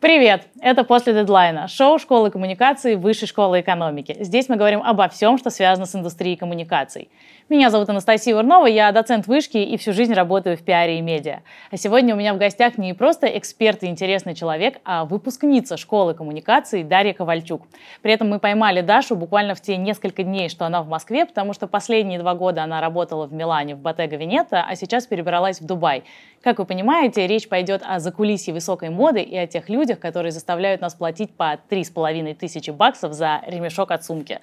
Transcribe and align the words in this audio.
Привет! 0.00 0.46
Это 0.62 0.82
«После 0.82 1.12
дедлайна»– 1.12 1.68
шоу 1.68 1.98
школы 1.98 2.30
коммуникации 2.30 2.94
Высшей 2.94 3.28
школы 3.28 3.60
экономики. 3.60 4.16
Здесь 4.20 4.48
мы 4.48 4.56
говорим 4.56 4.82
обо 4.82 5.06
всем, 5.10 5.36
что 5.36 5.50
связано 5.50 5.84
с 5.84 5.94
индустрией 5.94 6.36
коммуникаций. 6.36 7.10
Меня 7.50 7.68
зовут 7.70 7.88
Анастасия 7.88 8.36
Урнова, 8.36 8.66
я 8.66 8.92
доцент 8.92 9.26
вышки 9.26 9.56
и 9.56 9.76
всю 9.76 9.92
жизнь 9.92 10.14
работаю 10.14 10.56
в 10.56 10.62
пиаре 10.62 11.00
и 11.00 11.00
медиа. 11.00 11.40
А 11.72 11.76
сегодня 11.76 12.14
у 12.14 12.16
меня 12.16 12.32
в 12.32 12.38
гостях 12.38 12.78
не 12.78 12.94
просто 12.94 13.26
эксперт 13.26 13.82
и 13.82 13.88
интересный 13.88 14.36
человек, 14.36 14.78
а 14.84 15.04
выпускница 15.04 15.76
школы 15.76 16.14
коммуникаций 16.14 16.84
Дарья 16.84 17.12
Ковальчук. 17.12 17.62
При 18.02 18.12
этом 18.12 18.28
мы 18.28 18.38
поймали 18.38 18.82
Дашу 18.82 19.16
буквально 19.16 19.56
в 19.56 19.60
те 19.60 19.76
несколько 19.76 20.22
дней, 20.22 20.48
что 20.48 20.64
она 20.64 20.80
в 20.80 20.88
Москве, 20.88 21.26
потому 21.26 21.52
что 21.52 21.66
последние 21.66 22.20
два 22.20 22.36
года 22.36 22.62
она 22.62 22.80
работала 22.80 23.26
в 23.26 23.32
Милане, 23.32 23.74
в 23.74 23.80
Bottega 23.80 24.16
Veneta, 24.16 24.62
а 24.64 24.76
сейчас 24.76 25.08
перебралась 25.08 25.60
в 25.60 25.66
Дубай. 25.66 26.04
Как 26.44 26.60
вы 26.60 26.66
понимаете, 26.66 27.26
речь 27.26 27.48
пойдет 27.48 27.82
о 27.84 27.98
закулисье 27.98 28.54
высокой 28.54 28.90
моды 28.90 29.22
и 29.22 29.36
о 29.36 29.48
тех 29.48 29.68
людях, 29.68 29.98
которые 29.98 30.30
заставляют 30.30 30.80
нас 30.80 30.94
платить 30.94 31.34
по 31.34 31.58
три 31.68 31.82
с 31.82 31.90
половиной 31.90 32.34
тысячи 32.34 32.70
баксов 32.70 33.12
за 33.12 33.42
ремешок 33.44 33.90
от 33.90 34.04
сумки. 34.04 34.38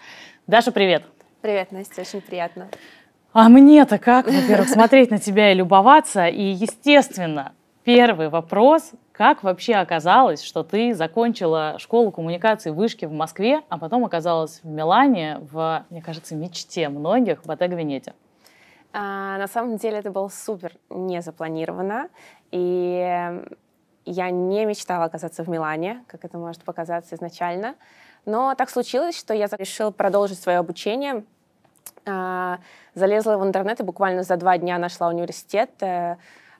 Даша, 0.45 0.73
привет! 0.73 1.16
Привет, 1.47 1.71
Настя, 1.71 2.01
очень 2.01 2.19
приятно. 2.19 2.67
А 3.31 3.47
мне-то 3.47 3.99
как, 3.99 4.25
во-первых, 4.25 4.67
смотреть 4.67 5.11
на 5.11 5.17
тебя 5.17 5.53
и 5.53 5.55
любоваться. 5.55 6.27
И, 6.27 6.41
естественно, 6.41 7.53
первый 7.85 8.27
вопрос, 8.27 8.91
как 9.13 9.43
вообще 9.43 9.75
оказалось, 9.75 10.43
что 10.43 10.63
ты 10.63 10.93
закончила 10.93 11.77
школу 11.79 12.11
коммуникации 12.11 12.71
вышки 12.71 13.05
в 13.05 13.13
Москве, 13.13 13.61
а 13.69 13.77
потом 13.77 14.03
оказалась 14.03 14.59
в 14.61 14.67
Милане, 14.67 15.38
в, 15.49 15.85
мне 15.89 16.02
кажется, 16.02 16.35
мечте 16.35 16.89
многих 16.89 17.43
в 17.43 17.45
Ботега-Венете? 17.45 18.13
А, 18.91 19.38
на 19.38 19.47
самом 19.47 19.77
деле 19.77 19.99
это 19.99 20.11
было 20.11 20.27
супер 20.27 20.73
не 20.89 21.21
запланировано. 21.21 22.09
И 22.52 23.41
я 24.03 24.29
не 24.31 24.66
мечтала 24.66 25.05
оказаться 25.05 25.45
в 25.45 25.47
Милане, 25.47 26.03
как 26.07 26.25
это 26.25 26.38
может 26.38 26.66
показаться 26.66 27.16
изначально. 27.16 27.75
Но 28.25 28.53
так 28.55 28.69
случилось, 28.69 29.17
что 29.17 29.33
я 29.33 29.47
решила 29.57 29.91
продолжить 29.91 30.41
свое 30.41 30.57
обучение. 30.57 31.23
А, 32.08 32.59
залезла 32.95 33.38
в 33.38 33.44
интернет 33.45 33.80
и 33.80 33.83
буквально 33.83 34.23
за 34.23 34.38
два 34.38 34.58
дня 34.58 34.77
нашла 34.77 35.09
университет, 35.09 35.69
э, 35.81 36.16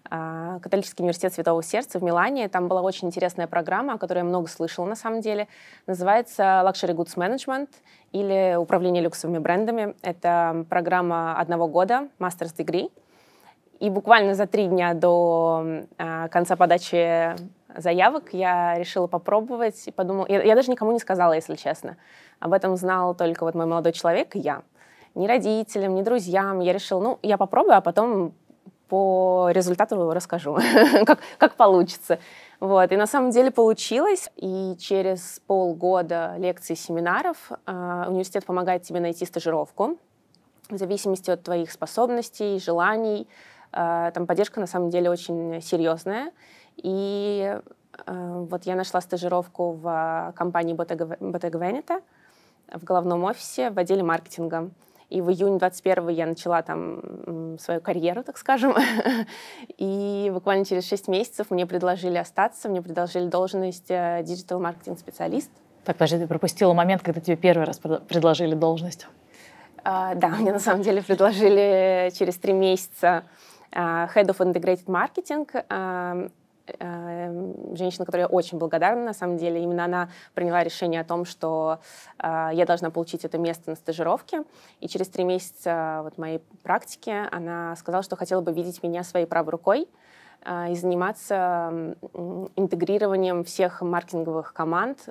а, 0.09 0.59
католический 0.59 1.03
университет 1.03 1.34
Святого 1.34 1.64
Сердца 1.64 2.00
в 2.00 2.03
Милане. 2.03 2.48
Там 2.50 2.67
была 2.67 2.81
очень 2.81 3.08
интересная 3.08 3.48
программа, 3.48 3.94
о 3.94 3.98
которой 3.98 4.20
я 4.20 4.23
много 4.23 4.48
слышала 4.48 4.86
на 4.86 4.95
самом 4.95 5.22
деле. 5.22 5.48
Называется 5.86 6.64
Luxury 6.66 6.94
Goods 6.94 7.16
Management 7.16 7.70
или 8.12 8.56
Управление 8.56 9.02
люксовыми 9.02 9.40
брендами. 9.40 9.95
Это 10.02 10.66
программа 10.70 11.40
одного 11.40 11.68
года, 11.68 12.08
Master's 12.20 12.56
Degree. 12.58 12.92
И 13.80 13.90
буквально 13.90 14.34
за 14.34 14.48
три 14.48 14.68
дня 14.68 14.94
до 14.94 15.66
э, 15.98 16.28
конца 16.30 16.56
подачи 16.56 17.36
заявок 17.75 18.34
я 18.34 18.78
решила 18.78 19.08
попробовать 19.08 19.88
и 19.88 19.92
подумала... 19.92 20.25
Я, 20.28 20.42
я 20.42 20.56
даже 20.56 20.72
никому 20.72 20.92
не 20.92 21.00
сказала, 21.00 21.34
если 21.34 21.56
честно. 21.56 21.98
Об 22.40 22.53
этом 22.53 22.75
знал 22.75 23.14
только 23.14 23.44
вот 23.44 23.56
мой 23.56 23.66
молодой 23.66 23.94
человек 23.94 24.36
и 24.36 24.40
я. 24.40 24.64
Ни 25.18 25.28
родителям, 25.28 25.96
ни 25.96 26.02
друзьям. 26.02 26.60
Я 26.60 26.73
решила, 26.73 27.02
ну, 27.02 27.20
я 27.22 27.38
попробую, 27.38 27.76
а 27.78 27.82
потом 27.82 28.34
по 28.88 29.50
результату 29.52 30.12
расскажу, 30.12 30.58
как, 31.06 31.20
как 31.38 31.56
получится. 31.56 32.20
Вот. 32.59 32.92
И 32.92 32.98
на 32.98 33.08
самом 33.08 33.32
деле 33.32 33.52
получилось. 33.52 34.30
И 34.38 34.76
через 34.80 35.42
полгода 35.48 36.36
лекций, 36.38 36.76
семинаров 36.76 37.52
э, 37.66 38.06
университет 38.08 38.46
помогает 38.46 38.84
тебе 38.84 39.00
найти 39.00 39.26
стажировку 39.26 39.98
в 40.70 40.78
зависимости 40.78 41.31
от 41.31 41.44
твоих 41.44 41.72
способностей, 41.72 42.59
желаний, 42.59 43.28
Э, 43.72 44.12
там 44.14 44.28
поддержка 44.28 44.59
на 44.59 44.68
самом 44.68 44.90
деле 44.90 45.09
очень 45.09 45.62
серьезная. 45.62 46.31
И 46.78 47.59
э, 48.06 48.46
вот 48.50 48.64
я 48.64 48.76
нашла 48.76 49.02
стажировку 49.02 49.74
в 49.74 50.34
компании 50.36 50.76
Bottega 50.76 51.18
Veneta 51.20 52.02
в 52.74 52.84
головном 52.84 53.24
офисе 53.24 53.70
в 53.70 53.80
отделе 53.80 54.04
маркетинга. 54.04 54.70
И 55.09 55.22
в 55.22 55.30
июне 55.31 55.58
21 55.58 56.09
я 56.09 56.25
начала 56.25 56.62
там 56.62 57.57
свою 57.59 57.81
карьеру, 57.81 58.23
так 58.23 58.38
скажем. 58.38 58.75
И 59.78 60.29
буквально 60.34 60.66
через 60.66 60.88
6 60.88 61.07
месяцев 61.07 61.50
мне 61.50 61.66
предложили 61.66 62.18
остаться, 62.18 62.69
мне 62.69 62.81
предложили 62.81 63.28
должность 63.28 63.88
digital 63.88 64.30
marketing 64.30 64.84
specialist. 64.84 65.50
Так, 65.85 65.96
подожди, 65.96 66.19
ты 66.19 66.28
пропустила 66.28 66.73
момент, 66.73 67.01
когда 67.03 67.22
тебе 67.22 67.38
первый 67.38 67.66
раз 67.66 67.79
предложили 67.79 68.56
должность. 68.56 69.07
Uh, 69.85 70.16
да, 70.16 70.29
мне 70.29 70.51
на 70.51 70.59
самом 70.59 70.81
деле 70.81 71.01
предложили 71.01 72.12
через 72.13 72.35
три 72.35 72.51
месяца 72.51 73.23
Э, 73.72 74.07
Head 74.13 74.28
of 74.28 74.40
Integrated 74.40 74.88
Marketing, 74.88 75.47
э, 75.53 75.62
э, 75.69 76.29
женщина, 76.79 78.05
которой 78.05 78.22
я 78.22 78.28
очень 78.28 78.57
благодарна, 78.57 79.05
на 79.05 79.13
самом 79.13 79.38
деле. 79.38 79.61
Именно 79.63 79.85
она 79.85 80.09
приняла 80.33 80.63
решение 80.63 81.01
о 81.01 81.03
том, 81.03 81.25
что 81.25 81.79
я 82.22 82.66
должна 82.66 82.89
получить 82.89 83.25
это 83.25 83.38
место 83.38 83.69
на 83.69 83.75
стажировке. 83.75 84.44
И 84.79 84.88
через 84.88 85.07
три 85.09 85.23
месяца 85.23 86.01
вот 86.03 86.17
моей 86.17 86.39
практики 86.63 87.13
она 87.31 87.75
сказала, 87.75 88.03
что 88.03 88.16
хотела 88.16 88.41
бы 88.41 88.51
видеть 88.51 88.83
меня 88.83 89.03
своей 89.03 89.25
правой 89.25 89.51
рукой 89.51 89.89
и 90.69 90.75
заниматься 90.75 91.95
интегрированием 92.55 93.44
всех 93.44 93.81
маркетинговых 93.81 94.53
команд, 94.53 95.09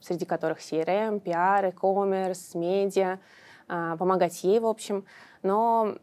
среди 0.00 0.24
которых 0.24 0.58
CRM, 0.60 1.20
PR, 1.22 1.68
e-commerce, 1.68 2.56
медиа, 2.56 3.18
помогать 3.66 4.44
ей, 4.44 4.60
в 4.60 4.66
общем. 4.66 5.04
Но 5.42 5.96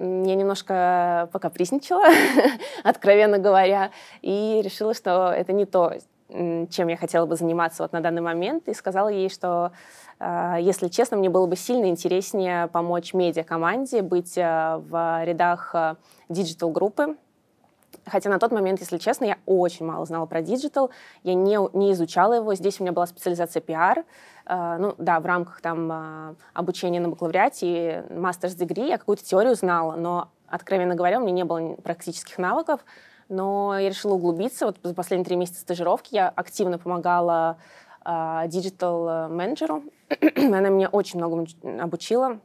я 0.00 0.34
немножко 0.34 1.28
покапризничала, 1.32 2.04
откровенно 2.84 3.38
говоря, 3.38 3.90
и 4.22 4.60
решила, 4.64 4.94
что 4.94 5.30
это 5.30 5.52
не 5.52 5.66
то, 5.66 5.92
чем 6.28 6.88
я 6.88 6.96
хотела 6.96 7.26
бы 7.26 7.36
заниматься 7.36 7.82
вот 7.82 7.92
на 7.92 8.00
данный 8.00 8.22
момент, 8.22 8.68
и 8.68 8.74
сказала 8.74 9.08
ей, 9.08 9.28
что, 9.28 9.72
а, 10.18 10.58
если 10.58 10.88
честно, 10.88 11.16
мне 11.16 11.28
было 11.28 11.46
бы 11.46 11.56
сильно 11.56 11.86
интереснее 11.86 12.68
помочь 12.68 13.12
медиа-команде 13.14 14.02
быть 14.02 14.38
а, 14.38 14.78
в 14.78 15.24
рядах 15.24 15.74
а, 15.74 15.96
digital-группы, 16.28 17.16
Хотя 18.10 18.30
на 18.30 18.38
тот 18.38 18.52
момент, 18.52 18.80
если 18.80 18.98
честно, 18.98 19.24
я 19.24 19.38
очень 19.46 19.86
мало 19.86 20.04
знала 20.04 20.26
про 20.26 20.42
digital, 20.42 20.90
я 21.22 21.34
не, 21.34 21.58
не 21.76 21.92
изучала 21.92 22.34
его. 22.34 22.54
Здесь 22.54 22.80
у 22.80 22.82
меня 22.82 22.92
была 22.92 23.06
специализация 23.06 23.62
PR, 23.62 24.04
Э, 24.50 24.78
ну 24.78 24.94
да, 24.98 25.20
в 25.20 25.26
рамках 25.26 25.60
там 25.60 25.92
э, 25.92 26.36
обучения 26.54 26.98
на 26.98 27.08
бакалавриате, 27.08 28.04
master's 28.10 28.56
degree 28.56 28.88
я 28.88 28.98
какую-то 28.98 29.24
теорию 29.24 29.54
знала, 29.54 29.94
но, 29.94 30.30
откровенно 30.48 30.96
говоря, 30.96 31.18
у 31.18 31.22
меня 31.22 31.32
не 31.32 31.44
было 31.44 31.74
практических 31.74 32.36
навыков, 32.36 32.80
но 33.28 33.78
я 33.78 33.88
решила 33.88 34.14
углубиться. 34.14 34.66
Вот 34.66 34.78
за 34.82 34.92
последние 34.92 35.24
три 35.24 35.36
месяца 35.36 35.60
стажировки 35.60 36.14
я 36.14 36.28
активно 36.28 36.78
помогала 36.78 37.58
digital-менеджеру. 38.04 39.84
Э, 40.08 40.46
Она 40.56 40.68
меня 40.68 40.88
очень 40.88 41.20
многому 41.20 41.46
обучила. 41.78 42.40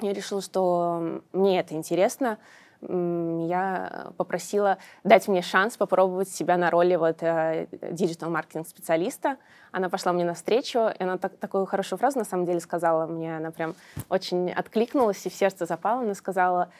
Я 0.00 0.12
решила, 0.12 0.42
что 0.42 1.22
мне 1.32 1.60
это 1.60 1.74
интересно, 1.74 2.38
я 2.82 4.12
попросила 4.16 4.78
дать 5.04 5.28
мне 5.28 5.42
шанс 5.42 5.76
попробовать 5.76 6.28
себя 6.28 6.56
на 6.56 6.70
роли 6.70 6.96
вот 6.96 7.18
digital 7.20 7.72
marketing 7.72 8.39
специалиста. 8.39 9.36
Она 9.72 9.88
пошла 9.88 10.12
мне 10.12 10.24
навстречу, 10.24 10.88
и 10.88 11.02
она 11.02 11.18
так, 11.18 11.36
такую 11.36 11.66
хорошую 11.66 11.98
фразу 11.98 12.18
на 12.18 12.24
самом 12.24 12.46
деле 12.46 12.60
сказала 12.60 13.06
мне, 13.06 13.36
она 13.36 13.50
прям 13.50 13.74
очень 14.08 14.50
откликнулась 14.50 15.24
и 15.26 15.30
в 15.30 15.34
сердце 15.34 15.66
запала. 15.66 16.02
Она 16.02 16.14
сказала, 16.14 16.70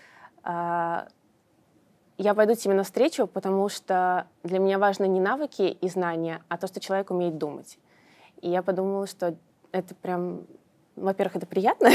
«А, 0.42 1.08
я 2.18 2.34
пойду 2.34 2.54
тебе 2.54 2.74
навстречу, 2.74 3.26
потому 3.26 3.68
что 3.68 4.26
для 4.42 4.58
меня 4.58 4.78
важны 4.78 5.06
не 5.06 5.20
навыки 5.20 5.62
и 5.62 5.88
знания, 5.88 6.42
а 6.48 6.56
то, 6.56 6.66
что 6.66 6.80
человек 6.80 7.10
умеет 7.10 7.36
думать. 7.36 7.78
И 8.40 8.48
я 8.48 8.62
подумала, 8.62 9.06
что 9.06 9.36
это 9.72 9.94
прям, 9.94 10.46
во-первых, 10.94 11.36
это 11.36 11.46
приятно, 11.46 11.90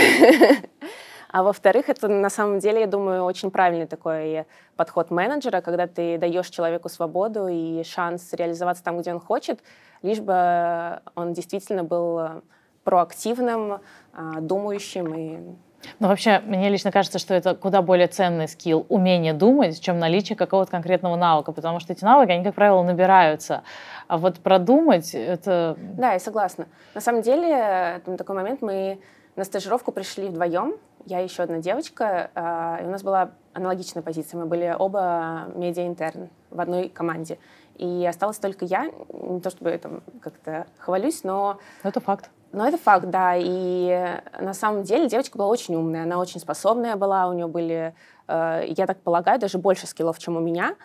А 1.32 1.44
во-вторых, 1.44 1.88
это 1.90 2.08
на 2.10 2.30
самом 2.30 2.60
деле, 2.60 2.82
я 2.82 2.88
думаю, 2.88 3.24
очень 3.24 3.52
правильный 3.52 3.88
такой 3.88 4.46
подход 4.76 5.12
менеджера, 5.12 5.62
когда 5.62 5.88
ты 5.88 6.18
даешь 6.18 6.50
человеку 6.50 6.90
свободу 6.90 7.48
и 7.48 7.84
шанс 7.84 8.34
реализоваться 8.34 8.84
там, 8.84 9.00
где 9.00 9.14
он 9.14 9.20
хочет, 9.20 9.62
лишь 10.02 10.20
бы 10.20 11.00
он 11.16 11.34
действительно 11.34 11.84
был 11.84 12.44
проактивным, 12.84 13.80
а, 14.14 14.42
думающим 14.42 15.16
и 15.16 15.56
ну, 16.00 16.10
вообще, 16.10 16.42
мне 16.46 16.70
лично 16.70 16.92
кажется, 16.92 17.18
что 17.18 17.34
это 17.34 17.56
куда 17.56 17.82
более 17.82 18.06
ценный 18.06 18.48
скилл, 18.48 18.86
умение 18.90 19.34
думать, 19.34 19.82
чем 19.82 19.98
наличие 19.98 20.36
какого-то 20.36 20.70
конкретного 20.70 21.16
навыка, 21.16 21.52
потому 21.52 21.80
что 21.80 21.92
эти 21.92 22.04
навыки, 22.04 22.30
они, 22.30 22.44
как 22.44 22.54
правило, 22.54 22.84
набираются. 22.84 23.64
А 24.08 24.20
вот 24.20 24.40
продумать— 24.40 25.12
это... 25.16 25.76
Да, 25.80 26.14
я 26.14 26.20
согласна. 26.20 26.68
На 26.94 27.02
самом 27.02 27.24
деле, 27.24 28.00
там 28.06 28.16
такой 28.16 28.36
момент, 28.36 28.62
мы 28.62 29.00
на 29.36 29.44
стажировку 29.44 29.92
пришли 29.92 30.28
вдвоем, 30.28 30.76
я 31.06 31.22
и 31.22 31.24
еще 31.24 31.44
одна 31.44 31.60
девочка, 31.60 32.30
э, 32.34 32.84
и 32.84 32.88
у 32.88 32.90
нас 32.90 33.04
была 33.04 33.32
аналогичная 33.54 34.04
позиция. 34.04 34.40
Мы 34.40 34.46
были 34.46 34.76
оба 34.78 35.48
медиа-интерн 35.56 36.30
в 36.50 36.60
одной 36.60 36.90
команде. 36.90 37.40
И 37.76 38.06
осталась 38.08 38.38
только 38.38 38.66
я. 38.66 38.92
Не 39.10 39.40
то 39.42 39.50
чтобы 39.50 39.72
я 39.72 39.78
там 39.78 40.04
как-то 40.22 40.68
хвалюсь, 40.78 41.24
но... 41.24 41.58
Это 41.84 42.00
факт. 42.00 42.30
Но 42.52 42.68
это 42.68 42.78
факт, 42.78 43.10
да. 43.10 43.36
И 43.38 44.22
на 44.40 44.54
самом 44.54 44.84
деле 44.84 45.08
девочка 45.08 45.38
была 45.38 45.48
очень 45.48 45.76
умная, 45.76 46.04
она 46.04 46.20
очень 46.20 46.40
способная 46.40 46.96
была, 46.96 47.28
у 47.28 47.34
нее 47.34 47.48
были, 47.48 47.96
э, 48.28 48.66
я 48.68 48.86
так 48.86 49.00
полагаю, 49.00 49.40
даже 49.40 49.58
больше 49.58 49.88
скиллов, 49.88 50.20
чем 50.20 50.36
у 50.38 50.40
меня. 50.40 50.76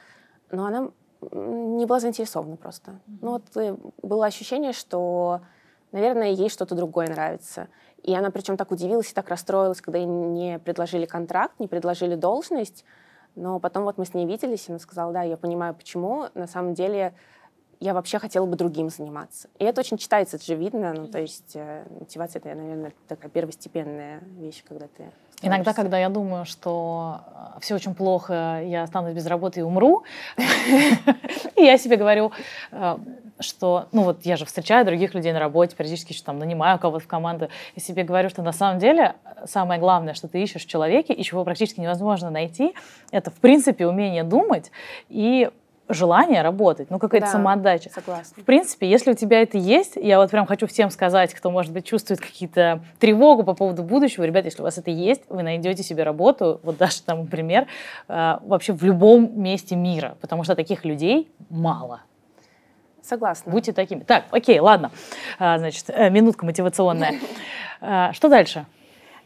Но 0.51 0.67
она 0.67 0.89
не 1.33 1.87
была 1.87 2.01
заинтересована 2.01 2.57
просто. 2.57 2.93
Mm-hmm. 2.93 3.19
Ну 3.21 3.31
вот 3.31 3.57
э, 3.57 3.77
было 4.03 4.27
ощущение, 4.27 4.73
что, 4.73 5.41
наверное, 5.97 6.29
ей 6.29 6.51
что-то 6.51 6.75
другое 6.75 7.09
нравится. 7.09 7.69
И 8.03 8.15
она 8.15 8.31
причем 8.31 8.57
так 8.57 8.71
удивилась 8.71 9.11
и 9.11 9.15
так 9.15 9.29
расстроилась, 9.31 9.81
когда 9.81 9.99
ей 9.99 10.07
не 10.07 10.59
предложили 10.59 11.07
контракт, 11.07 11.59
не 11.59 11.69
предложили 11.69 12.15
должность. 12.15 12.85
Но 13.35 13.59
потом 13.59 13.85
вот 13.85 13.97
мы 13.97 14.05
с 14.05 14.13
ней 14.15 14.27
виделись, 14.27 14.69
и 14.69 14.73
она 14.73 14.79
сказала, 14.79 15.13
да, 15.13 15.23
я 15.23 15.37
понимаю, 15.37 15.75
почему. 15.75 16.27
На 16.35 16.47
самом 16.47 16.75
деле 16.75 17.15
я 17.81 17.95
вообще 17.95 18.19
хотела 18.19 18.47
бы 18.47 18.57
другим 18.57 18.89
заниматься. 18.89 19.49
И 19.59 19.65
это 19.65 19.81
очень 19.81 19.99
читается, 19.99 20.37
это 20.37 20.45
же 20.47 20.55
видно. 20.55 20.93
Ну, 20.95 21.09
то 21.09 21.21
есть 21.21 21.53
э, 21.55 21.85
мотивация— 21.99 22.41
это, 22.45 22.55
наверное, 22.55 22.93
такая 23.09 23.31
первостепенная 23.31 24.23
вещь, 24.39 24.63
когда 24.67 24.87
ты 24.97 25.11
Иногда, 25.43 25.75
когда 25.75 25.99
я 25.99 26.09
думаю, 26.09 26.47
что 26.47 27.21
э, 27.57 27.61
все 27.61 27.75
очень 27.75 27.95
плохо, 27.95 28.63
я 28.65 28.85
останусь 28.85 29.13
без 29.13 29.27
работы 29.27 29.61
и 29.61 29.63
умру, 29.63 30.05
и 31.57 31.63
я 31.63 31.77
себе 31.77 31.97
говорю, 31.97 32.33
э, 32.73 32.97
что, 33.39 33.89
ну 33.93 34.03
вот 34.03 34.25
я 34.25 34.37
же 34.37 34.47
встречаю 34.47 34.87
других 34.87 35.13
людей 35.13 35.35
на 35.35 35.39
работе, 35.39 35.77
периодически 35.77 36.13
еще 36.13 36.23
там 36.23 36.39
нанимаю 36.39 36.79
кого-то 36.79 37.05
в 37.05 37.07
команду, 37.07 37.51
и 37.75 37.81
себе 37.81 38.03
говорю, 38.03 38.31
что 38.31 38.43
на 38.43 38.53
самом 38.53 38.79
деле 38.79 39.15
самое 39.45 39.79
главное, 39.79 40.15
что 40.15 40.27
ты 40.27 40.43
ищешь 40.43 40.65
в 40.65 40.69
человеке, 40.69 41.13
и 41.13 41.23
чего 41.23 41.45
практически 41.45 41.81
невозможно 41.81 42.31
найти, 42.31 42.75
это, 43.11 43.31
в 43.31 43.35
принципе, 43.35 43.87
умение 43.87 44.25
думать 44.25 44.71
и 45.11 45.51
желание 45.89 46.43
работать, 46.43 46.91
ну 46.91 46.99
какая-то 46.99 47.27
да, 47.27 47.33
самоотдача. 47.33 47.91
Согласна. 47.91 48.43
В 48.43 48.45
принципе, 48.45 48.89
если 48.89 49.13
у 49.13 49.15
тебя 49.15 49.43
это 49.43 49.57
есть, 49.59 49.93
я 49.97 50.19
вот 50.19 50.31
прям 50.31 50.47
хочу 50.47 50.67
всем 50.67 50.91
сказать, 50.91 51.33
кто, 51.35 51.51
может 51.51 51.73
быть, 51.73 51.85
чувствует 51.87 52.21
какие-то 52.21 52.81
тревогу 52.99 53.45
по 53.45 53.55
поводу 53.55 53.83
будущего, 53.83 54.25
ребят, 54.25 54.45
если 54.45 54.61
у 54.61 54.65
вас 54.65 54.79
это 54.79 54.91
есть, 54.91 55.23
вы 55.29 55.43
найдете 55.43 55.83
себе 55.83 56.03
работу, 56.03 56.61
вот 56.63 56.77
даже 56.77 57.03
там, 57.03 57.21
например, 57.21 57.67
э, 58.09 58.39
вообще 58.43 58.73
в 58.73 58.83
любом 58.83 59.41
месте 59.41 59.77
мира, 59.77 60.17
потому 60.21 60.45
что 60.45 60.57
таких 60.57 60.85
людей 60.85 61.31
мало. 61.51 62.01
Согласна. 63.03 63.53
Будьте 63.53 63.73
такими. 63.73 64.01
Так, 64.01 64.25
окей, 64.33 64.59
ладно. 64.59 64.91
А, 65.39 65.59
значит, 65.59 65.85
э, 65.89 66.11
минутка 66.11 66.45
мотивационная. 66.45 67.15
А, 67.79 68.15
что 68.15 68.31
дальше? 68.31 68.65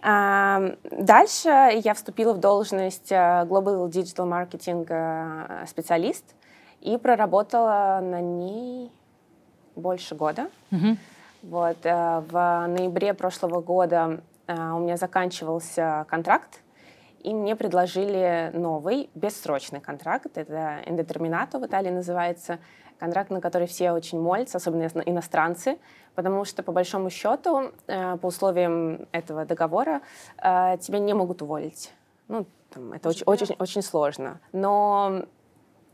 Дальше 0.02 1.48
я 1.84 1.94
вступила 1.94 2.32
в 2.32 2.38
должность 2.38 3.12
э, 3.12 3.14
Global 3.14 3.88
Digital 3.88 4.28
Marketing 4.28 5.66
специалист 5.68 6.24
и 6.80 6.96
проработала 6.96 8.00
на 8.02 8.20
ней 8.20 8.90
больше 9.76 10.14
года. 10.14 10.50
Угу. 10.72 10.96
Вот, 11.42 11.78
э, 11.84 12.22
в 12.28 12.66
ноябре 12.68 13.14
прошлого 13.14 13.60
года 13.60 14.20
э, 14.46 14.72
у 14.72 14.80
меня 14.80 14.96
заканчивался 14.96 16.06
контракт, 16.08 16.60
и 17.22 17.32
мне 17.32 17.56
предложили 17.56 18.50
новый, 18.54 19.10
бессрочный 19.14 19.80
контракт. 19.80 20.36
Это 20.36 20.80
индетерминато 20.86 21.58
в 21.58 21.66
Италии 21.66 21.90
называется. 21.90 22.58
Контракт, 22.98 23.30
на 23.30 23.40
который 23.40 23.66
все 23.66 23.92
очень 23.92 24.20
молятся, 24.20 24.58
особенно 24.58 24.84
иностранцы, 25.06 25.78
потому 26.14 26.44
что, 26.44 26.62
по 26.62 26.72
большому 26.72 27.08
счету, 27.08 27.72
э, 27.86 28.18
по 28.18 28.26
условиям 28.26 29.06
этого 29.12 29.46
договора, 29.46 30.02
тебя 30.36 30.98
не 30.98 31.14
могут 31.14 31.40
уволить. 31.40 31.92
Ну, 32.28 32.44
там, 32.68 32.92
это 32.92 33.08
очень, 33.08 33.22
очень, 33.24 33.56
очень 33.58 33.82
сложно. 33.82 34.38
Но 34.52 35.24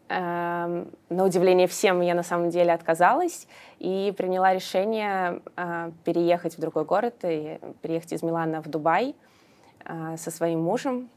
на 0.09 1.25
удивление 1.25 1.67
всем 1.67 2.01
я 2.01 2.15
на 2.15 2.23
самом 2.23 2.51
деле 2.51 2.73
отказалась 2.73 3.49
и 3.79 4.15
приняла 4.17 4.55
решение 4.55 5.43
э, 5.57 5.91
переехать 6.05 6.57
в 6.57 6.61
другой 6.61 6.85
город, 6.85 7.17
и 7.23 7.59
переехать 7.83 8.13
из 8.13 8.23
Милана 8.23 8.63
в 8.63 8.69
Дубай 8.69 9.15
э, 9.85 10.17
со 10.17 10.31
своим 10.31 10.63
мужем. 10.63 11.11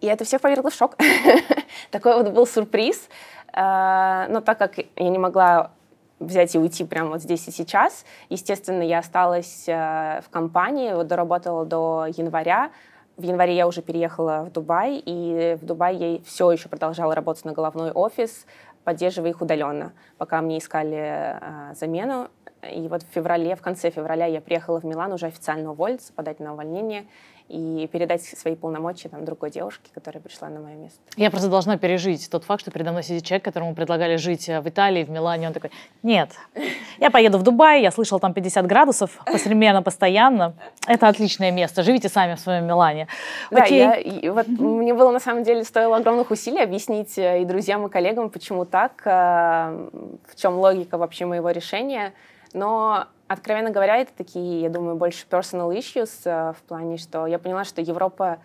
И 0.00 0.06
это 0.06 0.24
всех 0.24 0.40
повергло 0.40 0.70
в 0.70 0.74
шок. 0.74 0.96
Такой 1.90 2.14
вот 2.22 2.32
был 2.32 2.46
сюрприз. 2.46 3.08
Э, 3.52 4.26
но 4.28 4.40
так 4.40 4.58
как 4.58 4.78
я 4.78 5.08
не 5.08 5.18
могла 5.18 5.72
взять 6.18 6.54
и 6.54 6.58
уйти 6.58 6.84
прямо 6.84 7.10
вот 7.10 7.22
здесь 7.22 7.46
и 7.46 7.52
сейчас, 7.52 8.04
естественно, 8.28 8.82
я 8.82 8.98
осталась 8.98 9.66
в 9.68 10.24
компании, 10.32 10.92
вот 10.92 11.06
доработала 11.06 11.64
до 11.64 12.06
января, 12.08 12.72
в 13.18 13.22
январе 13.22 13.56
я 13.56 13.66
уже 13.66 13.82
переехала 13.82 14.44
в 14.44 14.52
Дубай, 14.52 15.02
и 15.04 15.58
в 15.60 15.66
Дубае 15.66 16.14
я 16.14 16.20
все 16.24 16.50
еще 16.52 16.68
продолжала 16.68 17.14
работать 17.14 17.44
на 17.44 17.52
головной 17.52 17.90
офис, 17.90 18.46
поддерживая 18.84 19.30
их 19.30 19.42
удаленно, 19.42 19.92
пока 20.18 20.40
мне 20.40 20.58
искали 20.58 21.38
э, 21.40 21.74
замену. 21.74 22.28
И 22.72 22.88
вот 22.88 23.02
в 23.02 23.06
феврале, 23.06 23.56
в 23.56 23.60
конце 23.60 23.90
февраля 23.90 24.26
я 24.26 24.40
приехала 24.40 24.80
в 24.80 24.84
Милан 24.84 25.12
уже 25.12 25.26
официально 25.26 25.72
уволиться, 25.72 26.12
подать 26.12 26.38
на 26.40 26.54
увольнение 26.54 27.06
и 27.48 27.88
передать 27.90 28.22
свои 28.22 28.54
полномочия 28.54 29.08
там, 29.08 29.24
другой 29.24 29.50
девушке, 29.50 29.90
которая 29.94 30.22
пришла 30.22 30.48
на 30.48 30.60
мое 30.60 30.74
место. 30.74 31.00
Я 31.16 31.30
просто 31.30 31.48
должна 31.48 31.78
пережить 31.78 32.28
тот 32.30 32.44
факт, 32.44 32.60
что 32.60 32.70
передо 32.70 32.90
мной 32.90 33.02
сидит 33.02 33.24
человек, 33.24 33.44
которому 33.44 33.74
предлагали 33.74 34.16
жить 34.16 34.48
э, 34.48 34.60
в 34.60 34.68
Италии, 34.68 35.02
в 35.02 35.10
Милане. 35.10 35.48
Он 35.48 35.54
такой, 35.54 35.70
нет, 36.02 36.30
я 36.98 37.10
поеду 37.10 37.38
в 37.38 37.42
Дубай, 37.42 37.82
я 37.82 37.90
слышал 37.90 38.20
там 38.20 38.34
50 38.34 38.66
градусов, 38.66 39.18
посменно, 39.24 39.82
постоянно. 39.82 40.54
Это 40.86 41.08
отличное 41.08 41.50
место, 41.50 41.82
живите 41.82 42.08
сами 42.08 42.34
в 42.34 42.40
своем 42.40 42.66
Милане. 42.66 43.08
Да, 43.50 43.64
я, 43.64 43.96
и 43.96 44.28
вот 44.28 44.46
мне 44.48 44.92
было 44.92 45.10
на 45.10 45.20
самом 45.20 45.42
деле 45.42 45.64
стоило 45.64 45.96
огромных 45.96 46.30
усилий 46.30 46.62
объяснить 46.62 47.16
э, 47.18 47.42
и 47.42 47.44
друзьям, 47.46 47.86
и 47.86 47.90
коллегам, 47.90 48.28
почему 48.28 48.66
так, 48.66 49.02
э, 49.04 49.10
в 49.10 50.36
чем 50.36 50.58
логика 50.58 50.98
вообще 50.98 51.24
моего 51.24 51.50
решения. 51.50 52.12
Но 52.52 53.08
Откровенно 53.28 53.70
говоря, 53.70 53.98
это 53.98 54.10
такие, 54.14 54.62
я 54.62 54.70
думаю, 54.70 54.96
больше 54.96 55.26
personal 55.28 55.70
issues 55.76 56.10
э, 56.24 56.54
в 56.54 56.62
плане, 56.62 56.96
что 56.96 57.26
я 57.26 57.38
поняла, 57.38 57.64
что 57.64 57.82
Европа, 57.82 58.38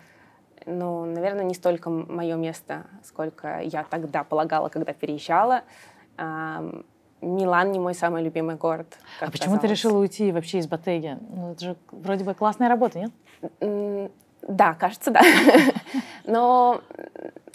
ну, 0.66 1.06
наверное, 1.06 1.44
не 1.44 1.54
столько 1.54 1.88
мое 1.88 2.36
место, 2.36 2.84
сколько 3.02 3.60
я 3.60 3.84
тогда 3.84 4.24
полагала, 4.24 4.68
когда 4.68 4.92
переезжала. 4.92 5.62
Милан 6.18 7.72
не 7.72 7.78
мой 7.78 7.94
самый 7.94 8.22
любимый 8.22 8.56
город. 8.56 8.98
а 9.20 9.30
почему 9.30 9.58
ты 9.58 9.66
решила 9.68 9.98
уйти 9.98 10.30
вообще 10.32 10.58
из 10.58 10.66
Батеги? 10.66 11.16
Ну, 11.30 11.52
это 11.52 11.64
же 11.64 11.76
вроде 11.90 12.24
бы 12.24 12.34
классная 12.34 12.68
работа, 12.68 12.98
нет? 12.98 14.12
Да, 14.42 14.74
кажется, 14.74 15.10
да. 15.10 15.22
Но 16.26 16.82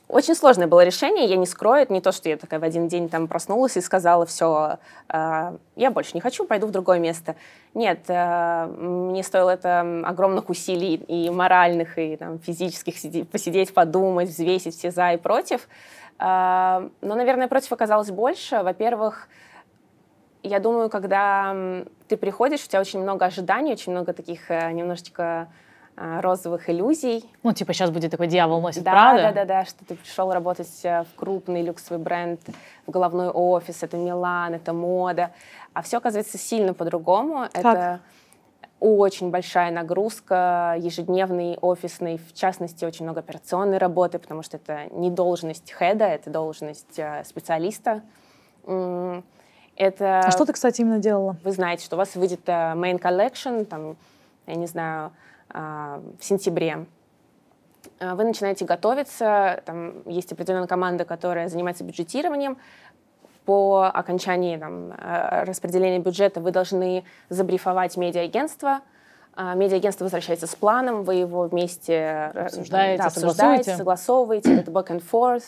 очень 0.09 0.33
сложное 0.33 0.65
было 0.65 0.83
решение, 0.83 1.25
я 1.25 1.37
не 1.37 1.45
скрою, 1.45 1.83
это 1.83 1.93
не 1.93 2.01
то, 2.01 2.11
что 2.11 2.29
я 2.29 2.37
такая 2.37 2.59
в 2.59 2.63
один 2.63 2.87
день 2.87 3.09
там 3.09 3.27
проснулась 3.27 3.77
и 3.77 3.81
сказала, 3.81 4.25
все, 4.25 4.79
э, 5.07 5.57
я 5.75 5.91
больше 5.91 6.11
не 6.15 6.19
хочу, 6.19 6.45
пойду 6.45 6.65
в 6.65 6.71
другое 6.71 6.97
место. 6.97 7.35
Нет, 7.75 7.99
э, 8.07 8.65
мне 8.65 9.21
стоило 9.21 9.51
это 9.51 9.81
огромных 10.03 10.49
усилий 10.49 10.95
и 10.95 11.29
моральных, 11.29 11.99
и 11.99 12.17
там, 12.17 12.39
физических, 12.39 12.97
сидеть, 12.97 13.29
посидеть, 13.29 13.71
подумать, 13.71 14.29
взвесить 14.29 14.75
все 14.75 14.89
за 14.89 15.11
и 15.11 15.17
против. 15.17 15.69
Э, 16.17 16.89
но, 17.01 17.15
наверное, 17.15 17.47
против 17.47 17.71
оказалось 17.71 18.09
больше. 18.09 18.63
Во-первых, 18.63 19.29
я 20.41 20.59
думаю, 20.59 20.89
когда 20.89 21.55
ты 22.07 22.17
приходишь, 22.17 22.65
у 22.65 22.67
тебя 22.67 22.81
очень 22.81 22.99
много 22.99 23.25
ожиданий, 23.25 23.73
очень 23.73 23.91
много 23.91 24.13
таких 24.13 24.49
э, 24.49 24.71
немножечко 24.71 25.49
розовых 25.99 26.69
иллюзий. 26.69 27.29
Ну, 27.43 27.53
типа 27.53 27.73
сейчас 27.73 27.89
будет 27.89 28.11
такой 28.11 28.27
дьявол 28.27 28.61
носит 28.61 28.83
да, 28.83 28.91
Прада. 28.91 29.21
Да, 29.21 29.31
да, 29.31 29.45
да, 29.45 29.65
что 29.65 29.83
ты 29.85 29.95
пришел 29.95 30.31
работать 30.31 30.79
э, 30.83 31.03
в 31.03 31.19
крупный 31.19 31.61
люксовый 31.61 32.01
бренд, 32.01 32.39
в 32.87 32.91
головной 32.91 33.29
офис, 33.29 33.83
это 33.83 33.97
Милан, 33.97 34.53
это 34.53 34.71
мода. 34.71 35.31
А 35.73 35.81
все 35.81 35.97
оказывается 35.97 36.37
сильно 36.37 36.73
по-другому. 36.73 37.47
Это 37.53 37.99
очень 38.79 39.29
большая 39.29 39.71
нагрузка 39.71 40.75
ежедневный, 40.79 41.57
офисный, 41.59 42.17
в 42.17 42.33
частности, 42.33 42.85
очень 42.85 43.03
много 43.03 43.19
операционной 43.19 43.77
работы, 43.77 44.19
потому 44.19 44.41
что 44.41 44.55
это 44.55 44.85
не 44.91 45.11
должность 45.11 45.73
хеда, 45.77 46.05
это 46.05 46.29
должность 46.29 46.97
э, 46.97 47.23
специалиста. 47.25 48.03
Это... 48.65 50.19
А 50.19 50.31
что 50.31 50.45
ты, 50.45 50.53
кстати, 50.53 50.81
именно 50.81 50.99
делала? 50.99 51.37
Вы 51.43 51.51
знаете, 51.51 51.83
что 51.83 51.95
у 51.95 51.99
вас 51.99 52.15
выйдет 52.15 52.41
э, 52.47 52.51
main 52.51 52.99
collection, 53.01 53.65
там, 53.65 53.97
я 54.47 54.55
не 54.55 54.67
знаю, 54.67 55.07
а, 55.07 55.11
в 55.51 56.19
сентябре. 56.21 56.85
А, 57.99 58.15
вы 58.15 58.23
начинаете 58.23 58.65
готовиться, 58.65 59.61
там 59.65 60.07
есть 60.07 60.31
определенная 60.31 60.67
команда, 60.67 61.05
которая 61.05 61.49
занимается 61.49 61.83
бюджетированием. 61.83 62.57
По 63.45 63.89
окончании 63.93 64.57
там, 64.57 64.93
а, 64.97 65.43
распределения 65.45 65.99
бюджета 65.99 66.39
вы 66.39 66.51
должны 66.51 67.03
забрифовать 67.29 67.97
медиа-агентство, 67.97 68.81
медиа-агентство 69.37 70.03
возвращается 70.03 70.47
с 70.47 70.55
планом, 70.55 71.03
вы 71.03 71.15
его 71.15 71.43
вместе 71.43 71.93
э, 72.33 72.45
обсуждаете, 72.45 73.03
да, 73.03 73.07
обсуждаете 73.07 73.77
согласовываете, 73.77 74.53
это 74.53 74.69
back 74.69 74.87
and 74.87 75.01
forth. 75.09 75.43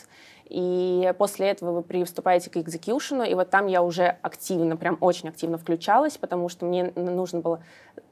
И 0.52 1.14
после 1.18 1.48
этого 1.48 1.72
вы 1.72 1.82
приступаете 1.82 2.50
к 2.50 2.58
экзекьюшену, 2.58 3.24
и 3.24 3.34
вот 3.36 3.50
там 3.50 3.68
я 3.68 3.82
уже 3.82 4.18
активно, 4.22 4.76
прям 4.76 4.98
очень 5.00 5.30
активно 5.30 5.58
включалась, 5.58 6.18
потому 6.18 6.50
что 6.50 6.66
мне 6.66 6.92
нужно 6.94 7.40
было 7.40 7.64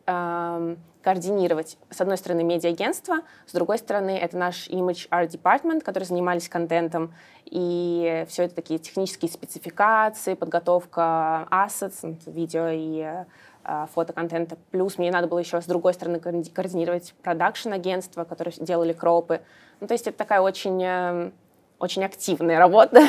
э, 0.07 0.75
координировать, 1.01 1.77
с 1.89 1.99
одной 1.99 2.15
стороны, 2.15 2.45
медиа-агентство, 2.45 3.23
с 3.45 3.51
другой 3.51 3.77
стороны, 3.77 4.11
это 4.11 4.37
наш 4.37 4.69
image 4.69 5.09
art 5.09 5.27
department, 5.31 5.81
который 5.81 6.05
занимались 6.05 6.47
контентом, 6.47 7.13
и 7.43 8.25
все 8.29 8.43
это 8.43 8.55
такие 8.55 8.79
технические 8.79 9.29
спецификации, 9.29 10.33
подготовка 10.35 11.45
assets, 11.51 12.17
видео 12.25 12.69
и 12.69 13.25
э, 13.65 13.85
фотоконтента. 13.93 14.57
Плюс 14.71 14.97
мне 14.97 15.11
надо 15.11 15.27
было 15.27 15.39
еще 15.39 15.59
с 15.59 15.65
другой 15.65 15.93
стороны 15.93 16.21
координировать 16.21 17.13
продакшн-агентство, 17.21 18.23
которые 18.23 18.53
делали 18.61 18.93
кропы. 18.93 19.41
Ну, 19.81 19.87
то 19.87 19.93
есть 19.93 20.07
это 20.07 20.17
такая 20.17 20.39
очень... 20.39 20.81
Э, 20.81 21.31
очень 21.79 22.03
активная 22.03 22.59
работа, 22.59 23.01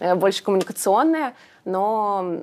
больше 0.16 0.42
коммуникационная, 0.42 1.34
но 1.64 2.42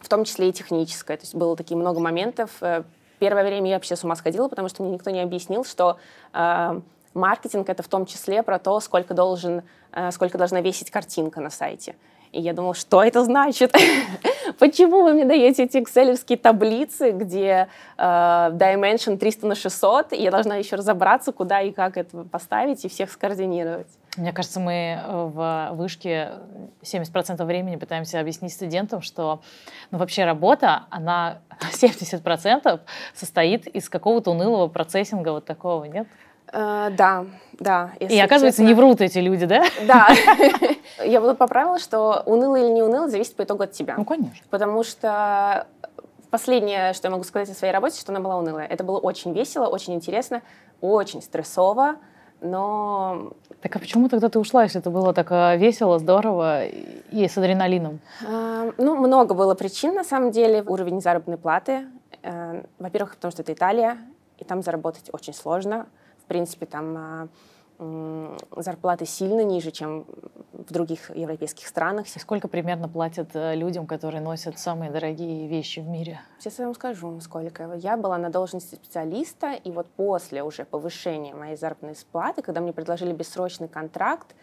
в 0.00 0.08
том 0.08 0.24
числе 0.24 0.48
и 0.48 0.52
техническая. 0.52 1.16
То 1.16 1.22
есть 1.22 1.34
было 1.34 1.56
такие 1.56 1.76
много 1.76 2.00
моментов. 2.00 2.50
Э, 2.60 2.82
первое 3.18 3.44
время 3.44 3.70
я 3.70 3.76
вообще 3.76 3.94
с 3.94 4.02
ума 4.02 4.16
сходила, 4.16 4.48
потому 4.48 4.68
что 4.68 4.82
мне 4.82 4.92
никто 4.92 5.10
не 5.10 5.20
объяснил, 5.20 5.64
что 5.64 5.98
э, 6.32 6.80
маркетинг 7.14 7.68
это 7.68 7.82
в 7.82 7.88
том 7.88 8.06
числе 8.06 8.42
про 8.42 8.58
то, 8.58 8.80
сколько 8.80 9.14
должен, 9.14 9.62
э, 9.92 10.10
сколько 10.10 10.38
должна 10.38 10.60
весить 10.60 10.90
картинка 10.90 11.40
на 11.40 11.50
сайте. 11.50 11.94
И 12.32 12.40
я 12.40 12.54
думала, 12.54 12.74
что 12.74 13.02
это 13.02 13.22
значит? 13.24 13.72
Почему 14.58 15.02
вы 15.02 15.12
мне 15.12 15.26
даете 15.26 15.64
эти 15.64 15.78
экселевские 15.78 16.38
таблицы, 16.38 17.10
где 17.10 17.68
э, 17.98 18.02
dimension 18.02 19.18
300 19.18 19.46
на 19.46 19.54
600, 19.54 20.14
и 20.14 20.22
я 20.22 20.30
должна 20.30 20.56
еще 20.56 20.76
разобраться, 20.76 21.30
куда 21.32 21.60
и 21.60 21.72
как 21.72 21.98
это 21.98 22.24
поставить, 22.24 22.84
и 22.84 22.88
всех 22.88 23.12
скоординировать? 23.12 23.88
Мне 24.16 24.32
кажется, 24.32 24.60
мы 24.60 25.00
э, 25.02 25.30
в 25.32 25.70
вышке 25.72 26.32
70% 26.82 27.42
времени 27.44 27.76
пытаемся 27.76 28.20
объяснить 28.20 28.52
студентам, 28.52 29.00
что 29.00 29.40
ну, 29.90 29.98
вообще 29.98 30.24
работа, 30.24 30.84
она 30.90 31.38
70% 31.72 32.80
состоит 33.14 33.66
из 33.66 33.88
какого-то 33.88 34.32
унылого 34.32 34.68
процессинга 34.68 35.30
вот 35.30 35.46
такого, 35.46 35.84
нет? 35.84 36.06
Uh, 36.52 36.90
да, 36.90 37.24
да. 37.60 37.92
И 37.98 38.20
оказывается, 38.20 38.60
честно... 38.60 38.68
не 38.68 38.74
врут 38.74 39.00
эти 39.00 39.18
люди, 39.18 39.46
да? 39.46 39.64
Да. 39.86 40.08
Я 41.04 41.22
бы 41.22 41.34
поправила, 41.34 41.78
что 41.78 42.22
уныло 42.26 42.56
или 42.56 42.68
не 42.68 42.82
уныло 42.82 43.08
зависит 43.08 43.34
по 43.36 43.42
итогу 43.44 43.62
от 43.62 43.72
тебя. 43.72 43.94
Ну, 43.96 44.04
конечно. 44.04 44.44
Потому 44.50 44.84
что 44.84 45.66
последнее, 46.30 46.92
что 46.92 47.08
я 47.08 47.12
могу 47.12 47.24
сказать 47.24 47.48
о 47.48 47.54
своей 47.54 47.72
работе, 47.72 47.98
что 48.00 48.12
она 48.12 48.20
была 48.20 48.36
унылая. 48.36 48.66
Это 48.66 48.84
было 48.84 48.98
очень 48.98 49.32
весело, 49.32 49.66
очень 49.66 49.94
интересно, 49.94 50.42
очень 50.80 51.22
стрессово, 51.22 51.96
но... 52.40 53.32
Так 53.62 53.76
а 53.76 53.78
почему 53.78 54.08
тогда 54.08 54.28
ты 54.28 54.40
ушла, 54.40 54.64
если 54.64 54.80
это 54.80 54.90
было 54.90 55.14
так 55.14 55.30
э, 55.30 55.56
весело, 55.56 56.00
здорово 56.00 56.66
и 56.66 57.28
с 57.28 57.38
адреналином? 57.38 58.00
А, 58.26 58.72
ну, 58.76 58.96
много 58.96 59.34
было 59.34 59.54
причин, 59.54 59.94
на 59.94 60.02
самом 60.02 60.32
деле. 60.32 60.64
Уровень 60.66 61.00
заработной 61.00 61.36
платы. 61.36 61.86
А, 62.24 62.64
во-первых, 62.80 63.14
потому 63.14 63.30
что 63.30 63.42
это 63.42 63.52
Италия, 63.52 63.98
и 64.38 64.44
там 64.44 64.62
заработать 64.62 65.10
очень 65.12 65.32
сложно. 65.32 65.86
В 66.24 66.26
принципе, 66.26 66.66
там 66.66 66.96
а, 66.96 67.28
зарплаты 68.56 69.06
сильно 69.06 69.42
ниже, 69.42 69.70
чем 69.70 70.06
в 70.52 70.72
других 70.72 71.10
европейских 71.14 71.66
странах. 71.66 72.06
Сколько 72.08 72.48
примерно 72.48 72.88
платят 72.88 73.30
э, 73.34 73.54
людям, 73.54 73.86
которые 73.86 74.20
носят 74.20 74.58
самые 74.58 74.90
дорогие 74.90 75.48
вещи 75.48 75.80
в 75.80 75.88
мире? 75.88 76.20
Сейчас 76.38 76.58
я 76.58 76.66
вам 76.66 76.74
скажу, 76.74 77.20
сколько. 77.20 77.74
Я 77.74 77.96
была 77.96 78.18
на 78.18 78.30
должности 78.30 78.76
специалиста, 78.76 79.52
и 79.52 79.70
вот 79.70 79.88
после 79.88 80.42
уже 80.42 80.64
повышения 80.64 81.34
моей 81.34 81.56
заработной 81.56 81.94
платы, 82.10 82.42
когда 82.42 82.60
мне 82.60 82.72
предложили 82.72 83.12
бессрочный 83.12 83.68
контракт, 83.68 84.34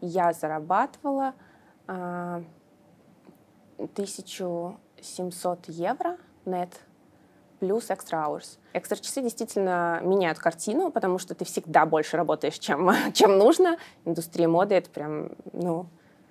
я 0.00 0.32
зарабатывала 0.32 1.34
э, 1.86 2.42
1700 3.78 5.68
евро 5.68 6.16
нет 6.48 6.80
плюс 7.58 7.90
extra 7.90 8.26
hours. 8.26 8.58
Экстра 8.72 8.96
часы 8.96 9.22
действительно 9.22 10.00
меняют 10.02 10.38
картину, 10.38 10.90
потому 10.90 11.18
что 11.18 11.34
ты 11.34 11.44
всегда 11.44 11.86
больше 11.86 12.16
работаешь, 12.16 12.58
чем, 12.58 12.90
чем 13.12 13.38
нужно. 13.38 13.78
Индустрия 14.04 14.48
моды— 14.48 14.74
это 14.76 14.90
прям, 14.90 15.30
ну, 15.52 15.86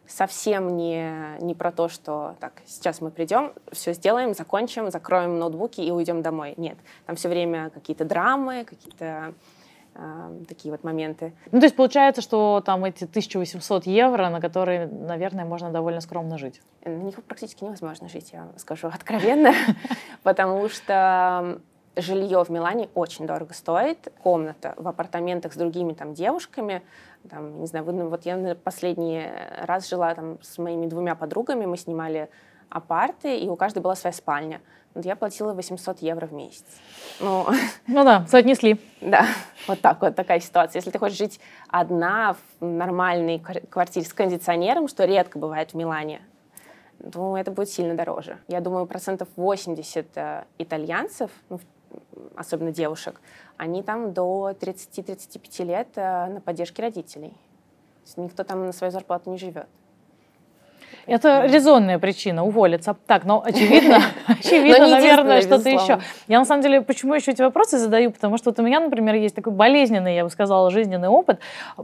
совсем 0.07 0.77
не, 0.77 1.38
не 1.41 1.53
про 1.53 1.72
то, 1.72 1.89
что 1.89 2.36
так, 2.39 2.62
сейчас 2.65 3.01
мы 3.01 3.12
придем, 3.12 3.53
все 3.72 3.93
сделаем, 3.93 4.34
закончим, 4.34 4.89
закроем 4.89 5.38
ноутбуки 5.38 5.81
и 5.81 5.91
уйдем 5.91 6.22
домой. 6.22 6.53
Нет, 6.57 6.77
там 7.05 7.15
все 7.15 7.29
время 7.29 7.69
какие-то 7.69 8.05
драмы, 8.05 8.63
какие-то 8.63 9.34
такие 10.48 10.72
вот 10.72 10.84
моменты. 10.84 11.34
Ну, 11.51 11.60
то 11.60 11.66
есть 11.66 11.75
получается, 11.75 12.22
что 12.22 12.62
там 12.66 12.86
эти 12.86 13.06
1800 13.06 13.86
евро, 13.86 14.30
на 14.30 14.39
которые, 14.39 14.88
наверное, 14.88 15.46
можно 15.46 15.72
довольно 15.72 16.01
скромно 16.01 16.38
жить. 16.38 16.62
На 16.86 16.89
них 16.89 17.16
практически 17.24 17.63
невозможно 17.63 18.08
жить, 18.08 18.32
я 18.34 18.48
скажу 18.58 18.88
откровенно, 18.94 19.54
потому 20.24 20.70
что 20.70 21.60
жилье 21.96 22.44
в 22.44 22.50
Милане 22.50 22.89
очень 22.94 23.25
дорого 23.25 23.54
стоит. 23.54 24.12
Комната 24.22 24.74
в 24.77 24.88
апартаментах 24.88 25.54
с 25.54 25.58
другими 25.58 25.94
там 25.94 26.13
девушками, 26.13 26.84
там, 27.30 27.60
не 27.60 27.68
знаю, 27.68 27.86
вот 27.86 28.25
я 28.25 28.56
последний 28.63 29.25
раз 29.63 29.89
жила 29.89 30.13
там 30.13 30.38
с 30.42 30.58
моими 30.58 30.86
двумя 30.86 31.16
подругами, 31.16 31.66
мы 31.66 31.77
снимали 31.77 32.30
апарты, 32.69 33.38
и 33.38 33.47
у 33.47 33.55
каждой 33.55 33.79
была 33.79 33.95
своя 33.95 34.13
спальня. 34.13 34.62
Вот 34.93 35.05
я 35.05 35.15
платила 35.15 35.53
800 35.53 36.00
евро 36.00 36.25
в 36.25 36.33
месяц. 36.33 36.65
Ну, 37.19 37.45
ну 37.88 38.03
да, 38.03 38.25
соотнесли. 38.27 38.79
Да, 39.00 39.27
вот 39.67 39.79
так 39.81 40.01
вот 40.01 40.15
такая 40.15 40.39
ситуация. 40.39 40.79
Если 40.79 40.91
ты 40.91 41.00
хочешь 41.00 41.17
жить 41.17 41.39
одна 41.67 42.36
в 42.59 42.65
нормальной 42.65 43.39
квартире 43.39 44.05
с 44.05 44.13
кондиционером, 44.13 44.88
что 44.88 45.05
редко 45.05 45.38
бывает 45.38 45.71
в 45.71 45.74
Милане, 45.75 46.21
то 47.12 47.38
это 47.38 47.51
будет 47.51 47.69
сильно 47.69 47.95
дороже. 47.95 48.39
Я 48.47 48.59
думаю, 48.59 48.88
процентов 48.88 49.27
80 49.36 50.07
э, 50.15 50.43
итальянцев, 50.57 51.29
ну, 51.50 51.59
особенно 52.36 52.71
девушек, 52.71 53.21
они 53.57 53.83
там 53.83 54.13
до 54.13 54.51
30-35 54.59 55.63
лет 55.65 55.88
э, 55.95 56.25
на 56.27 56.41
поддержке 56.41 56.81
родителей. 56.81 57.33
Никто 58.15 58.43
там 58.43 58.65
на 58.65 58.71
свою 58.71 58.91
зарплату 58.91 59.29
не 59.29 59.38
живет. 59.38 59.67
Это 61.08 61.46
резонная 61.46 62.00
причина 62.00 62.44
уволиться. 62.44 62.96
Так, 63.08 63.24
но 63.24 63.41
очевидно, 63.44 64.01
очевидно, 64.27 64.88
наверное, 64.89 65.41
что-то 65.41 65.70
еще. 65.70 66.00
Я 66.27 66.39
на 66.39 66.46
самом 66.46 66.62
деле, 66.62 66.82
почему 66.82 67.13
еще 67.13 67.32
эти 67.32 67.41
вопросы 67.41 67.77
задаю, 67.77 68.12
потому 68.12 68.38
что 68.38 68.50
вот 68.50 68.60
у 68.60 68.63
меня, 68.63 68.82
например, 68.82 69.15
есть 69.15 69.34
такой 69.34 69.53
болезненный, 69.53 70.15
я 70.15 70.25
бы 70.25 70.29
сказала, 70.29 70.70
жизненный 70.70 71.08
опыт. 71.08 71.39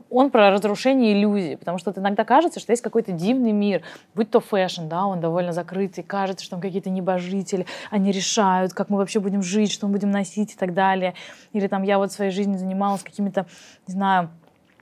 Он 0.10 0.30
про 0.30 0.52
разрушение 0.52 1.14
иллюзий, 1.14 1.56
потому 1.56 1.78
что 1.78 1.94
иногда 1.96 2.26
кажется, 2.26 2.60
что 2.60 2.74
есть 2.74 2.84
какой-то 2.84 3.14
дивный 3.14 3.54
мир, 3.54 3.82
будь 4.14 4.30
то 4.30 4.42
fashion, 4.42 4.88
да, 4.88 5.06
он 5.06 5.22
довольно 5.22 5.54
закрытый, 5.54 6.04
кажется, 6.04 6.44
что 6.44 6.52
там 6.56 6.62
какие-то 6.62 6.90
небожители, 6.90 7.66
они 7.92 8.12
решают, 8.12 8.74
как 8.74 8.90
мы 8.90 8.98
вообще 8.98 9.22
будем 9.22 9.42
жить, 9.42 9.72
что 9.72 9.88
мы 9.88 9.94
будем 9.94 10.12
носить 10.12 10.54
и 10.54 10.56
так 10.56 10.74
далее. 10.74 11.14
Или 11.54 11.68
там 11.68 11.84
я 11.84 11.98
вот 11.98 12.12
в 12.12 12.14
своей 12.14 12.32
жизни 12.32 12.58
занималась 12.58 13.04
какими-то, 13.04 13.46
не 13.88 13.94
знаю, 13.94 14.30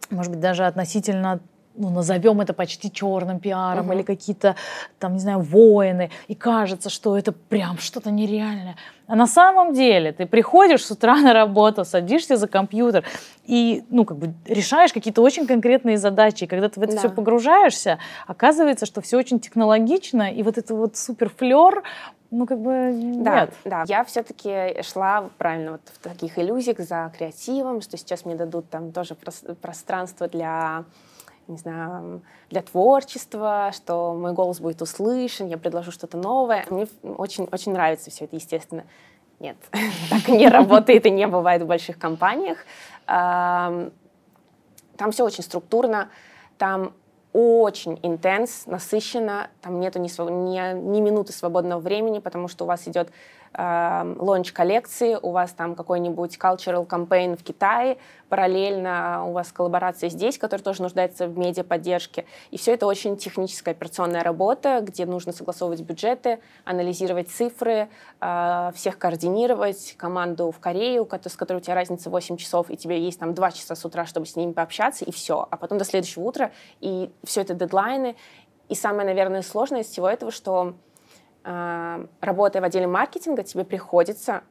может 0.10 0.32
быть, 0.32 0.42
даже 0.42 0.66
относительно 0.66 1.40
ну, 1.76 1.90
назовем 1.90 2.42
это 2.42 2.54
почти 2.54 2.92
черным 2.92 3.40
пиаром, 3.40 3.86
угу. 3.86 3.94
или 3.94 4.04
какие-то, 4.04 4.56
там, 5.00 5.14
не 5.14 5.20
знаю, 5.20 5.40
воины, 5.40 6.10
и 6.28 6.36
кажется, 6.36 6.90
что 6.90 7.18
это 7.18 7.32
прям 7.32 7.78
что-то 7.78 8.12
нереальное. 8.12 8.76
А 9.08 9.16
на 9.16 9.28
самом 9.28 9.74
деле 9.74 10.12
ты 10.12 10.26
приходишь 10.26 10.86
с 10.86 10.92
утра 10.92 11.18
на 11.18 11.34
работу, 11.34 11.84
садишься 11.84 12.38
за 12.38 12.48
компьютер 12.48 13.06
и, 13.46 13.84
ну, 13.90 14.06
как 14.06 14.18
бы 14.18 14.34
решаешь 14.46 14.94
какие-то 14.94 15.22
очень 15.22 15.48
конкретные 15.48 15.98
задачи. 15.98 16.46
И 16.46 16.48
когда 16.48 16.70
ты 16.70 16.80
в 16.80 16.84
это 16.84 16.94
да. 16.94 17.00
все 17.00 17.10
погружаешься, 17.10 18.00
оказывается, 18.28 18.86
что 18.86 19.02
все 19.02 19.18
очень 19.18 19.40
технологично, 19.40 20.32
и 20.32 20.44
вот 20.44 20.58
это 20.58 20.76
вот 20.76 20.96
супер 20.96 21.30
флер, 21.30 21.84
ну, 22.32 22.46
как 22.46 22.60
бы 22.60 22.92
да, 23.18 23.42
нет. 23.42 23.54
Да, 23.66 23.84
я 23.88 24.06
все-таки 24.06 24.82
шла 24.84 25.30
правильно 25.38 25.74
вот 25.74 25.82
в 25.94 26.00
таких 26.00 26.40
иллюзиях 26.40 26.80
за 26.80 27.12
креативом, 27.18 27.82
что 27.82 27.98
сейчас 27.98 28.24
мне 28.24 28.36
дадут 28.36 28.70
там 28.70 28.94
тоже 28.94 29.16
пространство 29.62 30.30
для 30.30 30.86
не 31.48 31.58
знаю, 31.58 32.22
для 32.50 32.62
творчества, 32.62 33.72
что 33.74 34.14
мой 34.14 34.34
голос 34.34 34.60
будет 34.60 34.82
услышан, 34.82 35.48
я 35.48 35.58
предложу 35.58 35.92
что-то 35.92 36.18
новое. 36.18 36.66
Мне 36.70 36.88
очень, 37.04 37.48
очень 37.52 37.74
нравится 37.74 38.10
все 38.10 38.26
это, 38.26 38.36
естественно. 38.36 38.86
Нет, 39.40 39.58
так 40.10 40.28
не 40.28 40.48
работает 40.48 41.06
и 41.06 41.12
не 41.12 41.28
бывает 41.28 41.62
в 41.64 41.68
больших 41.68 41.98
компаниях. 41.98 42.60
Там 43.06 43.92
все 45.12 45.26
очень 45.26 45.44
структурно, 45.44 46.10
там 46.58 46.94
очень 47.34 48.00
интенс, 48.04 48.66
насыщенно, 48.66 49.50
там 49.62 49.80
нету 49.80 50.00
ни, 50.00 50.10
ни, 50.10 50.74
ни 50.78 51.02
минуты 51.02 51.34
свободного 51.34 51.80
времени, 51.80 52.20
потому 52.20 52.48
что 52.48 52.66
у 52.66 52.68
вас 52.68 52.88
идет 52.88 53.10
лонч 53.54 54.54
коллекции, 54.54 55.18
у 55.22 55.32
вас 55.32 55.52
там 55.52 55.76
какой-нибудь 55.76 56.38
cultural 56.38 56.88
campaign 56.88 57.38
в 57.38 57.44
Китае, 57.44 57.98
параллельно 58.30 59.26
у 59.28 59.34
вас 59.34 59.52
коллаборация 59.52 60.10
здесь, 60.10 60.38
которая 60.38 60.64
тоже 60.64 60.82
нуждается 60.82 61.28
в 61.28 61.38
медиаподдержке. 61.38 62.26
И 62.52 62.58
все 62.58 62.74
это 62.74 62.86
очень 62.86 63.18
техническая 63.18 63.74
операционная 63.74 64.24
работа, 64.24 64.80
где 64.82 65.06
нужно 65.06 65.34
согласовывать 65.34 65.82
бюджеты, 65.82 66.40
анализировать 66.64 67.30
цифры, 67.30 67.90
э, 68.22 68.72
всех 68.74 68.98
координировать, 68.98 69.96
команду 69.98 70.52
в 70.52 70.60
Корею, 70.60 71.06
с 71.26 71.36
которой 71.36 71.58
у 71.58 71.60
тебя 71.60 71.76
разница 71.76 72.10
8 72.10 72.38
часов, 72.38 72.70
и 72.70 72.78
тебе 72.78 73.04
есть 73.04 73.20
там 73.20 73.34
2 73.34 73.52
часа 73.52 73.76
с 73.76 73.84
утра, 73.84 74.06
чтобы 74.06 74.26
с 74.26 74.38
ними 74.38 74.54
пообщаться, 74.54 75.04
и 75.04 75.12
все. 75.12 75.46
А 75.52 75.58
потом 75.58 75.78
до 75.78 75.84
следующего 75.84 76.24
утра, 76.24 76.52
и 76.80 77.12
все 77.26 77.42
это 77.42 77.54
дедлайны. 77.54 78.16
И 78.70 78.76
самое, 78.76 79.06
наверное, 79.06 79.42
сложное 79.42 79.82
из 79.82 79.88
всего 79.88 80.08
этого, 80.08 80.32
что 80.32 80.76
работая 81.44 82.62
в 82.62 82.66
отделе 82.66 82.88
маркетинга, 82.88 83.44
тебе 83.44 83.64
приходится 83.64 84.44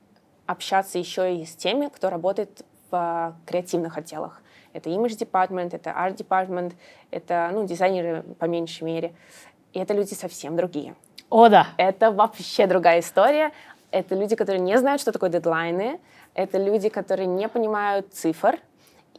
общаться 0.46 0.98
еще 0.98 1.36
и 1.36 1.44
с 1.44 1.54
теми, 1.54 1.88
кто 1.88 2.10
работает 2.10 2.64
в 2.90 3.36
креативных 3.46 3.96
отделах. 3.96 4.42
Это 4.72 4.90
image 4.90 5.18
department, 5.18 5.74
это 5.74 5.90
art 5.90 6.16
department, 6.16 6.74
это 7.10 7.50
ну, 7.52 7.66
дизайнеры 7.66 8.24
по 8.38 8.44
меньшей 8.46 8.84
мере. 8.84 9.14
И 9.72 9.78
это 9.78 9.94
люди 9.94 10.14
совсем 10.14 10.56
другие. 10.56 10.94
О, 11.28 11.48
да. 11.48 11.68
Это 11.76 12.10
вообще 12.10 12.66
другая 12.66 13.00
история. 13.00 13.52
Это 13.92 14.14
люди, 14.16 14.34
которые 14.34 14.60
не 14.60 14.76
знают, 14.78 15.00
что 15.00 15.12
такое 15.12 15.30
дедлайны. 15.30 16.00
Это 16.34 16.58
люди, 16.58 16.88
которые 16.88 17.26
не 17.26 17.48
понимают 17.48 18.12
цифр. 18.12 18.58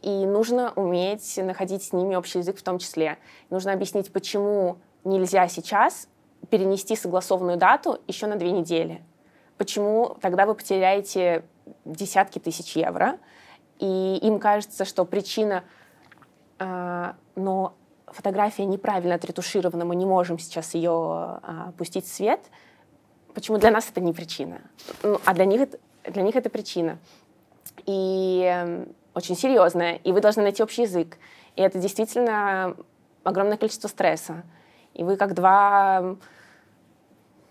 и 0.02 0.26
нужно 0.26 0.72
уметь 0.74 1.38
находить 1.38 1.84
с 1.84 1.92
ними 1.92 2.16
общий 2.16 2.40
язык 2.40 2.58
в 2.58 2.62
том 2.62 2.78
числе. 2.78 3.18
Нужно 3.50 3.72
объяснить, 3.72 4.12
почему 4.12 4.78
нельзя 5.04 5.48
сейчас 5.48 6.08
перенести 6.50 6.96
согласованную 6.96 7.56
дату 7.56 8.00
еще 8.06 8.26
на 8.26 8.36
две 8.36 8.50
недели. 8.50 9.02
Почему 9.58 10.16
тогда 10.20 10.46
вы 10.46 10.54
потеряете 10.54 11.44
десятки 11.84 12.38
тысяч 12.38 12.76
евро, 12.76 13.18
и 13.78 14.18
им 14.22 14.38
кажется, 14.38 14.84
что 14.84 15.04
причина, 15.04 15.64
э, 16.58 17.12
но 17.36 17.74
фотография 18.06 18.64
неправильно 18.64 19.14
отретуширована, 19.14 19.84
мы 19.84 19.96
не 19.96 20.06
можем 20.06 20.38
сейчас 20.38 20.74
ее 20.74 21.40
э, 21.42 21.72
пустить 21.76 22.06
в 22.06 22.12
свет. 22.12 22.40
Почему 23.34 23.58
для 23.58 23.70
нас 23.70 23.88
это 23.88 24.00
не 24.00 24.12
причина, 24.12 24.60
ну, 25.02 25.20
а 25.24 25.34
для 25.34 25.46
них 25.46 25.68
для 26.04 26.22
них 26.22 26.36
это 26.36 26.50
причина. 26.50 26.98
И 27.86 28.42
э, 28.44 28.86
очень 29.14 29.36
серьезная, 29.36 29.96
и 29.96 30.12
вы 30.12 30.20
должны 30.20 30.42
найти 30.42 30.62
общий 30.62 30.82
язык. 30.82 31.18
И 31.56 31.62
это 31.62 31.78
действительно 31.78 32.76
огромное 33.24 33.56
количество 33.56 33.88
стресса. 33.88 34.42
И 34.94 35.04
вы 35.04 35.16
как 35.16 35.34
два 35.34 36.16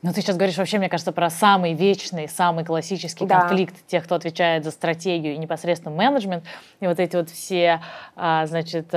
ну, 0.04 0.14
ты 0.14 0.22
сейчас 0.22 0.36
говоришь 0.36 0.58
вообще, 0.58 0.80
мне 0.80 0.90
кажется, 0.90 1.12
про 1.12 1.30
самый 1.30 1.74
вечный, 1.74 2.28
самый 2.28 2.66
классический 2.66 3.28
да. 3.28 3.42
конфликт 3.42 3.76
тех, 3.86 4.04
кто 4.04 4.16
отвечает 4.16 4.64
за 4.64 4.72
стратегию 4.72 5.36
и 5.36 5.38
непосредственно 5.38 5.96
менеджмент. 5.96 6.44
И 6.80 6.88
вот 6.88 7.00
эти 7.00 7.16
вот 7.16 7.30
все, 7.30 7.82
а, 8.16 8.48
значит, 8.48 8.92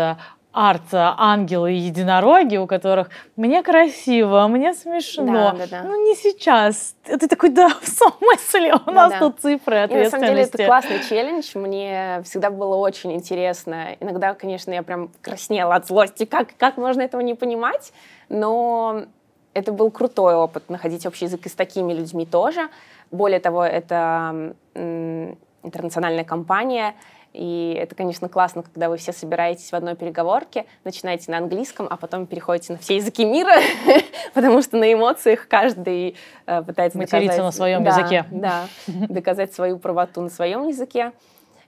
арт-ангелы 0.54 1.72
и 1.72 1.76
единороги, 1.76 2.56
у 2.56 2.66
которых 2.66 3.10
мне 3.34 3.62
красиво, 3.62 4.46
мне 4.46 4.72
смешно. 4.72 5.26
Да, 5.26 5.52
да, 5.52 5.66
да. 5.66 5.82
Ну, 5.82 6.08
не 6.08 6.14
сейчас. 6.14 6.94
Ты 7.02 7.26
такой, 7.26 7.50
да, 7.50 7.68
в 7.68 7.86
смысле? 7.86 8.74
У 8.74 8.78
да, 8.86 8.92
нас 8.92 9.12
да. 9.12 9.18
тут 9.18 9.40
цифры 9.40 9.78
ответственности. 9.78 9.96
И, 9.96 10.04
на 10.04 10.10
самом 10.10 10.26
деле, 10.26 10.42
это 10.42 10.64
классный 10.64 11.00
челлендж. 11.08 11.58
Мне 11.58 12.22
всегда 12.24 12.50
было 12.50 12.76
очень 12.76 13.12
интересно. 13.12 13.96
Иногда, 13.98 14.34
конечно, 14.34 14.70
я 14.70 14.84
прям 14.84 15.10
краснела 15.20 15.74
от 15.74 15.88
злости. 15.88 16.24
Как, 16.24 16.56
как 16.56 16.76
можно 16.76 17.02
этого 17.02 17.20
не 17.20 17.34
понимать? 17.34 17.92
Но 18.28 19.02
это 19.54 19.72
был 19.72 19.90
крутой 19.90 20.36
опыт, 20.36 20.70
находить 20.70 21.04
общий 21.04 21.24
язык 21.24 21.46
и 21.46 21.48
с 21.48 21.54
такими 21.54 21.92
людьми 21.92 22.26
тоже. 22.26 22.68
Более 23.10 23.40
того, 23.40 23.64
это 23.64 24.54
интернациональная 24.74 26.24
компания, 26.24 26.94
и 27.34 27.76
это, 27.76 27.96
конечно, 27.96 28.28
классно, 28.28 28.62
когда 28.62 28.88
вы 28.88 28.96
все 28.96 29.12
собираетесь 29.12 29.70
в 29.70 29.74
одной 29.74 29.96
переговорке, 29.96 30.66
начинаете 30.84 31.32
на 31.32 31.38
английском, 31.38 31.88
а 31.90 31.96
потом 31.96 32.26
переходите 32.26 32.72
на 32.72 32.78
все 32.78 32.96
языки 32.96 33.24
мира, 33.24 33.56
потому 34.34 34.62
что 34.62 34.76
на 34.76 34.92
эмоциях 34.92 35.48
каждый 35.48 36.16
э, 36.46 36.62
пытается 36.62 36.96
Материться 36.96 37.38
доказать... 37.38 37.44
на 37.44 37.50
своем 37.50 37.82
да, 37.82 37.90
языке. 37.90 38.24
Да, 38.30 38.66
доказать 38.86 39.52
свою 39.52 39.78
правоту 39.78 40.20
на 40.20 40.30
своем 40.30 40.68
языке. 40.68 41.10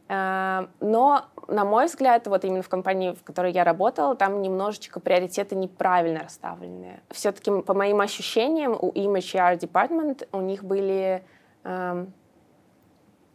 Э, 0.09 0.69
но, 0.79 1.25
на 1.49 1.65
мой 1.65 1.87
взгляд, 1.87 2.29
вот 2.29 2.45
именно 2.45 2.63
в 2.63 2.69
компании, 2.69 3.13
в 3.13 3.25
которой 3.25 3.51
я 3.51 3.65
работала, 3.65 4.15
там 4.15 4.43
немножечко 4.43 5.01
приоритеты 5.01 5.57
неправильно 5.57 6.21
расставлены. 6.21 7.01
Все-таки, 7.11 7.51
по 7.63 7.75
моим 7.75 8.01
ощущениям, 8.01 8.79
у 8.81 8.93
Image 8.93 9.35
HR 9.35 9.59
Department 9.59 10.29
у 10.31 10.41
них 10.43 10.63
были 10.63 11.25
эм, 11.65 12.13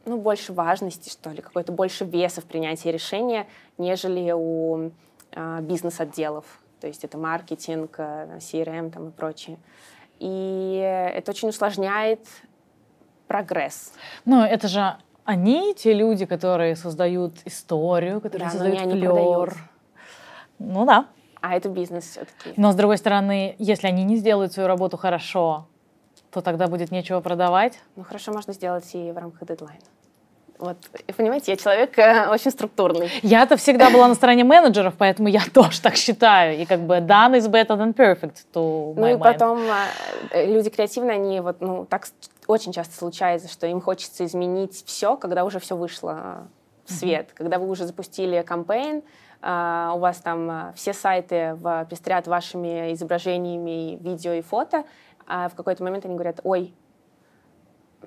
ну, 0.05 0.17
больше 0.17 0.53
важности, 0.53 1.09
что 1.09 1.29
ли, 1.29 1.41
какой-то 1.41 1.71
больше 1.71 2.05
веса 2.05 2.41
в 2.41 2.45
принятии 2.45 2.89
решения, 2.89 3.47
нежели 3.77 4.31
у 4.31 4.91
э, 5.31 5.59
бизнес-отделов. 5.61 6.45
То 6.79 6.87
есть 6.87 7.03
это 7.03 7.17
маркетинг, 7.17 7.95
э, 7.97 8.37
CRM 8.39 8.91
там 8.91 9.09
и 9.09 9.11
прочее. 9.11 9.57
И 10.19 11.11
это 11.15 11.31
очень 11.31 11.49
усложняет 11.49 12.25
прогресс. 13.27 13.93
Ну, 14.25 14.43
это 14.43 14.67
же 14.67 14.97
они 15.23 15.73
те 15.75 15.93
люди, 15.93 16.25
которые 16.25 16.75
создают 16.75 17.33
историю, 17.45 18.21
которые 18.21 18.49
да, 18.49 18.51
создают 18.51 18.91
флер. 18.91 19.55
Ну 20.59 20.85
да. 20.85 21.07
А 21.41 21.55
это 21.55 21.69
бизнес 21.69 22.03
все-таки. 22.05 22.53
Но 22.55 22.71
с 22.71 22.75
другой 22.75 22.97
стороны, 22.97 23.55
если 23.57 23.87
они 23.87 24.03
не 24.03 24.17
сделают 24.17 24.53
свою 24.53 24.67
работу 24.67 24.97
хорошо, 24.97 25.67
то 26.29 26.41
тогда 26.41 26.67
будет 26.67 26.91
нечего 26.91 27.19
продавать. 27.19 27.79
Ну 27.95 28.03
хорошо, 28.03 28.31
можно 28.31 28.53
сделать 28.53 28.89
и 28.93 29.11
в 29.11 29.17
рамках 29.17 29.47
дедлайна. 29.47 29.81
Вот, 30.61 30.77
понимаете, 31.17 31.53
я 31.53 31.57
человек 31.57 31.97
э, 31.97 32.27
очень 32.31 32.51
структурный. 32.51 33.09
Я-то 33.23 33.57
всегда 33.57 33.89
была 33.89 34.07
на 34.07 34.13
стороне 34.13 34.43
менеджеров, 34.43 34.93
поэтому 34.95 35.27
я 35.27 35.41
тоже 35.53 35.81
так 35.81 35.95
считаю. 35.95 36.59
И 36.59 36.65
как 36.65 36.81
бы 36.81 36.97
done 36.97 37.35
is 37.35 37.49
better 37.49 37.75
than 37.75 37.95
perfect 37.95 38.45
to 38.53 38.93
Ну 38.95 39.07
и 39.07 39.13
mind. 39.13 39.19
потом 39.19 39.59
э, 40.29 40.45
люди 40.45 40.69
креативные, 40.69 41.15
они 41.15 41.39
вот, 41.39 41.61
ну, 41.61 41.85
так 41.85 42.07
очень 42.45 42.71
часто 42.73 42.95
случается, 42.95 43.49
что 43.49 43.65
им 43.65 43.81
хочется 43.81 44.23
изменить 44.23 44.83
все, 44.85 45.17
когда 45.17 45.45
уже 45.45 45.59
все 45.59 45.75
вышло 45.75 46.47
в 46.85 46.91
свет, 46.91 47.29
mm-hmm. 47.29 47.35
когда 47.35 47.57
вы 47.57 47.67
уже 47.67 47.85
запустили 47.85 48.41
кампейн, 48.43 49.01
Uh, 49.43 49.95
у 49.95 49.97
вас 49.97 50.17
там 50.17 50.51
uh, 50.51 50.73
все 50.75 50.93
сайты 50.93 51.55
в, 51.55 51.87
пестрят 51.89 52.27
вашими 52.27 52.93
изображениями, 52.93 53.97
видео 53.99 54.33
и 54.33 54.41
фото, 54.41 54.83
а 55.25 55.49
в 55.49 55.55
какой-то 55.55 55.83
момент 55.83 56.05
они 56.05 56.13
говорят, 56.13 56.41
ой, 56.43 56.75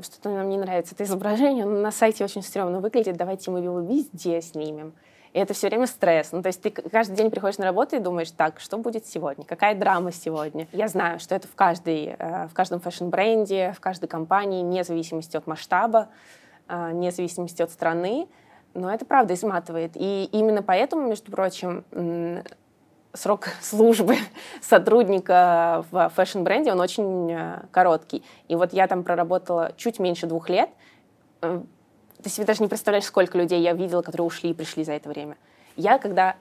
что-то 0.01 0.31
нам 0.31 0.49
не 0.49 0.59
нравится 0.59 0.95
это 0.95 1.05
изображение, 1.05 1.65
оно 1.65 1.81
на 1.81 1.91
сайте 1.91 2.25
очень 2.25 2.43
стрёмно 2.43 2.81
выглядит, 2.81 3.17
давайте 3.17 3.51
мы 3.51 3.61
его 3.61 3.81
везде 3.81 4.41
снимем. 4.43 4.95
И 5.35 5.39
это 5.39 5.53
все 5.53 5.69
время 5.69 5.89
стресс. 5.89 6.31
Ну, 6.31 6.43
то 6.43 6.47
есть 6.47 6.63
ты 6.63 6.71
каждый 6.71 7.17
день 7.17 7.29
приходишь 7.29 7.59
на 7.59 7.65
работу 7.65 7.97
и 7.97 7.99
думаешь, 7.99 8.31
так, 8.31 8.61
что 8.61 8.79
будет 8.79 9.05
сегодня? 9.05 9.45
Какая 9.45 9.75
драма 9.75 10.13
сегодня? 10.13 10.69
Я 10.71 10.87
знаю, 10.87 11.19
что 11.19 11.35
это 11.35 11.49
в, 11.49 11.57
каждой, 11.57 12.15
э, 12.17 12.47
в 12.47 12.55
каждом 12.55 12.79
fashion-бренде, 12.79 13.73
в 13.77 13.81
каждой 13.81 14.07
компании, 14.07 14.63
вне 14.63 14.85
зависимости 14.85 15.37
от 15.37 15.49
масштаба, 15.49 16.09
э, 16.69 16.91
вне 16.93 17.11
зависимости 17.11 17.63
от 17.63 17.73
страны. 17.73 18.29
Но 18.75 18.93
это 18.93 19.05
правда 19.05 19.35
изматывает. 19.35 19.93
И 19.97 20.29
именно 20.31 20.63
поэтому, 20.63 21.09
между 21.09 21.33
прочим, 21.33 21.85
срок 23.15 23.49
службы 23.63 24.17
сотрудника 24.61 25.85
в 25.91 26.11
fashion-бренде, 26.15 26.73
он 26.73 26.81
очень 26.81 27.33
э, 27.33 27.63
короткий. 27.71 28.23
И 28.49 28.57
вот 28.57 28.73
я 28.73 28.87
там 28.87 29.03
проработала 29.03 29.73
чуть 29.77 29.99
меньше 29.99 30.27
двух 30.27 30.49
лет. 30.49 30.69
Э, 31.41 31.63
ты 32.23 32.29
себе 32.29 32.47
даже 32.47 32.63
не 32.63 32.69
представляешь, 32.69 33.05
сколько 33.05 33.39
людей 33.39 33.61
я 33.63 33.73
видела, 33.73 34.03
которые 34.03 34.27
ушли 34.27 34.51
и 34.51 34.55
пришли 34.55 34.85
за 34.85 34.93
это 34.93 35.09
время. 35.09 35.37
Я, 35.77 35.99
когда 35.99 36.37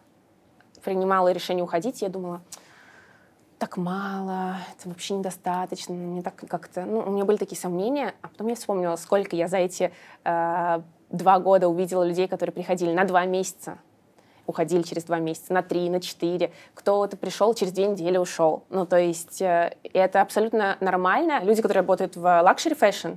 принимала 0.84 1.32
решение 1.32 1.64
уходить, 1.64 2.02
я 2.02 2.10
думала, 2.10 2.42
так 3.58 3.78
мало, 3.78 4.58
это 4.78 4.90
вообще 4.90 5.14
недостаточно, 5.14 5.94
мне 5.94 6.22
так 6.22 6.36
как-то, 6.36 6.86
ну, 6.86 7.00
у 7.00 7.12
меня 7.12 7.24
были 7.24 7.38
такие 7.38 7.58
сомнения, 7.58 8.14
а 8.22 8.28
потом 8.28 8.48
я 8.48 8.56
вспомнила, 8.56 8.96
сколько 8.98 9.36
я 9.36 9.48
за 9.48 9.58
эти 9.58 9.94
э, 10.26 10.82
два 11.10 11.40
года 11.40 11.70
увидела 11.70 12.04
людей, 12.04 12.28
которые 12.28 12.54
приходили 12.54 12.92
на 12.92 13.06
два 13.06 13.26
месяца, 13.26 13.78
уходили 14.46 14.82
через 14.82 15.04
два 15.04 15.20
месяца, 15.20 15.54
на 15.54 15.62
три, 15.62 15.90
на 15.90 16.00
четыре. 16.00 16.52
Кто-то 16.74 17.18
пришел, 17.18 17.54
через 17.54 17.72
две 17.72 17.88
недели 17.88 18.18
ушел. 18.18 18.64
Ну, 18.70 18.86
то 18.86 18.98
есть 18.98 19.42
э, 19.42 19.76
это 19.94 20.22
абсолютно 20.22 20.78
нормально. 20.80 21.44
Люди, 21.44 21.62
которые 21.62 21.82
работают 21.82 22.16
в 22.16 22.42
luxury 22.42 22.76
fashion, 22.76 23.12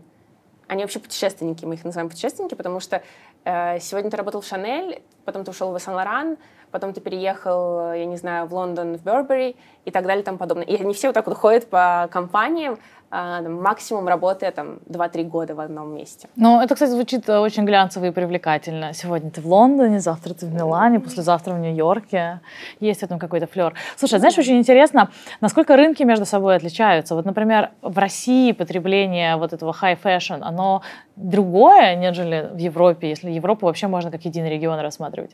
они 0.69 0.83
вообще 0.83 0.99
путешественники, 0.99 1.65
мы 1.65 1.75
их 1.75 1.85
называем 1.85 2.09
путешественники, 2.09 2.55
потому 2.55 2.81
что 2.81 3.03
э, 3.45 3.79
сегодня 3.81 4.11
ты 4.11 4.17
работал 4.17 4.41
в 4.41 4.47
Шанель, 4.47 5.03
потом 5.25 5.45
ты 5.45 5.51
ушел 5.51 5.73
в 5.73 5.81
Сен-Лоран, 5.81 6.37
потом 6.77 6.93
ты 6.93 7.01
переехал, 7.01 7.95
я 7.95 8.05
не 8.05 8.17
знаю, 8.17 8.47
в 8.47 8.53
Лондон, 8.53 8.99
в 8.99 9.03
Бербери 9.03 9.57
и 9.87 9.91
так 9.91 10.05
далее 10.05 10.21
и 10.21 10.25
тому 10.25 10.37
подобное. 10.37 10.67
И 10.67 10.77
они 10.79 10.93
все 10.93 11.09
вот 11.09 11.15
так 11.15 11.27
вот 11.27 11.35
ходят 11.39 11.71
по 11.71 12.07
компаниям, 12.13 12.79
а, 13.09 13.41
максимум 13.41 14.09
работая 14.09 14.51
там 14.51 14.79
2-3 14.87 15.25
года 15.25 15.55
в 15.55 15.61
одном 15.61 15.95
месте. 15.95 16.29
Ну, 16.37 16.61
это, 16.61 16.75
кстати, 16.75 16.91
звучит 16.91 17.27
э, 17.31 17.39
очень 17.39 17.65
глянцево 17.65 18.05
и 18.05 18.11
привлекательно. 18.11 18.93
Сегодня 18.93 19.31
ты 19.31 19.41
в 19.41 19.47
Лондоне, 19.47 20.01
завтра 20.01 20.35
ты 20.35 20.45
в 20.45 20.53
Милане, 20.53 21.01
послезавтра 21.01 21.55
в 21.55 21.59
Нью-Йорке. 21.61 22.41
Есть 22.81 23.01
в 23.01 23.05
этом 23.05 23.19
какой-то 23.19 23.47
флер. 23.47 23.73
Слушай, 23.97 24.19
знаешь, 24.19 24.37
очень 24.37 24.59
интересно, 24.59 25.09
насколько 25.41 25.77
рынки 25.77 26.03
между 26.03 26.27
собой 26.27 26.57
отличаются. 26.57 27.15
Вот, 27.15 27.25
например, 27.25 27.71
в 27.81 27.97
России 27.97 28.53
потребление 28.53 29.37
вот 29.37 29.55
этого 29.55 29.73
high 29.73 29.99
fashion, 29.99 30.41
оно 30.43 30.83
другое, 31.15 31.97
нежели 31.97 32.51
в 32.53 32.59
Европе, 32.59 33.09
если 33.09 33.31
Европу 33.31 33.65
вообще 33.65 33.87
можно 33.87 34.11
как 34.11 34.27
единый 34.27 34.51
регион 34.51 34.79
рассматривать? 34.81 35.31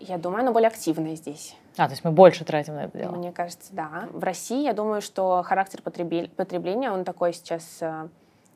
Я 0.00 0.16
думаю, 0.16 0.40
оно 0.40 0.52
более 0.52 0.68
активное 0.68 1.14
здесь. 1.14 1.54
А, 1.76 1.84
то 1.84 1.90
есть 1.90 2.04
мы 2.04 2.10
больше 2.10 2.44
тратим 2.46 2.74
на 2.74 2.84
это 2.84 2.96
дело? 2.96 3.12
Мне 3.12 3.32
кажется, 3.32 3.68
да. 3.72 4.08
В 4.12 4.24
России, 4.24 4.64
я 4.64 4.72
думаю, 4.72 5.02
что 5.02 5.42
характер 5.42 5.82
потребления, 5.82 6.90
он 6.90 7.04
такой 7.04 7.34
сейчас... 7.34 7.78
Э, 7.80 8.08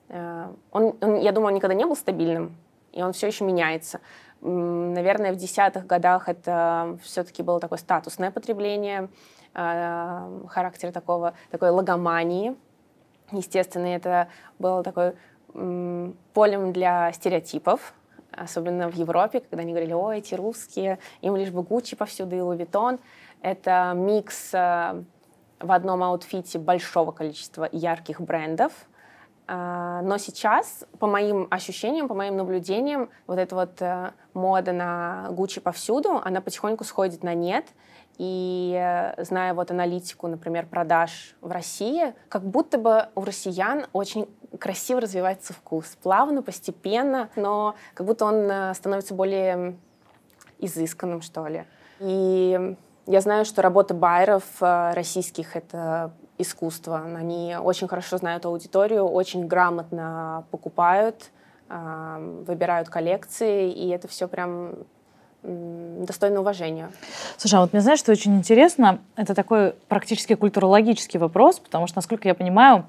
э, 0.09 0.47
он, 0.73 0.97
он, 1.03 1.17
я 1.17 1.33
думаю, 1.33 1.49
он 1.49 1.55
никогда 1.55 1.75
не 1.75 1.85
был 1.85 1.97
стабильным, 1.97 2.57
и 2.93 3.03
он 3.03 3.13
все 3.13 3.27
еще 3.27 3.45
меняется. 3.45 4.01
Наверное, 4.41 5.33
в 5.33 5.37
десятых 5.37 5.87
годах 5.87 6.31
это 6.31 6.99
все-таки 7.03 7.43
было 7.43 7.61
такое 7.61 7.79
статусное 7.79 8.31
потребление, 8.31 9.11
э, 9.55 10.41
характер 10.49 10.93
такого, 10.93 11.35
такой 11.51 11.71
логомании. 11.71 12.57
Естественно, 13.33 13.87
это 13.87 14.29
было 14.59 14.83
такой 14.83 15.15
полем 15.53 16.73
для 16.73 17.13
стереотипов, 17.13 17.95
особенно 18.37 18.91
в 18.91 18.95
Европе, 18.95 19.41
когда 19.41 19.63
они 19.63 19.73
говорили, 19.73 19.93
о, 19.93 20.13
эти 20.13 20.35
русские, 20.35 20.99
им 21.21 21.37
лишь 21.37 21.51
бы 21.51 21.63
Гуччи 21.63 21.97
повсюду 21.97 22.37
и 22.37 22.41
Louis 22.41 22.63
Vuitton. 22.63 22.99
Это 23.43 23.93
микс 23.95 24.55
э, 24.55 25.03
в 25.61 25.73
одном 25.73 26.03
outfit 26.03 26.51
е 26.51 26.59
большого 26.59 27.13
количества 27.13 27.69
ярких 27.71 28.21
брендов, 28.21 28.73
А, 29.47 30.01
но 30.03 30.17
сейчас, 30.19 30.87
по 30.99 31.07
моим 31.07 31.49
ощущениям, 31.51 32.09
по 32.09 32.15
моим 32.15 32.37
наблюдениям, 32.37 33.11
вот 33.27 33.39
эта 33.39 33.55
вот 33.55 33.83
э, 33.83 34.13
мода 34.33 34.73
на 34.73 35.29
Гуччи 35.31 35.61
повсюду, 35.61 36.21
она 36.25 36.41
потихоньку 36.41 36.85
сходит 36.85 37.23
на 37.23 37.35
нет. 37.35 37.67
И 38.19 38.79
э, 38.81 39.23
зная 39.25 39.55
вот 39.55 39.71
аналитику, 39.71 40.29
например, 40.29 40.67
продаж 40.67 41.35
в 41.41 41.51
России, 41.51 42.15
как 42.29 42.45
будто 42.45 42.79
бы 42.79 43.09
у 43.15 43.25
россиян 43.25 43.87
очень 43.93 44.29
красиво 44.61 45.01
развивается 45.01 45.53
вкус. 45.53 45.97
Плавно, 46.03 46.43
постепенно, 46.43 47.29
но 47.35 47.75
как 47.95 48.07
будто 48.07 48.25
он 48.25 48.49
э, 48.51 48.75
становится 48.75 49.15
более 49.15 49.77
изысканным, 50.59 51.23
что 51.23 51.47
ли. 51.49 51.65
И 51.99 52.77
я 53.07 53.21
знаю, 53.21 53.45
что 53.45 53.63
работа 53.63 53.95
байеров 53.95 54.45
российских— 54.61 55.57
это 55.59 56.13
искусства. 56.39 57.03
Они 57.05 57.57
очень 57.61 57.89
хорошо 57.89 58.17
знают 58.17 58.47
аудиторию, 58.47 59.05
очень 59.05 59.47
грамотно 59.47 60.47
покупают, 60.51 61.31
выбирают 61.69 62.89
коллекции, 62.89 63.71
и 63.71 63.89
это 63.91 64.09
все 64.09 64.27
прям 64.27 64.87
достойно 65.45 66.41
уважения. 66.41 66.91
Слушай, 67.37 67.57
а 67.57 67.61
вот 67.61 67.73
мне 67.73 67.83
знаешь, 67.83 67.99
что 67.99 68.13
очень 68.13 68.37
интересно, 68.37 68.99
это 69.17 69.35
такой 69.35 69.75
практически 69.89 70.35
культурологический 70.35 71.21
вопрос, 71.21 71.59
потому 71.59 71.87
что, 71.87 71.99
насколько 71.99 72.29
я 72.29 72.35
понимаю, 72.35 72.87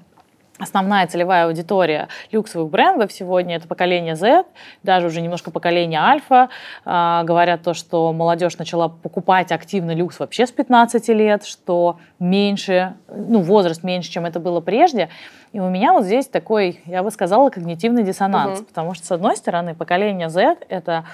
основная 0.58 1.06
целевая 1.06 1.46
аудитория 1.46 2.08
люксовых 2.32 2.70
брендов 2.70 3.12
сегодня 3.12 3.56
это 3.56 3.68
поколение 3.68 4.16
Z, 4.16 4.44
даже 4.82 5.08
уже 5.08 5.20
немножко 5.20 5.50
поколение 5.50 6.00
Альфа. 6.00 6.48
А, 6.84 7.24
говорят 7.24 7.62
то, 7.62 7.74
что 7.74 8.12
молодежь 8.12 8.56
начала 8.58 8.88
покупать 8.88 9.52
активно 9.52 9.94
люкс 9.94 10.18
вообще 10.18 10.46
с 10.46 10.52
15 10.52 11.08
лет, 11.08 11.44
что 11.44 11.98
меньше, 12.18 12.94
ну, 13.08 13.40
возраст 13.40 13.82
меньше, 13.82 14.10
чем 14.10 14.24
это 14.24 14.40
было 14.40 14.60
прежде. 14.60 15.10
И 15.52 15.60
у 15.60 15.68
меня 15.68 15.92
вот 15.92 16.04
здесь 16.04 16.26
такой, 16.26 16.80
я 16.86 17.02
бы 17.02 17.10
сказала, 17.10 17.50
когнитивный 17.50 18.02
диссонанс, 18.02 18.60
угу. 18.60 18.66
потому 18.66 18.94
что, 18.94 19.06
с 19.06 19.12
одной 19.12 19.36
стороны, 19.36 19.74
поколение 19.74 20.28
Z— 20.28 20.56
это 20.68 21.04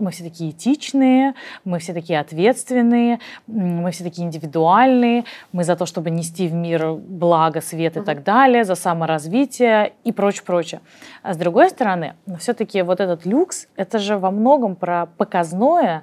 мы 0.00 0.10
все 0.10 0.24
такие 0.24 0.50
этичные, 0.50 1.34
мы 1.64 1.78
все 1.78 1.92
такие 1.92 2.18
ответственные, 2.18 3.20
мы 3.46 3.90
все 3.90 4.04
такие 4.04 4.26
индивидуальные, 4.26 5.24
мы 5.52 5.64
за 5.64 5.76
то, 5.76 5.86
чтобы 5.86 6.10
нести 6.10 6.48
в 6.48 6.54
мир 6.54 6.94
благо, 6.94 7.60
свет 7.60 7.96
и 7.96 8.00
так 8.00 8.24
далее, 8.24 8.64
за 8.64 8.74
саморазвитие 8.74 9.92
и 10.04 10.12
прочее, 10.12 10.42
прочее. 10.44 10.80
А 11.22 11.34
с 11.34 11.36
другой 11.36 11.70
стороны, 11.70 12.14
все-таки 12.38 12.82
вот 12.82 13.00
этот 13.00 13.26
люкс, 13.26 13.68
это 13.76 13.98
же 13.98 14.18
во 14.18 14.30
многом 14.30 14.76
про 14.76 15.06
показное 15.06 16.02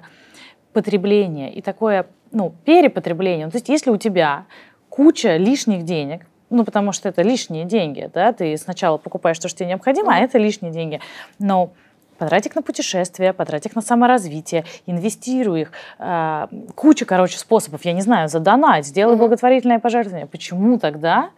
потребление 0.72 1.52
и 1.52 1.62
такое, 1.62 2.06
ну, 2.32 2.54
перепотребление. 2.64 3.46
Ну, 3.46 3.50
то 3.50 3.56
есть 3.56 3.68
если 3.68 3.90
у 3.90 3.96
тебя 3.96 4.46
куча 4.88 5.36
лишних 5.36 5.84
денег, 5.84 6.26
ну, 6.50 6.64
потому 6.64 6.92
что 6.92 7.08
это 7.08 7.22
лишние 7.22 7.64
деньги, 7.64 8.10
да, 8.12 8.32
ты 8.32 8.56
сначала 8.56 8.98
покупаешь 8.98 9.38
то, 9.38 9.48
что 9.48 9.58
тебе 9.58 9.70
необходимо, 9.70 10.14
а 10.14 10.18
это 10.18 10.38
лишние 10.38 10.72
деньги. 10.72 11.00
Но 11.38 11.72
Потрать 12.18 12.46
их 12.46 12.54
на 12.54 12.62
путешествия, 12.62 13.32
потрать 13.32 13.66
их 13.66 13.74
на 13.74 13.82
саморазвитие, 13.82 14.64
инвестируй 14.86 15.62
их. 15.62 15.72
А, 15.98 16.48
куча, 16.74 17.04
короче, 17.04 17.38
способов. 17.38 17.84
Я 17.84 17.92
не 17.92 18.02
знаю, 18.02 18.28
задонать, 18.28 18.86
сделай 18.86 19.16
благотворительное 19.16 19.78
пожертвование. 19.78 20.26
Почему 20.26 20.78
тогда 20.78 21.30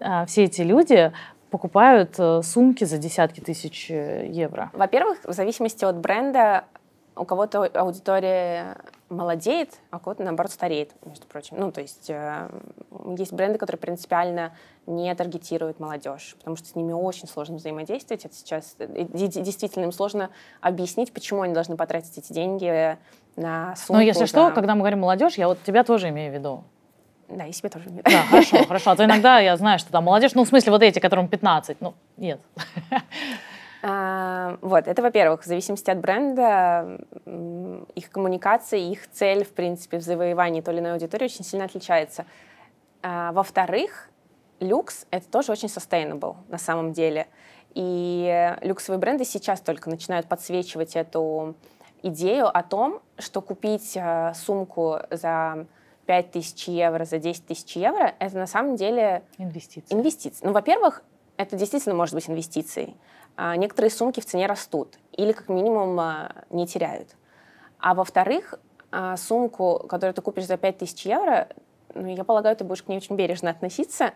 а, 0.00 0.26
все 0.26 0.44
эти 0.44 0.62
люди 0.62 1.12
покупают 1.50 2.16
э, 2.18 2.42
сумки 2.42 2.84
за 2.84 2.98
десятки 2.98 3.40
тысяч 3.40 3.86
э, 3.88 4.26
евро? 4.28 4.70
Во-первых, 4.72 5.18
в 5.24 5.32
зависимости 5.32 5.84
от 5.84 5.96
бренда 5.96 6.64
у 7.14 7.24
кого-то 7.24 7.64
аудитория 7.64 8.76
молодеет, 9.08 9.74
а 9.90 9.98
кого-то, 9.98 10.22
наоборот, 10.24 10.50
стареет, 10.50 10.92
между 11.04 11.26
прочим. 11.26 11.56
Ну, 11.58 11.70
то 11.70 11.80
есть 11.80 12.10
э, 12.10 12.48
есть 13.16 13.32
бренды, 13.32 13.58
которые 13.58 13.78
принципиально 13.78 14.52
не 14.86 15.14
таргетируют 15.14 15.78
молодежь, 15.78 16.34
потому 16.38 16.56
что 16.56 16.68
с 16.68 16.74
ними 16.74 16.92
очень 16.92 17.28
сложно 17.28 17.56
взаимодействовать. 17.56 18.24
Это 18.24 18.34
сейчас 18.34 18.74
э, 18.78 19.06
действительно 19.12 19.84
им 19.84 19.92
сложно 19.92 20.30
объяснить, 20.60 21.12
почему 21.12 21.42
они 21.42 21.54
должны 21.54 21.76
потратить 21.76 22.18
эти 22.18 22.32
деньги 22.32 22.98
на 23.36 23.76
сумку. 23.76 23.94
Ну, 23.94 24.00
если 24.00 24.20
за... 24.20 24.26
что, 24.26 24.50
когда 24.50 24.74
мы 24.74 24.80
говорим 24.80 25.00
молодежь, 25.00 25.34
я 25.34 25.48
вот 25.48 25.62
тебя 25.62 25.84
тоже 25.84 26.08
имею 26.08 26.32
в 26.32 26.34
виду. 26.34 26.64
Да, 27.28 27.46
и 27.46 27.52
себе 27.52 27.68
тоже. 27.68 27.86
Да, 27.88 28.22
хорошо, 28.30 28.64
хорошо. 28.64 28.90
А 28.92 28.96
то 28.96 29.04
иногда 29.04 29.40
я 29.40 29.56
знаю, 29.56 29.78
что 29.78 29.90
там 29.90 30.04
молодежь, 30.04 30.34
ну, 30.34 30.44
в 30.44 30.48
смысле, 30.48 30.72
вот 30.72 30.82
эти, 30.82 30.98
которым 30.98 31.28
15, 31.28 31.80
ну, 31.80 31.94
нет. 32.16 32.40
А, 33.88 34.58
вот, 34.62 34.88
это, 34.88 35.00
во-первых, 35.00 35.42
в 35.42 35.46
зависимости 35.46 35.88
от 35.90 36.00
бренда, 36.00 36.98
их 37.94 38.10
коммуникация, 38.10 38.80
их 38.80 39.08
цель, 39.08 39.44
в 39.44 39.52
принципе, 39.52 39.98
в 39.98 40.02
завоевании 40.02 40.60
той 40.60 40.74
или 40.74 40.80
иной 40.80 40.94
аудитории 40.94 41.26
очень 41.26 41.44
сильно 41.44 41.66
отличается. 41.66 42.26
А, 43.02 43.30
во-вторых, 43.30 44.10
люкс— 44.58 45.06
это 45.12 45.28
тоже 45.28 45.52
очень 45.52 45.68
sustainable 45.68 46.34
на 46.48 46.58
самом 46.58 46.94
деле. 46.94 47.28
И 47.74 48.56
люксовые 48.62 48.98
бренды 48.98 49.24
сейчас 49.24 49.60
только 49.60 49.88
начинают 49.88 50.26
подсвечивать 50.26 50.96
эту 50.96 51.54
идею 52.02 52.48
о 52.48 52.64
том, 52.64 53.00
что 53.18 53.40
купить 53.40 53.96
а, 53.96 54.34
сумку 54.34 54.98
за 55.12 55.68
5 56.06 56.32
тысяч 56.32 56.66
евро, 56.66 57.04
за 57.04 57.18
10 57.18 57.46
тысяч 57.46 57.76
евро— 57.76 58.16
это 58.18 58.36
на 58.36 58.48
самом 58.48 58.74
деле... 58.74 59.22
Инвестиции. 59.38 59.94
Инвестиции. 59.94 60.44
Ну, 60.44 60.50
во-первых, 60.50 61.04
это 61.36 61.56
действительно 61.56 61.94
может 61.94 62.16
быть 62.16 62.28
инвестицией. 62.28 62.96
А, 63.36 63.54
некоторые 63.56 63.90
сумки 63.90 64.20
в 64.20 64.26
цене 64.26 64.46
растут 64.46 64.98
или 65.12 65.32
как 65.32 65.48
минимум 65.48 65.98
а, 66.00 66.32
не 66.50 66.66
теряют. 66.66 67.14
А 67.78 67.94
во-вторых, 67.94 68.54
а, 68.90 69.16
сумку, 69.16 69.84
которую 69.88 70.14
ты 70.14 70.22
купишь 70.22 70.46
за 70.46 70.56
5000 70.56 71.04
евро, 71.06 71.48
ну, 71.94 72.06
я 72.06 72.24
полагаю, 72.24 72.56
ты 72.56 72.64
будешь 72.64 72.82
к 72.82 72.88
ней 72.88 72.96
очень 72.96 73.16
бережно 73.16 73.50
относиться, 73.50 74.12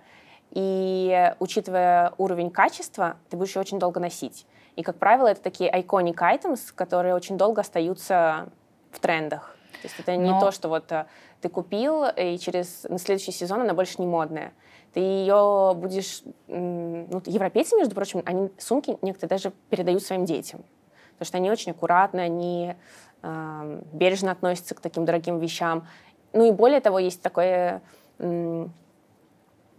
и 0.51 1.33
учитывая 1.39 2.13
уровень 2.19 2.51
качества, 2.51 3.17
ты 3.29 3.37
будешь 3.37 3.55
ее 3.55 3.61
очень 3.61 3.79
долго 3.79 4.01
носить. 4.01 4.47
И, 4.77 4.83
как 4.83 4.97
правило, 4.97 5.29
это 5.29 5.43
такие 5.43 5.71
iconic 5.71 6.17
items, 6.17 6.73
которые 6.75 7.15
очень 7.15 7.37
долго 7.37 7.61
остаются 7.61 8.49
в 8.91 8.99
трендах. 9.01 9.55
То 9.83 9.89
есть 9.89 9.95
это 9.99 10.17
не 10.17 10.39
то, 10.41 10.51
что 10.51 10.69
вот 10.69 10.93
ты 11.41 11.49
купил, 11.49 12.05
и 12.05 12.39
через 12.39 12.85
на 12.85 12.99
следующий 12.99 13.33
сезон 13.33 13.61
она 13.61 13.75
больше 13.75 13.97
не 13.99 14.07
модная 14.07 14.53
ты 14.93 15.01
ее 15.01 15.73
будешь... 15.77 16.23
Ну, 16.49 17.23
европейцы, 17.27 17.77
между 17.77 17.95
прочим, 17.95 18.23
они 18.25 18.51
сумки 18.59 18.97
некоторые 19.03 19.39
даже 19.39 19.53
передают 19.69 20.03
своим 20.03 20.25
детям. 20.25 20.65
Потому 21.13 21.27
что 21.27 21.37
они 21.37 21.51
очень 21.51 21.73
аккуратны, 21.73 22.21
они 22.21 22.75
э, 23.23 23.83
бережно 23.93 24.33
относятся 24.33 24.75
к 24.75 24.81
таким 24.81 25.05
дорогим 25.05 25.39
вещам. 25.39 25.87
Ну 26.33 26.49
и 26.49 26.51
более 26.51 26.81
того, 26.81 26.99
есть 26.99 27.23
такое, 27.23 27.83
э, 28.19 28.67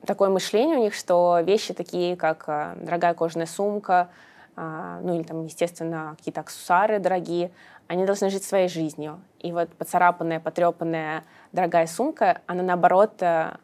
такое 0.06 0.30
мышление 0.30 0.78
у 0.78 0.82
них, 0.82 0.94
что 0.94 1.40
вещи 1.44 1.74
такие, 1.74 2.16
как 2.16 2.46
э, 2.48 2.76
дорогая 2.82 3.14
кожаная 3.14 3.48
сумка, 3.48 4.10
э, 4.56 5.00
ну 5.04 5.16
или 5.16 5.24
там, 5.24 5.44
естественно, 5.44 6.16
какие-то 6.18 6.42
аксессуары 6.42 7.00
дорогие, 7.00 7.52
они 7.88 8.06
должны 8.06 8.30
жить 8.30 8.44
своей 8.44 8.70
жизнью. 8.70 9.20
И 9.40 9.52
вот 9.52 9.70
поцарапанная, 9.74 10.40
потрепанная 10.40 11.26
дорогая 11.52 11.88
сумка, 11.88 12.42
она 12.46 12.64
наоборот 12.64 13.22
э, 13.22 13.58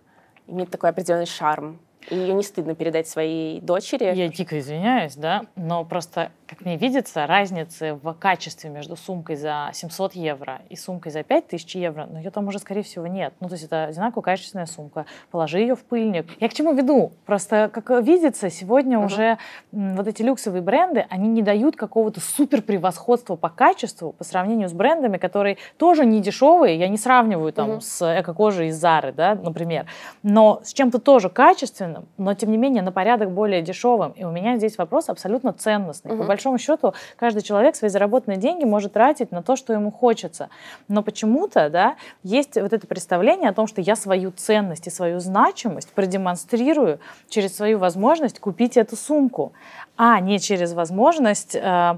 имеет 0.48 0.72
такой 0.72 0.90
определенный 0.90 1.26
шарм. 1.26 1.80
И 2.10 2.16
ее 2.16 2.34
не 2.34 2.44
стыдно 2.44 2.74
передать 2.74 3.08
своей 3.08 3.60
дочери. 3.60 4.16
Я 4.16 4.30
дико 4.30 4.58
извиняюсь, 4.60 5.16
да, 5.16 5.44
но 5.56 5.84
просто 5.84 6.32
как 6.48 6.62
мне 6.62 6.78
видится, 6.78 7.28
разницы 7.28 8.00
в 8.02 8.14
качестве 8.14 8.70
между 8.70 8.96
сумкой 8.96 9.36
за 9.36 9.70
700 9.74 10.14
евро 10.14 10.62
и 10.70 10.76
сумкой 10.78 11.12
за 11.12 11.24
5000 11.24 11.76
евро, 11.76 12.08
ну, 12.10 12.18
ее 12.18 12.32
там 12.32 12.48
уже, 12.48 12.60
скорее 12.60 12.84
всего, 12.84 13.06
нет. 13.06 13.34
Ну, 13.42 13.50
то 13.50 13.56
есть 13.56 13.66
это 13.66 13.86
одинаково 13.86 14.22
качественная 14.22 14.66
сумка. 14.66 15.06
Положи 15.30 15.60
ее 15.60 15.76
в 15.76 15.84
пыльник. 15.84 16.26
Я 16.40 16.48
к 16.48 16.54
чему 16.54 16.74
веду? 16.74 17.12
Просто, 17.26 17.70
как 17.72 17.90
видится, 18.02 18.50
сегодня 18.50 18.98
uh-huh. 18.98 19.06
уже 19.06 19.38
вот 19.72 20.08
эти 20.08 20.22
люксовые 20.22 20.62
бренды, 20.62 21.06
они 21.10 21.28
не 21.28 21.42
дают 21.42 21.76
какого-то 21.76 22.22
супер 22.22 22.62
превосходства 22.62 23.36
по 23.36 23.50
качеству 23.50 24.14
по 24.14 24.24
сравнению 24.24 24.70
с 24.70 24.74
брендами, 24.74 25.18
которые 25.18 25.58
тоже 25.78 26.06
не 26.06 26.22
дешевые. 26.22 26.78
Я 26.78 26.88
не 26.88 26.98
сравниваю 26.98 27.52
там 27.52 27.72
uh-huh. 27.72 27.82
с 27.82 28.20
эко-кожей 28.22 28.70
из 28.70 28.78
Зары, 28.78 29.12
да, 29.12 29.36
например. 29.36 29.86
Но 30.24 30.62
с 30.64 30.72
чем-то 30.72 31.00
тоже 31.00 31.30
качественным, 31.30 32.08
но, 32.18 32.34
тем 32.34 32.52
не 32.52 32.58
менее, 32.58 32.84
на 32.84 32.94
порядок 32.94 33.32
более 33.32 33.62
дешевым. 33.62 34.12
И 34.12 34.24
у 34.24 34.32
меня 34.32 34.56
здесь 34.56 34.78
вопрос 34.78 35.10
абсолютно 35.10 35.52
ценностный. 35.52 36.12
Uh-huh 36.12 36.37
большому 36.38 36.60
счету 36.60 36.94
каждый 37.16 37.42
человек 37.42 37.76
свои 37.76 37.90
заработанные 37.90 38.38
деньги 38.38 38.64
может 38.64 38.94
тратить 38.94 39.32
на 39.32 39.42
то, 39.42 39.56
что 39.56 39.74
ему 39.74 39.92
хочется. 39.92 40.50
Но 40.88 41.02
почему-то 41.02 41.70
да, 41.70 41.96
есть 42.24 42.56
вот 42.56 42.74
это 42.74 42.86
представление 42.86 43.50
о 43.50 43.54
том, 43.54 43.66
что 43.66 43.82
я 43.82 43.96
свою 43.96 44.32
ценность 44.32 44.86
и 44.88 44.92
свою 44.92 45.20
значимость 45.20 45.90
продемонстрирую 45.90 47.00
через 47.28 47.56
свою 47.56 47.80
возможность 47.80 48.40
купить 48.40 48.78
эту 48.78 48.96
сумку, 48.96 49.54
а 49.98 50.20
не 50.20 50.40
через 50.40 50.74
возможность 50.74 51.56
э, 51.56 51.98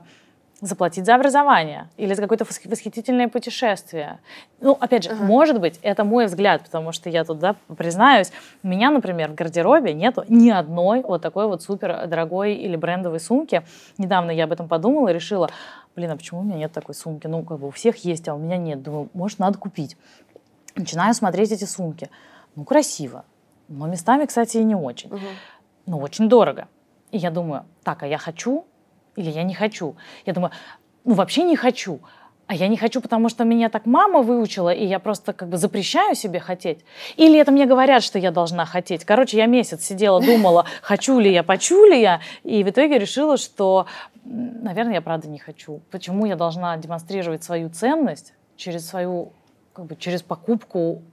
заплатить 0.61 1.05
за 1.05 1.15
образование 1.15 1.89
или 1.97 2.13
за 2.13 2.21
какое-то 2.21 2.45
восхитительное 2.45 3.27
путешествие. 3.27 4.19
Ну, 4.59 4.77
опять 4.79 5.03
же, 5.03 5.11
uh-huh. 5.11 5.23
может 5.23 5.59
быть, 5.59 5.79
это 5.81 6.03
мой 6.03 6.25
взгляд, 6.25 6.63
потому 6.63 6.91
что 6.91 7.09
я 7.09 7.23
тут, 7.23 7.39
да, 7.39 7.55
признаюсь, 7.77 8.31
у 8.63 8.67
меня, 8.67 8.91
например, 8.91 9.29
в 9.31 9.35
гардеробе 9.35 9.93
нету 9.93 10.25
ни 10.27 10.49
одной 10.49 11.01
вот 11.01 11.21
такой 11.21 11.47
вот 11.47 11.61
супер 11.63 12.07
дорогой 12.07 12.55
или 12.55 12.75
брендовой 12.75 13.19
сумки. 13.19 13.63
Недавно 13.97 14.31
я 14.31 14.43
об 14.43 14.51
этом 14.51 14.67
подумала 14.67 15.09
и 15.09 15.13
решила, 15.13 15.49
блин, 15.95 16.11
а 16.11 16.17
почему 16.17 16.41
у 16.41 16.43
меня 16.43 16.57
нет 16.57 16.71
такой 16.71 16.95
сумки? 16.95 17.27
Ну, 17.27 17.43
как 17.43 17.59
бы 17.59 17.67
у 17.67 17.71
всех 17.71 17.97
есть, 18.03 18.27
а 18.27 18.35
у 18.35 18.37
меня 18.37 18.57
нет. 18.57 18.81
Думаю, 18.81 19.09
может, 19.13 19.39
надо 19.39 19.57
купить. 19.57 19.95
Начинаю 20.75 21.13
смотреть 21.13 21.51
эти 21.51 21.65
сумки. 21.65 22.09
Ну, 22.55 22.65
красиво. 22.65 23.23
Но 23.69 23.87
местами, 23.87 24.25
кстати, 24.25 24.57
и 24.57 24.63
не 24.63 24.75
очень. 24.75 25.09
Uh-huh. 25.09 25.19
Ну, 25.85 25.99
очень 25.99 26.27
дорого. 26.27 26.67
И 27.11 27.17
я 27.17 27.31
думаю, 27.31 27.65
так, 27.83 28.03
а 28.03 28.07
я 28.07 28.17
хочу 28.17 28.65
или 29.19 29.29
я 29.29 29.43
не 29.43 29.53
хочу? 29.53 29.95
Я 30.25 30.33
думаю, 30.33 30.51
ну 31.03 31.13
вообще 31.13 31.43
не 31.43 31.57
хочу. 31.57 31.99
А 32.47 32.55
я 32.55 32.67
не 32.67 32.77
хочу, 32.77 32.99
потому 33.01 33.29
что 33.29 33.43
меня 33.43 33.69
так 33.69 33.85
мама 33.85 34.23
выучила, 34.23 34.71
и 34.71 34.83
я 34.85 34.97
просто 34.97 35.33
как 35.33 35.49
бы 35.49 35.57
запрещаю 35.57 36.15
себе 36.15 36.39
хотеть. 36.39 36.79
Или 37.15 37.37
это 37.37 37.51
мне 37.51 37.67
говорят, 37.67 38.01
что 38.01 38.17
я 38.17 38.31
должна 38.31 38.65
хотеть. 38.65 39.05
Короче, 39.05 39.37
я 39.37 39.45
месяц 39.45 39.85
сидела, 39.85 40.19
думала, 40.19 40.65
хочу 40.81 41.19
ли 41.19 41.31
я, 41.31 41.43
почу 41.43 41.85
ли 41.85 42.01
я, 42.01 42.21
и 42.43 42.63
в 42.63 42.69
итоге 42.69 42.97
решила, 42.97 43.37
что, 43.37 43.85
наверное, 44.23 44.95
я 44.95 45.01
правда 45.01 45.27
не 45.27 45.37
хочу. 45.37 45.81
Почему 45.91 46.25
я 46.25 46.35
должна 46.35 46.75
демонстрировать 46.77 47.43
свою 47.43 47.69
ценность 47.69 48.33
через 48.55 48.87
свою, 48.87 49.33
как 49.73 49.85
бы, 49.85 49.95
через 49.95 50.23
покупку 50.23 51.03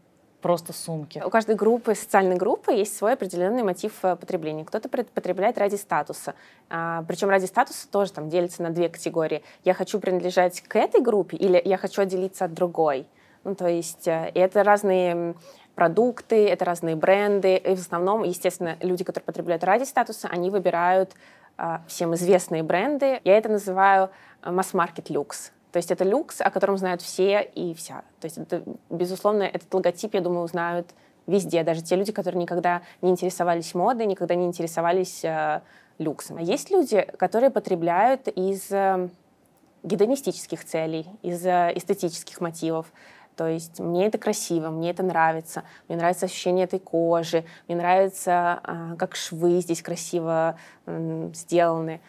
просто 0.46 0.72
сумки. 0.72 1.20
У 1.26 1.28
каждой 1.28 1.56
группы, 1.56 1.96
социальной 1.96 2.37
группы 2.37 2.70
есть 2.70 2.96
свой 2.96 3.14
определенный 3.14 3.64
мотив 3.64 3.92
э, 4.04 4.14
потребления. 4.14 4.64
Кто-то 4.64 4.88
потребляет 4.88 5.59
ради 5.59 5.74
статуса. 5.74 6.37
А, 6.70 7.02
причем 7.09 7.30
ради 7.30 7.46
статуса 7.46 7.88
тоже 7.90 8.12
там 8.12 8.28
делится 8.28 8.62
на 8.62 8.70
две 8.70 8.88
категории. 8.88 9.42
Я 9.64 9.74
хочу 9.74 9.98
принадлежать 9.98 10.61
к 10.61 10.76
этой 10.76 11.00
группе 11.00 11.37
или 11.37 11.61
я 11.64 11.76
хочу 11.76 12.02
отделиться 12.02 12.44
от 12.44 12.54
другой. 12.54 13.09
Ну, 13.42 13.56
то 13.56 13.66
есть 13.66 14.06
э, 14.06 14.30
это 14.37 14.62
разные 14.62 15.35
продукты, 15.74 16.48
это 16.48 16.64
разные 16.64 16.94
бренды. 16.94 17.56
И 17.56 17.74
в 17.74 17.80
основном, 17.80 18.22
естественно, 18.22 18.76
люди, 18.82 19.02
которые 19.02 19.26
потребляют 19.26 19.64
ради 19.64 19.82
статуса, 19.82 20.28
они 20.28 20.50
выбирают 20.50 21.11
а, 21.56 21.82
всем 21.88 22.14
известные 22.14 22.62
бренды. 22.62 23.20
Я 23.24 23.37
это 23.37 23.48
называю 23.48 24.11
э, 24.44 24.52
масс-маркет 24.52 25.11
люкс. 25.11 25.50
То 25.72 25.79
есть 25.79 25.90
это 25.90 26.05
люкс, 26.05 26.40
о 26.40 26.50
котором 26.50 26.79
знают 26.79 27.02
все 27.02 27.42
и 27.42 27.74
вся. 27.74 28.02
То 28.20 28.26
есть, 28.26 28.38
это, 28.38 28.62
безусловно, 28.88 29.42
этот 29.42 29.72
логотип, 29.72 30.14
я 30.14 30.20
думаю, 30.20 30.44
узнают 30.44 30.87
везде. 31.26 31.62
Даже 31.64 31.83
те 31.83 31.96
люди, 31.96 32.12
которые 32.12 32.40
никогда 32.40 32.83
не 33.02 33.11
интересовались 33.11 33.74
модой, 33.74 34.07
никогда 34.07 34.35
не 34.35 34.46
интересовались 34.46 35.24
э, 35.24 35.61
люксом. 35.98 36.38
А 36.38 36.42
есть 36.42 36.70
люди, 36.70 37.07
которые 37.18 37.50
потребляют 37.50 38.29
из 38.29 38.70
э, 38.70 39.09
гедонистических 39.83 40.64
целей, 40.64 41.07
из 41.22 41.44
э, 41.44 41.72
эстетических 41.74 42.40
мотивов. 42.40 42.87
То 43.37 43.46
есть 43.46 43.81
мне 43.81 44.07
это 44.07 44.16
красиво, 44.16 44.70
мне 44.70 44.90
это 44.90 45.02
нравится, 45.02 45.62
мне 45.88 45.98
нравится 45.98 46.24
ощущение 46.24 46.64
этой 46.64 46.79
кожи, 46.79 47.44
мне 47.68 47.76
нравится, 47.76 48.61
э, 48.64 48.96
как 48.98 49.14
швы 49.14 49.61
здесь 49.61 49.83
красиво 49.83 50.59
э, 50.87 51.31
сделаны 51.35 52.00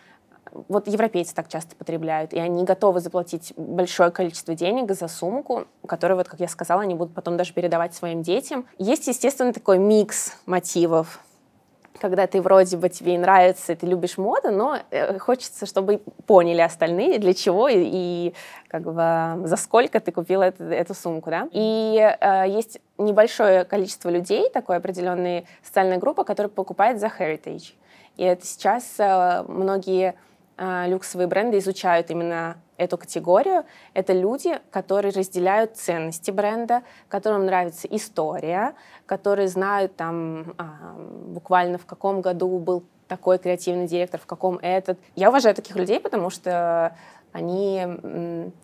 вот 0.67 0.87
европейцы 0.87 1.33
так 1.33 1.47
часто 1.47 1.75
потребляют, 1.75 2.33
и 2.33 2.39
они 2.39 2.63
готовы 2.63 2.99
заплатить 2.99 3.53
большое 3.55 4.11
количество 4.11 4.55
денег 4.55 4.91
за 4.91 5.07
сумку, 5.07 5.65
которую, 5.85 6.17
вот 6.17 6.27
как 6.27 6.39
я 6.39 6.47
сказала, 6.47 6.81
они 6.81 6.95
будут 6.95 7.13
потом 7.13 7.37
даже 7.37 7.53
передавать 7.53 7.93
своим 7.93 8.21
детям. 8.21 8.65
Есть, 8.77 9.07
естественно, 9.07 9.53
такой 9.53 9.77
микс 9.77 10.33
мотивов, 10.45 11.19
когда 11.99 12.27
ты 12.27 12.41
вроде 12.41 12.77
бы 12.77 12.89
тебе 12.89 13.17
нравится, 13.17 13.75
ты 13.75 13.85
любишь 13.85 14.17
моду, 14.17 14.51
но 14.51 14.77
э, 14.91 15.17
хочется, 15.17 15.65
чтобы 15.65 16.01
поняли 16.25 16.61
остальные, 16.61 17.19
для 17.19 17.33
чего 17.33 17.67
и, 17.67 17.75
и 17.77 18.33
как 18.67 18.83
бы 18.83 19.47
за 19.47 19.55
сколько 19.55 19.99
ты 19.99 20.11
купила 20.11 20.43
эту, 20.43 20.63
эту 20.65 20.93
сумку, 20.93 21.29
да. 21.29 21.47
И 21.51 21.97
э, 22.19 22.43
есть 22.47 22.79
небольшое 22.97 23.65
количество 23.65 24.09
людей, 24.09 24.49
такой 24.49 24.77
определенная 24.77 25.45
социальная 25.63 25.97
группа, 25.97 26.23
которая 26.23 26.49
покупает 26.49 26.99
за 26.99 27.07
heritage. 27.07 27.73
И 28.17 28.23
это 28.23 28.45
сейчас 28.45 28.95
э, 28.97 29.43
многие 29.47 30.15
люксовые 30.57 31.27
бренды 31.27 31.59
изучают 31.59 32.09
именно 32.09 32.57
эту 32.77 32.97
категорию. 32.97 33.65
Это 33.93 34.13
люди, 34.13 34.59
которые 34.71 35.11
разделяют 35.11 35.77
ценности 35.77 36.31
бренда, 36.31 36.83
которым 37.09 37.45
нравится 37.45 37.87
история, 37.87 38.73
которые 39.05 39.47
знают 39.47 39.95
там 39.95 40.55
а, 40.57 40.95
буквально 40.97 41.77
в 41.77 41.85
каком 41.85 42.21
году 42.21 42.59
был 42.59 42.83
такой 43.07 43.37
креативный 43.37 43.87
директор, 43.87 44.19
в 44.19 44.25
каком 44.25 44.57
этот. 44.61 44.99
Я 45.15 45.29
уважаю 45.29 45.55
таких 45.55 45.75
людей, 45.75 45.99
потому 45.99 46.29
что 46.29 46.95
они, 47.31 47.81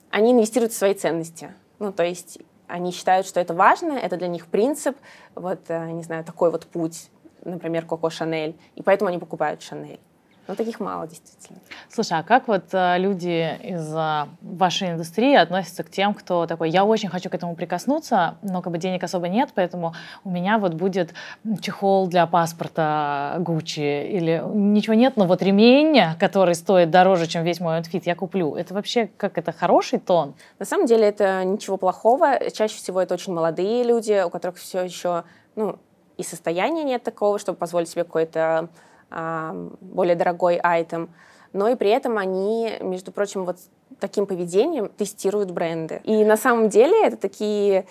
они 0.10 0.32
инвестируют 0.32 0.74
в 0.74 0.78
свои 0.78 0.94
ценности. 0.94 1.54
Ну, 1.80 1.92
то 1.92 2.04
есть 2.04 2.40
они 2.68 2.92
считают, 2.92 3.28
что 3.28 3.40
это 3.40 3.54
важно, 3.54 3.94
это 3.94 4.18
для 4.18 4.28
них 4.28 4.48
принцип, 4.48 4.98
вот, 5.36 5.60
э, 5.68 5.92
не 5.92 6.04
знаю, 6.04 6.24
такой 6.24 6.50
вот 6.50 6.66
путь, 6.66 7.10
например, 7.44 7.86
Коко 7.86 8.10
Шанель, 8.10 8.58
и 8.76 8.82
поэтому 8.82 9.10
они 9.10 9.20
покупают 9.20 9.62
Шанель. 9.62 10.00
Но 10.48 10.56
таких 10.56 10.80
мало, 10.80 11.08
действительно. 11.08 11.60
Слушай, 11.90 12.20
а 12.20 12.24
как 12.24 12.50
вот 12.50 12.66
э, 12.74 12.98
люди 12.98 13.58
из 13.64 13.94
э, 13.96 14.28
вашей 14.42 14.92
индустрии 14.92 15.36
относятся 15.36 15.84
к 15.84 15.90
тем, 15.90 16.14
кто 16.14 16.46
такой, 16.48 16.70
я 16.70 16.84
очень 16.84 17.08
хочу 17.08 17.30
к 17.30 17.36
этому 17.36 17.56
прикоснуться, 17.56 18.36
но 18.42 18.62
как 18.62 18.74
бы 18.74 18.78
денег 18.78 19.04
особо 19.04 19.30
нет, 19.30 19.52
поэтому 19.56 19.94
у 20.26 20.30
меня 20.30 20.58
вот 20.58 20.74
будет 20.74 21.14
чехол 21.62 22.08
для 22.08 22.28
паспорта 22.28 23.36
Gucci 23.40 24.10
или 24.10 24.44
ничего 24.54 24.96
нет, 24.96 25.16
но 25.16 25.26
вот 25.26 25.42
ремень, 25.42 26.02
который 26.20 26.56
стоит 26.56 26.90
дороже, 26.92 27.28
чем 27.28 27.44
весь 27.44 27.62
мой 27.62 27.80
outfit, 27.80 28.02
я 28.06 28.16
куплю. 28.16 28.56
Это 28.56 28.74
вообще 28.74 29.08
как 29.16 29.38
это 29.38 29.54
хороший 29.54 30.00
тон? 30.00 30.34
На 30.60 30.66
самом 30.66 30.88
деле 30.88 31.08
это 31.08 31.46
ничего 31.46 31.78
плохого. 31.78 32.38
Чаще 32.52 32.76
всего 32.76 33.02
это 33.02 33.14
очень 33.14 33.34
молодые 33.34 33.84
люди, 33.84 34.24
у 34.26 34.30
которых 34.30 34.58
все 34.58 34.82
еще, 34.82 35.24
ну, 35.56 35.78
и 36.18 36.24
состояния 36.24 36.84
нет 36.84 37.04
такого, 37.04 37.40
чтобы 37.40 37.58
позволить 37.58 37.90
себе 37.90 38.04
какой-то 38.04 38.70
более 39.82 40.16
дорогой 40.16 40.58
айтем, 40.58 41.10
но 41.54 41.68
и 41.68 41.76
при 41.76 41.90
этом 41.92 42.18
они, 42.18 42.74
между 42.82 43.12
прочим, 43.12 43.46
вот 43.46 43.58
таким 44.00 44.26
поведением 44.26 44.90
тестируют 44.90 45.52
бренды. 45.52 46.02
И 46.04 46.26
на 46.26 46.36
самом 46.36 46.70
деле 46.70 47.06
это 47.06 47.18
такие 47.18 47.86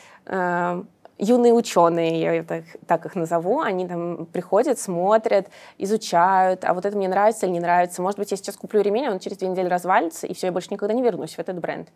юные 1.19 1.53
ученые, 1.53 2.21
я 2.21 2.43
так, 2.43 2.65
так 2.87 3.07
их 3.07 3.15
назову, 3.15 3.61
они 3.61 3.87
там 3.87 4.27
приходят, 4.27 4.81
смотрят, 4.81 5.47
изучают, 5.79 6.65
а 6.65 6.75
вот 6.75 6.85
это 6.85 6.97
мне 6.97 7.07
нравится 7.09 7.47
или 7.47 7.53
не 7.53 7.61
нравится. 7.61 8.03
Может 8.03 8.19
быть, 8.19 8.33
я 8.33 8.37
сейчас 8.37 8.57
куплю 8.57 8.81
ремень, 8.81 9.09
он 9.09 9.21
через 9.21 9.37
две 9.37 9.47
недели 9.47 9.69
развалится, 9.69 10.27
и 10.27 10.35
все, 10.35 10.49
я 10.49 10.53
больше 10.53 10.69
никогда 10.71 10.95
не 10.95 11.03
вернусь 11.03 11.37
в 11.37 11.39
этот 11.39 11.61
бренд. 11.61 11.89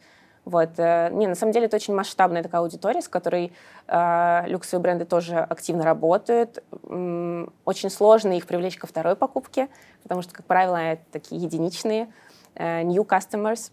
Вот. 0.46 0.78
Э, 0.78 1.10
не, 1.12 1.26
на 1.26 1.34
самом 1.34 1.52
деле 1.52 1.66
это 1.66 1.76
очень 1.76 1.92
масштабная 1.92 2.42
такая 2.42 2.62
аудитория, 2.62 3.02
с 3.02 3.08
которой 3.08 3.52
э, 3.88 4.42
люксовые 4.46 4.82
бренды 4.82 5.04
тоже 5.04 5.38
активно 5.38 5.84
работают. 5.84 6.62
Очень 6.84 7.90
сложно 7.90 8.32
их 8.36 8.46
привлечь 8.46 8.78
ко 8.78 8.86
второй 8.86 9.16
покупке, 9.16 9.68
потому 10.04 10.22
что, 10.22 10.32
как 10.32 10.46
правило, 10.46 10.76
это 10.76 11.02
такие 11.10 11.42
единичные 11.42 12.08
э, 12.54 12.82
new 12.82 13.02
customers. 13.02 13.72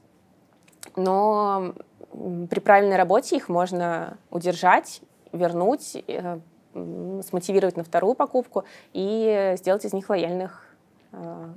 Но 0.95 1.75
при 2.11 2.59
правильной 2.59 2.97
работе 2.97 3.37
их 3.37 3.49
можно 3.49 4.17
удержать, 4.31 5.01
вернуть, 5.31 5.95
э, 6.07 6.39
смотивировать 6.73 7.77
на 7.77 7.83
вторую 7.83 8.15
покупку 8.15 8.65
и 8.93 9.53
сделать 9.57 9.85
из 9.85 9.93
них 9.93 10.09
лояльных 10.09 10.65
э, 11.11 11.49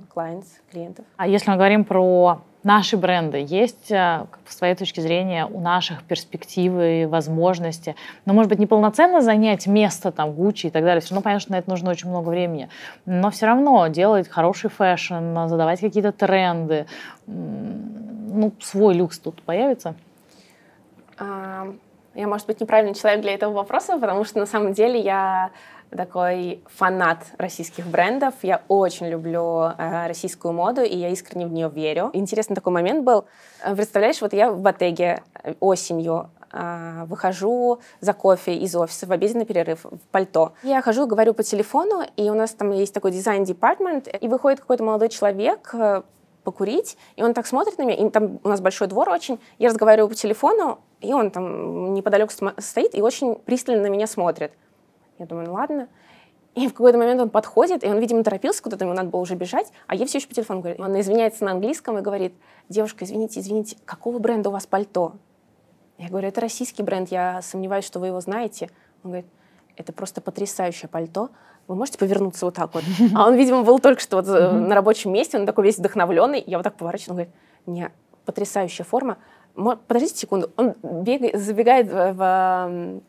клиентов. 0.69 1.05
А 1.15 1.27
если 1.27 1.49
мы 1.49 1.57
говорим 1.57 1.85
про 1.85 2.41
наши 2.67 2.97
бренды, 2.97 3.45
есть, 3.47 3.89
э, 3.91 4.25
с 4.45 4.57
твоей 4.57 4.75
точки 4.75 4.99
зрения, 4.99 5.45
у 5.45 5.61
наших 5.61 6.03
перспективы, 6.03 7.07
возможности, 7.07 7.95
но, 8.25 8.33
может 8.33 8.49
быть, 8.49 8.59
не 8.59 8.65
полноценно 8.65 9.21
занять 9.21 9.67
место 9.67 10.11
там 10.11 10.33
Гуччи 10.33 10.67
и 10.67 10.69
так 10.69 10.83
далее, 10.83 10.99
все 10.99 11.11
равно, 11.11 11.23
понятно, 11.23 11.39
что 11.39 11.51
на 11.53 11.55
это 11.59 11.69
нужно 11.69 11.91
очень 11.91 12.09
много 12.09 12.27
времени, 12.27 12.67
но 13.05 13.31
все 13.31 13.45
равно 13.45 13.87
делать 13.87 14.27
хороший 14.27 14.69
fashion, 14.69 15.47
задавать 15.47 15.79
какие-то 15.79 16.11
тренды, 16.11 16.87
ну, 17.25 18.51
свой 18.59 18.93
люкс 18.93 19.17
тут 19.17 19.41
появится? 19.41 19.95
Я, 21.19 22.27
может 22.27 22.47
быть, 22.47 22.59
неправильный 22.59 22.95
человек 22.95 23.21
для 23.21 23.33
этого 23.33 23.53
вопроса, 23.53 23.97
потому 23.97 24.25
что 24.25 24.39
на 24.39 24.45
самом 24.45 24.73
деле 24.73 24.99
я 24.99 25.51
такой 25.95 26.61
фанат 26.65 27.25
российских 27.37 27.87
брендов. 27.87 28.33
Я 28.41 28.61
очень 28.67 29.07
люблю 29.07 29.71
э, 29.77 30.07
российскую 30.07 30.53
моду, 30.53 30.81
и 30.81 30.95
я 30.95 31.09
искренне 31.09 31.45
в 31.45 31.51
нее 31.51 31.69
верю. 31.69 32.09
Интересный 32.13 32.55
такой 32.55 32.73
момент 32.73 33.03
был. 33.03 33.25
Э, 33.63 33.75
представляешь, 33.75 34.21
вот 34.21 34.33
я 34.33 34.51
в 34.51 34.59
Ботеге 34.59 35.21
э, 35.43 35.53
осенью 35.59 36.29
э, 36.51 37.05
выхожу 37.05 37.79
за 38.01 38.13
кофе 38.13 38.55
из 38.55 38.75
офиса 38.75 39.07
в 39.07 39.11
обеденный 39.11 39.45
перерыв 39.45 39.85
в 39.85 39.99
пальто. 40.11 40.53
Я 40.63 40.81
хожу, 40.81 41.07
говорю 41.07 41.33
по 41.33 41.43
телефону, 41.43 42.03
и 42.15 42.29
у 42.29 42.33
нас 42.33 42.51
там 42.51 42.71
есть 42.71 42.93
такой 42.93 43.11
дизайн-департмент, 43.11 44.07
и 44.19 44.27
выходит 44.27 44.59
какой-то 44.59 44.83
молодой 44.83 45.09
человек, 45.09 45.69
э, 45.73 46.01
покурить, 46.43 46.97
и 47.17 47.23
он 47.23 47.33
так 47.33 47.45
смотрит 47.45 47.77
на 47.77 47.83
меня, 47.83 47.95
и 47.95 48.09
там 48.09 48.39
у 48.41 48.47
нас 48.47 48.61
большой 48.61 48.87
двор 48.87 49.09
очень, 49.09 49.37
я 49.59 49.67
разговариваю 49.67 50.07
по 50.07 50.15
телефону, 50.15 50.79
и 51.01 51.11
он 51.13 51.29
там 51.29 51.93
неподалеку 51.93 52.31
стоит 52.59 52.95
и 52.95 53.01
очень 53.01 53.35
пристально 53.35 53.83
на 53.83 53.87
меня 53.87 54.07
смотрит. 54.07 54.53
Я 55.19 55.25
думаю, 55.25 55.47
ну 55.47 55.53
ладно. 55.53 55.87
И 56.55 56.67
в 56.67 56.71
какой-то 56.71 56.97
момент 56.97 57.21
он 57.21 57.29
подходит, 57.29 57.83
и 57.83 57.87
он, 57.87 57.99
видимо, 57.99 58.23
торопился 58.23 58.63
куда-то, 58.63 58.83
ему 58.83 58.95
надо 58.95 59.09
было 59.09 59.21
уже 59.21 59.35
бежать, 59.35 59.71
а 59.85 59.93
я 59.93 60.07
все 60.07 60.17
еще 60.17 60.27
по 60.27 60.33
телефону 60.33 60.61
говорю. 60.61 60.83
Он 60.83 60.99
извиняется 60.99 61.45
на 61.45 61.51
английском 61.51 61.99
и 61.99 62.01
говорит, 62.01 62.33
девушка, 62.67 63.05
извините, 63.05 63.41
извините, 63.41 63.77
какого 63.85 64.17
бренда 64.17 64.49
у 64.49 64.51
вас 64.51 64.65
пальто? 64.65 65.13
Я 65.99 66.09
говорю, 66.09 66.27
это 66.27 66.41
российский 66.41 66.81
бренд, 66.81 67.09
я 67.09 67.43
сомневаюсь, 67.43 67.85
что 67.85 67.99
вы 67.99 68.07
его 68.07 68.19
знаете. 68.21 68.71
Он 69.03 69.11
говорит, 69.11 69.27
это 69.75 69.93
просто 69.93 70.19
потрясающее 70.19 70.89
пальто. 70.89 71.29
Вы 71.67 71.75
можете 71.75 71.99
повернуться 71.99 72.45
вот 72.45 72.55
так 72.55 72.73
вот? 72.73 72.83
А 73.15 73.27
он, 73.27 73.35
видимо, 73.35 73.61
был 73.61 73.77
только 73.77 74.01
что 74.01 74.17
вот 74.17 74.27
э, 74.27 74.51
на 74.51 74.73
рабочем 74.73 75.11
месте, 75.13 75.37
он 75.37 75.45
такой 75.45 75.65
весь 75.65 75.77
вдохновленный. 75.77 76.43
Я 76.45 76.57
вот 76.57 76.63
так 76.63 76.75
поворачиваю, 76.75 77.11
он 77.11 77.15
говорит, 77.15 77.33
не, 77.67 77.91
потрясающая 78.25 78.85
форма. 78.85 79.17
Подождите 79.53 80.17
секунду. 80.17 80.49
Он 80.55 80.73
бегает, 80.81 81.39
забегает 81.39 81.87
в, 81.87 83.01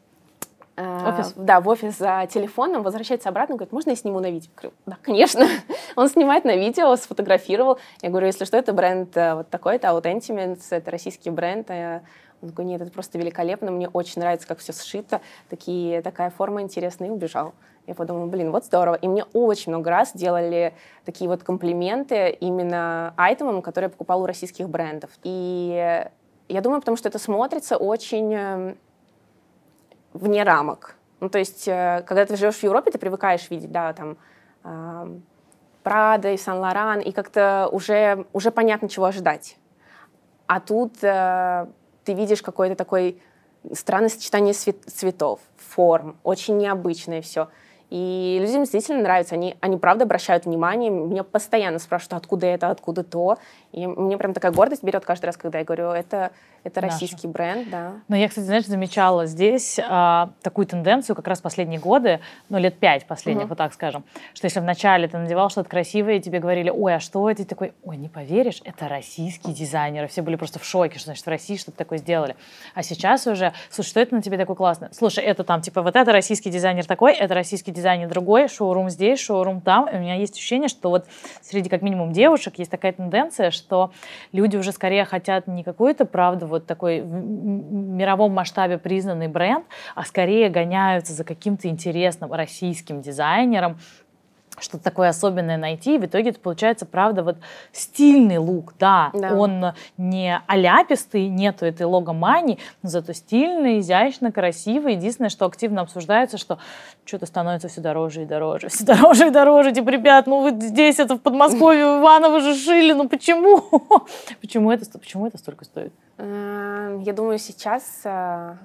Офис? 0.78 1.32
Да, 1.36 1.60
в 1.60 1.68
офис 1.68 1.98
за 1.98 2.28
телефоном, 2.30 2.82
возвращается 2.82 3.28
обратно, 3.28 3.56
говорит, 3.56 3.72
можно 3.72 3.90
я 3.90 3.96
сниму 3.96 4.20
на 4.20 4.30
видео? 4.30 4.50
Говорю, 4.54 4.74
да, 4.86 4.96
конечно. 5.02 5.46
Он 5.96 6.08
снимает 6.08 6.44
на 6.44 6.56
видео, 6.56 6.94
сфотографировал. 6.96 7.78
Я 8.00 8.10
говорю, 8.10 8.26
если 8.26 8.44
что, 8.44 8.56
это 8.56 8.72
бренд 8.72 9.16
э, 9.16 9.34
вот 9.34 9.48
такой-то, 9.48 9.88
Autentiments, 9.88 10.62
это 10.70 10.90
российский 10.90 11.30
бренд. 11.30 11.68
А 11.70 12.02
Он 12.42 12.50
такой, 12.50 12.64
нет, 12.64 12.80
это 12.80 12.92
просто 12.92 13.18
великолепно, 13.18 13.72
мне 13.72 13.88
очень 13.88 14.20
нравится, 14.20 14.46
как 14.46 14.58
все 14.58 14.72
сшито, 14.72 15.20
такие, 15.48 16.00
такая 16.02 16.30
форма 16.30 16.62
интересная, 16.62 17.08
и 17.08 17.10
убежал. 17.10 17.54
Я 17.88 17.94
подумала, 17.94 18.26
блин, 18.26 18.52
вот 18.52 18.64
здорово. 18.66 18.94
И 18.96 19.08
мне 19.08 19.24
очень 19.32 19.72
много 19.72 19.90
раз 19.90 20.12
делали 20.14 20.74
такие 21.04 21.28
вот 21.28 21.42
комплименты 21.42 22.28
именно 22.28 23.14
айтемам, 23.16 23.62
которые 23.62 23.86
я 23.86 23.90
покупала 23.90 24.22
у 24.22 24.26
российских 24.26 24.68
брендов. 24.68 25.10
И 25.24 26.06
я 26.48 26.60
думаю, 26.60 26.80
потому 26.80 26.96
что 26.98 27.08
это 27.08 27.18
смотрится 27.18 27.78
очень 27.78 28.34
эм, 28.34 28.76
вне 30.18 30.42
рамок. 30.42 30.96
Ну, 31.20 31.28
то 31.28 31.38
есть, 31.38 31.66
э, 31.66 32.04
когда 32.06 32.26
ты 32.26 32.36
живешь 32.36 32.56
в 32.56 32.62
Европе, 32.62 32.90
ты 32.90 32.98
привыкаешь 32.98 33.50
видеть, 33.50 33.72
да, 33.72 33.92
там, 33.92 34.16
Прада 35.82 36.32
и 36.32 36.36
Сан-Лоран, 36.36 37.00
и 37.00 37.12
как-то 37.12 37.68
уже, 37.72 38.26
уже 38.32 38.50
понятно, 38.50 38.88
чего 38.88 39.06
ожидать. 39.06 39.56
А 40.46 40.60
тут 40.60 41.02
э, 41.02 41.66
ты 42.04 42.12
видишь 42.14 42.42
какое-то 42.42 42.74
такое 42.74 43.14
странное 43.72 44.08
сочетание 44.08 44.54
цветов, 44.54 45.40
форм, 45.56 46.18
очень 46.24 46.58
необычное 46.58 47.22
все. 47.22 47.48
И 47.90 48.38
людям 48.40 48.64
действительно 48.64 49.02
нравится, 49.02 49.34
они, 49.34 49.56
они 49.60 49.78
правда 49.78 50.04
обращают 50.04 50.44
внимание, 50.44 50.90
меня 50.90 51.24
постоянно 51.24 51.78
спрашивают, 51.78 52.22
откуда 52.22 52.46
это, 52.46 52.70
откуда 52.70 53.02
то. 53.02 53.38
И 53.72 53.86
мне 53.86 54.18
прям 54.18 54.34
такая 54.34 54.52
гордость 54.52 54.82
берет 54.82 55.04
каждый 55.04 55.26
раз, 55.26 55.36
когда 55.36 55.58
я 55.58 55.64
говорю, 55.64 55.90
это, 55.90 56.30
это 56.64 56.80
российский 56.82 57.26
Наша. 57.26 57.28
бренд, 57.28 57.70
да. 57.70 57.92
Но 58.08 58.16
я, 58.16 58.28
кстати, 58.28 58.44
знаешь, 58.44 58.66
замечала 58.66 59.26
здесь 59.26 59.78
а, 59.82 60.30
такую 60.42 60.66
тенденцию 60.66 61.16
как 61.16 61.26
раз 61.28 61.40
последние 61.40 61.80
годы, 61.80 62.20
ну, 62.50 62.58
лет 62.58 62.78
пять 62.78 63.06
последних, 63.06 63.44
угу. 63.44 63.50
вот 63.50 63.58
так 63.58 63.72
скажем, 63.72 64.04
что 64.34 64.46
если 64.46 64.60
вначале 64.60 65.08
ты 65.08 65.16
надевал 65.16 65.48
что-то 65.48 65.70
красивое, 65.70 66.14
и 66.16 66.20
тебе 66.20 66.40
говорили, 66.40 66.70
ой, 66.70 66.94
а 66.94 67.00
что 67.00 67.30
это? 67.30 67.42
И 67.42 67.44
такой, 67.46 67.72
ой, 67.84 67.96
не 67.96 68.08
поверишь, 68.08 68.60
это 68.64 68.88
российский 68.88 69.52
дизайнер. 69.52 70.08
Все 70.08 70.20
были 70.20 70.36
просто 70.36 70.58
в 70.58 70.64
шоке, 70.64 70.98
что, 70.98 71.06
значит, 71.06 71.24
в 71.24 71.28
России 71.28 71.56
что-то 71.56 71.78
такое 71.78 71.98
сделали. 71.98 72.36
А 72.74 72.82
сейчас 72.82 73.26
уже, 73.26 73.52
слушай, 73.70 73.88
что 73.88 74.00
это 74.00 74.14
на 74.14 74.22
тебе 74.22 74.36
такое 74.36 74.56
классное? 74.56 74.90
Слушай, 74.92 75.24
это 75.24 75.44
там, 75.44 75.62
типа, 75.62 75.82
вот 75.82 75.96
это 75.96 76.12
российский 76.12 76.50
дизайнер 76.50 76.84
такой, 76.84 77.14
это 77.14 77.34
российский 77.34 77.70
дизайнер 77.78 78.08
другой, 78.08 78.48
шоурум 78.48 78.90
здесь, 78.90 79.20
шоурум 79.20 79.60
там. 79.60 79.88
И 79.88 79.96
у 79.96 80.00
меня 80.00 80.14
есть 80.14 80.34
ощущение, 80.34 80.68
что 80.68 80.90
вот 80.90 81.06
среди 81.40 81.68
как 81.68 81.82
минимум 81.82 82.12
девушек 82.12 82.58
есть 82.58 82.70
такая 82.70 82.92
тенденция, 82.92 83.50
что 83.50 83.92
люди 84.32 84.56
уже 84.56 84.72
скорее 84.72 85.04
хотят 85.04 85.46
не 85.46 85.62
какую-то, 85.62 86.04
правда, 86.04 86.46
вот 86.46 86.66
такой 86.66 87.00
в 87.00 87.06
мировом 87.06 88.32
масштабе 88.32 88.78
признанный 88.78 89.28
бренд, 89.28 89.64
а 89.94 90.04
скорее 90.04 90.48
гоняются 90.48 91.12
за 91.12 91.24
каким-то 91.24 91.68
интересным 91.68 92.32
российским 92.32 93.00
дизайнером, 93.00 93.78
что-то 94.60 94.84
такое 94.84 95.08
особенное 95.08 95.56
найти, 95.56 95.96
и 95.96 95.98
в 95.98 96.06
итоге 96.06 96.30
это 96.30 96.40
получается, 96.40 96.86
правда, 96.86 97.22
вот 97.22 97.36
стильный 97.72 98.38
лук, 98.38 98.74
да, 98.78 99.10
да. 99.12 99.34
он 99.34 99.72
не 99.96 100.40
аляпистый, 100.46 101.28
нету 101.28 101.66
этой 101.66 101.86
логомании, 101.86 102.58
но 102.82 102.88
зато 102.88 103.12
стильный, 103.12 103.80
изящно, 103.80 104.32
красивый. 104.32 104.94
Единственное, 104.94 105.30
что 105.30 105.46
активно 105.46 105.82
обсуждается, 105.82 106.38
что 106.38 106.58
что-то 107.04 107.26
становится 107.26 107.68
все 107.68 107.80
дороже 107.80 108.22
и 108.22 108.26
дороже, 108.26 108.68
все 108.68 108.84
дороже 108.84 109.28
и 109.28 109.30
дороже, 109.30 109.72
типа, 109.72 109.88
ребят, 109.90 110.26
ну 110.26 110.42
вы 110.42 110.50
здесь, 110.50 110.98
это 110.98 111.16
в 111.16 111.20
Подмосковье, 111.20 111.84
в 111.84 112.00
Иваново 112.00 112.40
же 112.40 112.54
шили, 112.54 112.92
ну 112.92 113.08
почему? 113.08 113.62
почему, 114.40 114.70
это, 114.70 114.98
почему 114.98 115.26
это 115.26 115.38
столько 115.38 115.64
стоит? 115.64 115.92
Эм, 116.18 117.00
я 117.00 117.12
думаю, 117.12 117.38
сейчас 117.38 117.84
э, 118.04 118.56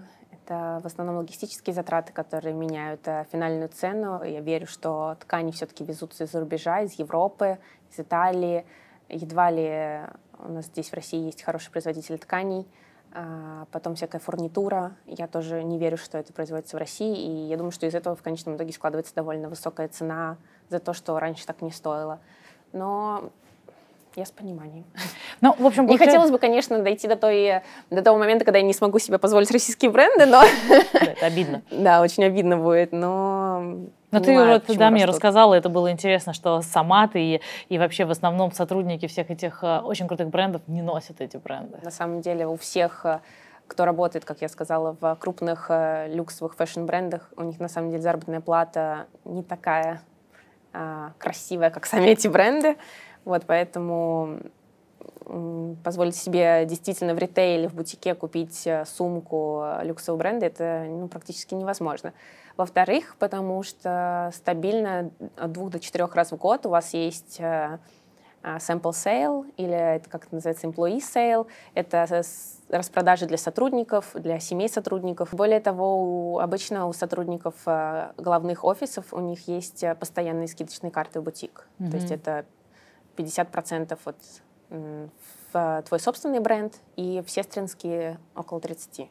это 0.43 0.79
в 0.81 0.85
основном 0.85 1.17
логистические 1.17 1.73
затраты, 1.73 2.11
которые 2.11 2.53
меняют 2.53 3.07
э, 3.07 3.25
финальную 3.31 3.69
цену. 3.69 4.23
Я 4.23 4.41
верю, 4.41 4.67
что 4.67 5.15
ткани 5.19 5.51
все-таки 5.51 5.83
везутся 5.83 6.25
из-за 6.25 6.39
рубежа, 6.39 6.81
из 6.81 6.93
Европы, 6.93 7.59
из 7.91 7.99
Италии. 7.99 8.65
Едва 9.09 9.51
ли 9.51 10.01
у 10.39 10.51
нас 10.51 10.65
здесь 10.65 10.89
в 10.89 10.93
России 10.93 11.25
есть 11.25 11.43
хороший 11.43 11.71
производитель 11.71 12.17
тканей. 12.17 12.67
А, 13.13 13.67
потом 13.71 13.95
всякая 13.95 14.19
фурнитура. 14.19 14.95
Я 15.05 15.27
тоже 15.27 15.63
не 15.63 15.77
верю, 15.77 15.97
что 15.97 16.17
это 16.17 16.33
производится 16.33 16.75
в 16.75 16.79
России. 16.79 17.15
И 17.15 17.47
я 17.47 17.57
думаю, 17.57 17.71
что 17.71 17.85
из 17.85 17.95
этого 17.95 18.15
в 18.15 18.21
конечном 18.21 18.55
итоге 18.55 18.73
складывается 18.73 19.15
довольно 19.15 19.49
высокая 19.49 19.87
цена 19.87 20.37
за 20.69 20.79
то, 20.79 20.93
что 20.93 21.17
раньше 21.19 21.45
так 21.45 21.61
не 21.61 21.71
стоило. 21.71 22.19
Но 22.71 23.31
я 24.15 24.25
с 24.25 24.31
пониманием. 24.31 24.85
Ну, 25.41 25.53
в 25.59 25.65
общем, 25.65 25.87
не 25.87 25.97
хотелось 25.97 26.31
бы, 26.31 26.39
конечно, 26.39 26.79
дойти 26.79 27.05
до, 27.05 27.17
той, 27.17 27.61
до 27.89 28.01
того 28.01 28.17
момента, 28.17 28.45
когда 28.45 28.59
я 28.59 28.63
не 28.63 28.73
смогу 28.73 28.97
себе 28.99 29.17
позволить 29.17 29.51
российские 29.51 29.91
бренды, 29.91 30.25
но... 30.25 30.41
Это 30.93 31.25
обидно. 31.25 31.63
Да, 31.71 32.01
очень 32.01 32.23
обидно 32.23 32.57
будет, 32.57 32.93
но... 32.93 33.61
Но 34.11 34.19
ты 34.19 34.37
вот, 34.39 34.63
да, 34.77 34.91
мне 34.91 35.05
рассказала, 35.05 35.55
это 35.55 35.69
было 35.69 35.91
интересно, 35.91 36.33
что 36.33 36.61
сама 36.61 37.07
ты 37.07 37.19
и, 37.19 37.41
и 37.67 37.77
вообще 37.77 38.05
в 38.05 38.11
основном 38.11 38.51
сотрудники 38.51 39.07
всех 39.07 39.31
этих 39.31 39.63
э, 39.63 39.79
очень 39.79 40.07
крутых 40.07 40.29
брендов 40.29 40.61
не 40.67 40.83
носят 40.83 41.19
эти 41.19 41.37
бренды. 41.37 41.79
На 41.81 41.89
самом 41.89 42.21
деле 42.21 42.45
у 42.47 42.55
всех 42.55 43.05
э, 43.05 43.19
кто 43.67 43.85
работает, 43.85 44.23
как 44.23 44.41
я 44.41 44.49
сказала, 44.49 44.95
в 45.01 45.15
крупных 45.19 45.65
э, 45.69 46.13
люксовых 46.13 46.55
фэшн-брендах, 46.55 47.31
у 47.35 47.41
них 47.41 47.59
на 47.59 47.67
самом 47.67 47.89
деле 47.89 48.03
заработная 48.03 48.39
плата 48.39 49.07
не 49.25 49.41
такая 49.41 50.01
а, 50.75 51.11
красивая, 51.19 51.69
как 51.69 51.85
сами 51.85 52.07
эти 52.07 52.27
бренды. 52.27 52.77
Вот, 53.25 53.43
поэтому 53.45 54.39
позволить 55.83 56.15
себе 56.15 56.65
действительно 56.65 57.13
в 57.13 57.17
ритейле, 57.17 57.67
в 57.67 57.73
бутике 57.73 58.15
купить 58.15 58.65
э, 58.67 58.85
сумку 58.85 59.61
э, 59.63 59.85
люксового 59.85 60.19
бренда, 60.19 60.45
это 60.45 60.85
ну, 60.87 61.07
практически 61.07 61.53
невозможно. 61.53 62.13
Во-вторых, 62.57 63.15
потому 63.19 63.63
что 63.63 64.31
стабильно 64.33 65.11
от 65.37 65.51
двух 65.51 65.71
до 65.71 65.79
четырех 65.79 66.15
раз 66.15 66.31
в 66.31 66.37
год 66.37 66.65
у 66.65 66.69
вас 66.69 66.93
есть 66.93 67.39
э, 67.39 67.79
sample 68.43 68.91
sale, 68.91 69.45
или 69.57 69.95
это 69.95 70.09
как 70.09 70.25
это 70.25 70.35
называется, 70.35 70.67
employee 70.67 70.99
sale. 70.99 71.47
Это 71.73 72.23
распродажи 72.69 73.25
для 73.25 73.37
сотрудников, 73.37 74.11
для 74.15 74.39
семей 74.39 74.69
сотрудников. 74.69 75.33
Более 75.33 75.61
того, 75.61 76.33
у, 76.33 76.39
обычно 76.39 76.87
у 76.87 76.93
сотрудников 76.93 77.55
главных 78.17 78.65
офисов 78.65 79.13
у 79.13 79.19
них 79.19 79.47
есть 79.47 79.85
постоянные 79.99 80.47
скидочные 80.47 80.91
карты 80.91 81.21
в 81.21 81.23
бутик. 81.23 81.67
Mm-hmm. 81.79 81.89
То 81.89 81.95
есть 81.95 82.11
это 82.11 82.45
50% 83.15 83.97
вот 84.05 84.15
в 85.53 85.83
твой 85.85 85.99
собственный 85.99 86.39
бренд 86.39 86.75
и 86.95 87.21
в 87.25 87.29
сестринские 87.29 88.19
около 88.35 88.59
30%. 88.59 89.09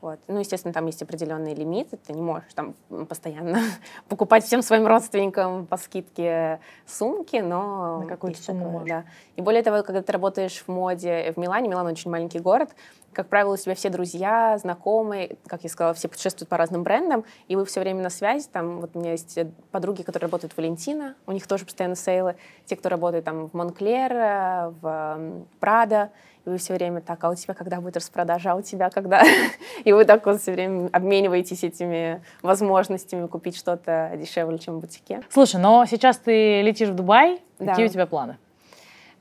Вот. 0.00 0.18
Ну, 0.28 0.38
естественно, 0.38 0.74
там 0.74 0.86
есть 0.86 1.02
определенные 1.02 1.54
лимиты, 1.54 1.96
ты 1.96 2.12
не 2.12 2.20
можешь 2.20 2.52
там 2.54 2.74
постоянно 3.08 3.60
покупать 4.08 4.44
всем 4.44 4.62
своим 4.62 4.86
родственникам 4.86 5.66
по 5.66 5.76
скидке 5.76 6.60
сумки, 6.86 7.36
но... 7.36 8.00
На 8.00 8.06
какую-то 8.06 8.42
сумму 8.42 8.80
такое, 8.80 8.86
Да. 8.86 9.04
И 9.36 9.40
более 9.40 9.62
того, 9.62 9.82
когда 9.82 10.02
ты 10.02 10.12
работаешь 10.12 10.62
в 10.66 10.68
моде 10.68 11.32
в 11.34 11.38
Милане, 11.38 11.68
Милан 11.68 11.86
очень 11.86 12.10
маленький 12.10 12.38
город, 12.38 12.70
как 13.16 13.28
правило, 13.28 13.54
у 13.54 13.56
тебя 13.56 13.74
все 13.74 13.88
друзья, 13.88 14.58
знакомые, 14.58 15.38
как 15.46 15.62
я 15.62 15.70
сказала, 15.70 15.94
все 15.94 16.06
путешествуют 16.06 16.50
по 16.50 16.58
разным 16.58 16.82
брендам, 16.82 17.24
и 17.48 17.56
вы 17.56 17.64
все 17.64 17.80
время 17.80 18.02
на 18.02 18.10
связи. 18.10 18.46
Там 18.52 18.82
вот 18.82 18.90
у 18.92 18.98
меня 19.00 19.12
есть 19.12 19.38
подруги, 19.70 20.02
которые 20.02 20.26
работают 20.26 20.52
в 20.52 20.58
Валентина, 20.58 21.14
у 21.26 21.32
них 21.32 21.46
тоже 21.46 21.64
постоянно 21.64 21.96
сейлы. 21.96 22.36
Те, 22.66 22.76
кто 22.76 22.90
работает 22.90 23.24
там 23.24 23.48
в 23.48 23.54
Монклер, 23.54 24.12
э, 24.12 24.72
в 24.82 25.46
Прада, 25.60 26.10
и 26.46 26.48
вы 26.48 26.58
все 26.58 26.74
время 26.74 27.00
так, 27.00 27.22
а 27.24 27.30
у 27.30 27.34
тебя 27.34 27.54
когда 27.54 27.80
будет 27.80 27.96
распродажа, 27.96 28.52
а 28.52 28.54
у 28.54 28.62
тебя 28.62 28.88
когда? 28.88 29.22
и 29.84 29.92
вы 29.92 30.04
так 30.04 30.24
вот 30.24 30.40
все 30.40 30.52
время 30.52 30.88
обмениваетесь 30.92 31.64
этими 31.64 32.22
возможностями 32.40 33.26
купить 33.26 33.56
что-то 33.56 34.12
дешевле, 34.16 34.58
чем 34.58 34.76
в 34.76 34.80
бутике. 34.80 35.22
Слушай, 35.28 35.60
но 35.60 35.84
сейчас 35.86 36.18
ты 36.18 36.62
летишь 36.62 36.88
в 36.88 36.94
Дубай, 36.94 37.42
да. 37.58 37.66
какие 37.66 37.86
у 37.86 37.88
тебя 37.88 38.06
планы? 38.06 38.38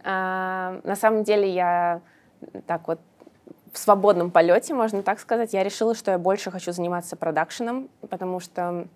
А, 0.03 0.79
на 0.83 0.95
самом 0.95 1.23
деле 1.23 1.51
я 1.51 2.01
так 2.67 2.87
вот 2.87 2.99
в 3.73 3.77
свободном 3.79 4.29
полете, 4.29 4.73
можно 4.73 5.01
так 5.01 5.19
сказать, 5.19 5.53
я 5.53 5.63
решила, 5.63 5.95
что 5.95 6.11
я 6.11 6.17
больше 6.19 6.51
хочу 6.51 6.71
заниматься 6.71 7.15
продакшеном, 7.15 7.89
потому 8.09 8.39
что 8.39 8.87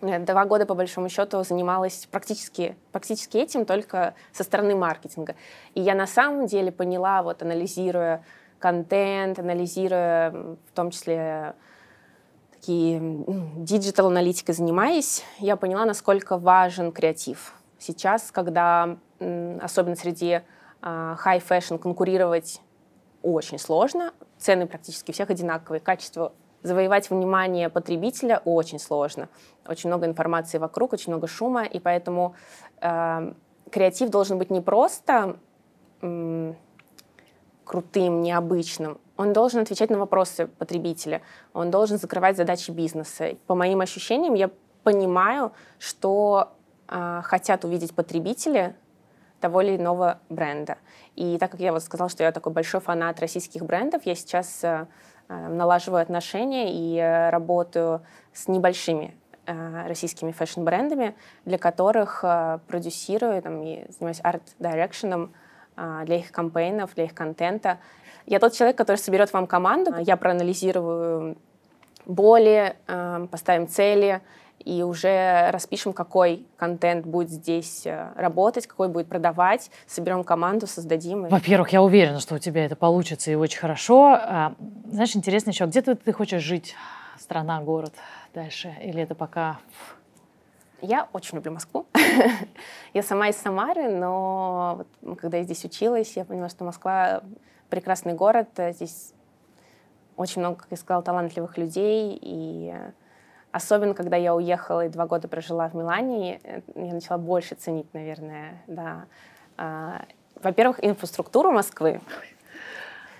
два 0.00 0.44
года, 0.44 0.66
по 0.66 0.74
большому 0.74 1.08
счету, 1.08 1.42
занималась 1.42 2.06
практически, 2.10 2.76
практически 2.92 3.38
этим 3.38 3.64
только 3.64 4.14
со 4.32 4.44
стороны 4.44 4.74
маркетинга. 4.74 5.34
И 5.74 5.80
я 5.80 5.94
на 5.94 6.06
самом 6.06 6.46
деле 6.46 6.70
поняла, 6.70 7.22
вот 7.22 7.42
анализируя 7.42 8.22
контент, 8.58 9.38
анализируя 9.38 10.30
в 10.30 10.72
том 10.74 10.90
числе 10.90 11.54
такие 12.52 13.00
digital-аналитикой 13.56 14.54
занимаясь, 14.54 15.24
я 15.38 15.56
поняла, 15.56 15.84
насколько 15.84 16.38
важен 16.38 16.92
креатив. 16.92 17.54
Сейчас, 17.78 18.30
когда 18.32 18.96
особенно 19.60 19.96
среди 19.96 20.40
а, 20.82 21.16
high 21.24 21.42
fashion 21.46 21.78
конкурировать 21.78 22.60
очень 23.22 23.58
сложно. 23.58 24.12
Цены 24.38 24.66
практически 24.66 25.12
всех 25.12 25.30
одинаковые. 25.30 25.80
Качество 25.80 26.32
завоевать 26.66 27.10
внимание 27.10 27.68
потребителя 27.68 28.42
очень 28.44 28.78
сложно. 28.78 29.28
Очень 29.66 29.88
много 29.88 30.06
информации 30.06 30.58
вокруг, 30.58 30.92
очень 30.92 31.12
много 31.12 31.26
шума, 31.26 31.64
и 31.64 31.78
поэтому 31.78 32.34
э, 32.80 33.32
креатив 33.70 34.10
должен 34.10 34.38
быть 34.38 34.50
не 34.50 34.60
просто 34.60 35.36
э, 36.02 36.54
крутым, 37.64 38.22
необычным, 38.22 38.98
он 39.16 39.32
должен 39.32 39.60
отвечать 39.60 39.90
на 39.90 39.98
вопросы 39.98 40.46
потребителя, 40.46 41.22
он 41.52 41.70
должен 41.70 41.98
закрывать 41.98 42.36
задачи 42.36 42.70
бизнеса. 42.70 43.36
По 43.46 43.54
моим 43.54 43.80
ощущениям, 43.80 44.34
я 44.34 44.50
понимаю, 44.82 45.52
что 45.78 46.52
э, 46.88 47.20
хотят 47.24 47.64
увидеть 47.64 47.94
потребители 47.94 48.76
того 49.40 49.62
или 49.62 49.76
иного 49.76 50.18
бренда. 50.28 50.78
И 51.14 51.38
так 51.38 51.50
как 51.50 51.60
я 51.60 51.72
вот 51.72 51.82
сказала, 51.82 52.10
что 52.10 52.24
я 52.24 52.32
такой 52.32 52.52
большой 52.52 52.80
фанат 52.80 53.20
российских 53.20 53.64
брендов, 53.64 54.02
я 54.04 54.14
сейчас 54.14 54.62
э, 54.62 54.86
налаживаю 55.28 56.02
отношения 56.02 56.72
и 56.72 56.96
э, 56.98 57.30
работаю 57.30 58.02
с 58.32 58.48
небольшими 58.48 59.14
э, 59.46 59.86
российскими 59.88 60.32
fashion-брендами, 60.32 61.14
для 61.44 61.58
которых 61.58 62.20
э, 62.22 62.58
продюсирую 62.68 63.40
там, 63.42 63.62
и 63.62 63.84
занимаюсь 63.90 64.20
art 64.22 64.46
direction 64.46 65.16
ом 65.16 65.32
э, 65.76 66.02
для 66.04 66.16
их 66.16 66.32
campaign 66.32 66.77
ов, 66.77 66.94
для 66.94 67.04
их 67.04 67.14
контента. 67.14 67.78
Я 68.26 68.38
тот 68.40 68.52
человек, 68.52 68.76
который 68.76 68.96
соберет 68.96 69.32
вам 69.32 69.46
команду, 69.46 69.94
я 69.98 70.16
проанализирую 70.16 71.36
боли, 72.06 72.76
э, 72.86 73.26
поставим 73.30 73.68
цели, 73.68 74.20
и 74.66 74.82
уже 74.82 75.50
распишем, 75.52 75.92
какой 75.92 76.44
контент 76.56 77.06
будет 77.06 77.30
здесь 77.30 77.86
э, 77.86 78.12
работать, 78.16 78.66
какой 78.66 78.88
будет 78.88 79.06
продавать, 79.06 79.70
соберем 79.86 80.24
команду, 80.24 80.66
создадим. 80.66 81.28
Во-первых, 81.28 81.72
я 81.72 81.80
уверена, 81.82 82.18
что 82.18 82.34
у 82.34 82.38
тебя 82.38 82.64
это 82.64 82.74
получится 82.74 83.30
и 83.30 83.36
очень 83.36 83.60
хорошо. 83.60 84.18
А, 84.20 84.54
знаешь, 84.90 85.14
интересно 85.14 85.50
еще, 85.50 85.66
где 85.66 85.82
ты, 85.82 85.94
ты 85.94 86.12
хочешь 86.12 86.42
жить? 86.42 86.74
Страна, 87.16 87.60
город 87.62 87.94
дальше? 88.34 88.74
Или 88.82 89.02
это 89.02 89.14
пока... 89.14 89.58
Я 90.82 91.08
очень 91.12 91.36
люблю 91.36 91.52
Москву. 91.52 91.86
я 92.92 93.04
сама 93.04 93.28
из 93.28 93.36
Самары, 93.36 93.88
но 93.88 94.84
вот, 95.00 95.18
когда 95.18 95.36
я 95.36 95.44
здесь 95.44 95.64
училась, 95.64 96.16
я 96.16 96.24
поняла, 96.24 96.48
что 96.48 96.64
Москва 96.64 97.22
прекрасный 97.70 98.14
город. 98.14 98.48
Здесь 98.56 99.14
очень 100.16 100.40
много, 100.40 100.56
как 100.56 100.66
я 100.72 100.76
сказала, 100.76 101.04
талантливых 101.04 101.56
людей, 101.56 102.18
и 102.20 102.74
Особенно, 103.56 103.94
когда 103.94 104.18
я 104.18 104.34
уехала 104.34 104.84
и 104.84 104.90
два 104.90 105.06
года 105.06 105.28
прожила 105.28 105.66
в 105.70 105.74
Милане, 105.74 106.40
э, 106.44 106.60
я 106.74 106.92
начала 106.92 107.16
больше 107.16 107.54
ценить, 107.54 107.86
наверное, 107.94 108.62
да. 108.66 109.06
А, 109.56 110.02
во-первых, 110.42 110.84
инфраструктуру 110.84 111.52
Москвы, 111.52 112.02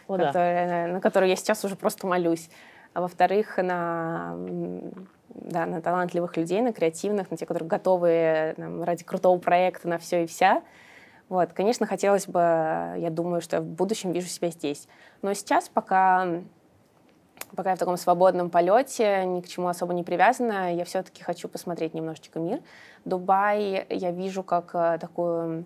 О, 0.08 0.18
которая, 0.18 0.88
да. 0.88 0.92
на 0.92 1.00
которую 1.00 1.30
я 1.30 1.36
сейчас 1.36 1.64
уже 1.64 1.74
просто 1.74 2.06
молюсь. 2.06 2.50
А 2.92 3.00
во-вторых, 3.00 3.56
на, 3.56 4.36
да, 5.30 5.64
на 5.64 5.80
талантливых 5.80 6.36
людей, 6.36 6.60
на 6.60 6.74
креативных, 6.74 7.30
на 7.30 7.38
тех, 7.38 7.48
которые 7.48 7.66
готовы 7.66 8.52
там, 8.58 8.82
ради 8.82 9.04
крутого 9.04 9.38
проекта 9.38 9.88
на 9.88 9.96
все 9.96 10.24
и 10.24 10.26
вся. 10.26 10.62
Вот, 11.30 11.54
конечно, 11.54 11.86
хотелось 11.86 12.26
бы, 12.26 12.40
я 12.40 13.08
думаю, 13.10 13.40
что 13.40 13.56
я 13.56 13.62
в 13.62 13.66
будущем 13.66 14.12
вижу 14.12 14.28
себя 14.28 14.50
здесь. 14.50 14.86
Но 15.22 15.32
сейчас 15.32 15.70
пока 15.70 16.42
пока 17.54 17.70
я 17.70 17.76
в 17.76 17.78
таком 17.78 17.96
свободном 17.96 18.50
полете, 18.50 19.24
ни 19.24 19.40
к 19.40 19.48
чему 19.48 19.68
особо 19.68 19.94
не 19.94 20.02
привязана, 20.02 20.74
я 20.74 20.84
все-таки 20.84 21.22
хочу 21.22 21.48
посмотреть 21.48 21.94
немножечко 21.94 22.38
мир. 22.38 22.60
Дубай 23.04 23.86
я 23.88 24.10
вижу 24.10 24.42
как 24.42 24.70
э, 24.74 24.98
такой 25.00 25.64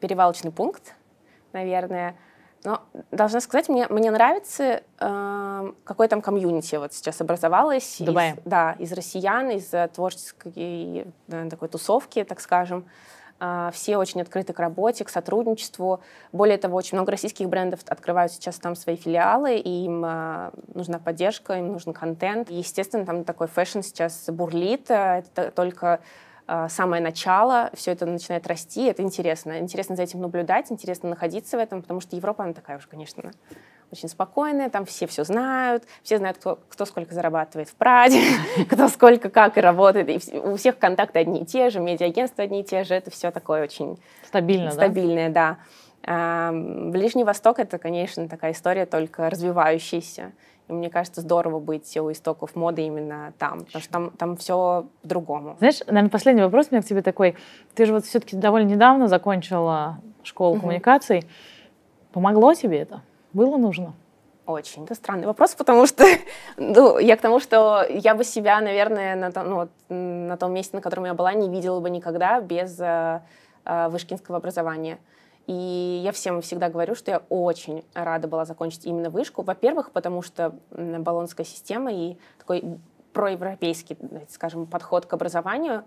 перевалочный 0.00 0.50
пункт, 0.50 0.94
наверное. 1.52 2.16
Но 2.64 2.82
должна 3.12 3.40
сказать, 3.40 3.68
мне, 3.68 3.86
мне 3.88 4.10
нравится, 4.10 4.82
э, 4.98 5.72
какое 5.84 6.08
там 6.08 6.20
комьюнити 6.20 6.76
вот 6.76 6.92
сейчас 6.92 7.20
образовалось. 7.20 7.98
Дубай. 8.00 8.32
Из, 8.32 8.36
да, 8.44 8.72
из 8.78 8.92
россиян, 8.92 9.50
из 9.50 9.72
творческой 9.92 11.06
да, 11.28 11.48
такой 11.48 11.68
тусовки, 11.68 12.24
так 12.24 12.40
скажем. 12.40 12.86
А, 13.38 13.70
все 13.70 13.98
очень 13.98 14.22
открыты 14.22 14.52
к 14.52 14.58
работе, 14.58 15.04
к 15.04 15.10
сотрудничеству. 15.10 16.00
Более 16.32 16.56
того, 16.58 16.76
очень 16.76 16.96
много 16.96 17.10
российских 17.10 17.48
брендов 17.48 17.80
открывают 17.86 18.32
сейчас 18.32 18.56
там 18.58 18.74
свои 18.74 18.96
филиалы, 18.96 19.56
и 19.56 19.84
им 19.84 20.02
а, 20.04 20.52
нужна 20.72 20.98
поддержка, 20.98 21.54
им 21.54 21.72
нужен 21.72 21.92
контент. 21.92 22.50
И, 22.50 22.54
естественно, 22.54 23.04
там 23.04 23.24
такой 23.24 23.48
fashion 23.48 23.80
сейчас 23.80 24.24
бурлит. 24.30 24.90
Это 24.90 25.50
только 25.54 26.00
а, 26.46 26.68
самое 26.68 27.02
начало, 27.02 27.70
все 27.74 27.92
это 27.92 28.06
начинает 28.06 28.46
расти, 28.46 28.84
это 28.84 29.02
интересно. 29.02 29.58
Интересно 29.58 29.96
за 29.96 30.04
этим 30.04 30.20
наблюдать, 30.20 30.70
интересно 30.70 31.10
находиться 31.10 31.56
в 31.56 31.60
этом, 31.60 31.82
потому 31.82 32.00
что 32.00 32.14
Европа, 32.16 32.44
она 32.44 32.54
такая 32.54 32.78
уже, 32.78 32.86
конечно, 32.86 33.32
очень 33.92 34.08
спокойная, 34.08 34.68
там 34.68 34.84
все 34.84 35.06
все 35.06 35.24
знают, 35.24 35.84
все 36.02 36.18
знают, 36.18 36.38
кто, 36.38 36.58
кто 36.68 36.84
сколько 36.84 37.14
зарабатывает 37.14 37.68
в 37.68 37.74
Праде, 37.74 38.20
кто 38.70 38.88
сколько, 38.88 39.30
как 39.30 39.58
и 39.58 39.60
работает. 39.60 40.08
И 40.08 40.38
у 40.38 40.56
всех 40.56 40.78
контакты 40.78 41.18
одни 41.18 41.42
и 41.42 41.46
те 41.46 41.70
же, 41.70 41.80
медиа-агентства 41.80 42.44
одни 42.44 42.60
и 42.60 42.64
те 42.64 42.84
же, 42.84 42.94
это 42.94 43.10
все 43.10 43.30
такое 43.30 43.62
очень 43.62 43.98
Стабильно, 44.26 44.70
стабильное, 44.70 45.30
да. 45.30 45.58
да. 46.02 46.52
Ближний 46.52 47.24
Восток— 47.24 47.58
это, 47.60 47.78
конечно, 47.78 48.28
такая 48.28 48.52
история 48.52 48.86
только 48.86 49.28
развивающаяся. 49.30 50.32
И 50.68 50.72
мне 50.72 50.90
кажется, 50.90 51.20
здорово 51.20 51.60
быть 51.60 51.96
у 51.96 52.10
истоков 52.10 52.56
моды 52.56 52.82
именно 52.82 53.32
там, 53.38 53.64
потому 53.64 53.82
что 53.82 53.92
там, 53.92 54.10
там 54.10 54.36
все 54.36 54.86
по-другому. 55.02 55.56
Знаешь, 55.58 55.80
наверное, 55.86 56.10
последний 56.10 56.42
вопрос 56.42 56.68
у 56.70 56.74
меня 56.74 56.82
к 56.82 56.86
тебе 56.86 57.02
такой. 57.02 57.36
Ты 57.74 57.86
же 57.86 57.92
вот 57.92 58.04
все-таки 58.04 58.36
довольно 58.36 58.68
недавно 58.68 59.06
закончила 59.06 59.98
школу 60.24 60.58
коммуникаций. 60.58 61.24
Помогло 62.12 62.54
тебе 62.54 62.78
это? 62.78 63.02
Было 63.36 63.58
нужно? 63.58 63.92
Очень. 64.46 64.84
Это 64.84 64.94
странный 64.94 65.26
вопрос, 65.26 65.54
потому 65.54 65.86
что 65.86 66.04
ну, 66.56 66.98
я 66.98 67.18
к 67.18 67.20
тому, 67.20 67.38
что 67.38 67.84
я 67.86 68.14
бы 68.14 68.24
себя, 68.24 68.62
наверное, 68.62 69.14
на 69.14 69.30
том, 69.30 69.50
ну, 69.50 69.68
на 70.26 70.38
том 70.38 70.54
месте, 70.54 70.74
на 70.74 70.80
котором 70.80 71.04
я 71.04 71.12
была, 71.12 71.34
не 71.34 71.50
видела 71.50 71.80
бы 71.80 71.90
никогда 71.90 72.40
без 72.40 72.80
э, 72.80 73.20
э, 73.66 73.88
вышкинского 73.88 74.38
образования. 74.38 74.98
И 75.46 76.00
я 76.02 76.12
всем 76.12 76.40
всегда 76.40 76.70
говорю, 76.70 76.94
что 76.94 77.10
я 77.10 77.22
очень 77.28 77.84
рада 77.92 78.26
была 78.26 78.46
закончить 78.46 78.86
именно 78.86 79.10
вышку. 79.10 79.42
Во-первых, 79.42 79.90
потому 79.90 80.22
что 80.22 80.54
баллонская 80.70 81.44
система 81.44 81.92
и 81.92 82.16
такой 82.38 82.64
проевропейский, 83.12 83.98
скажем, 84.30 84.64
подход 84.64 85.04
к 85.04 85.12
образованию 85.12 85.84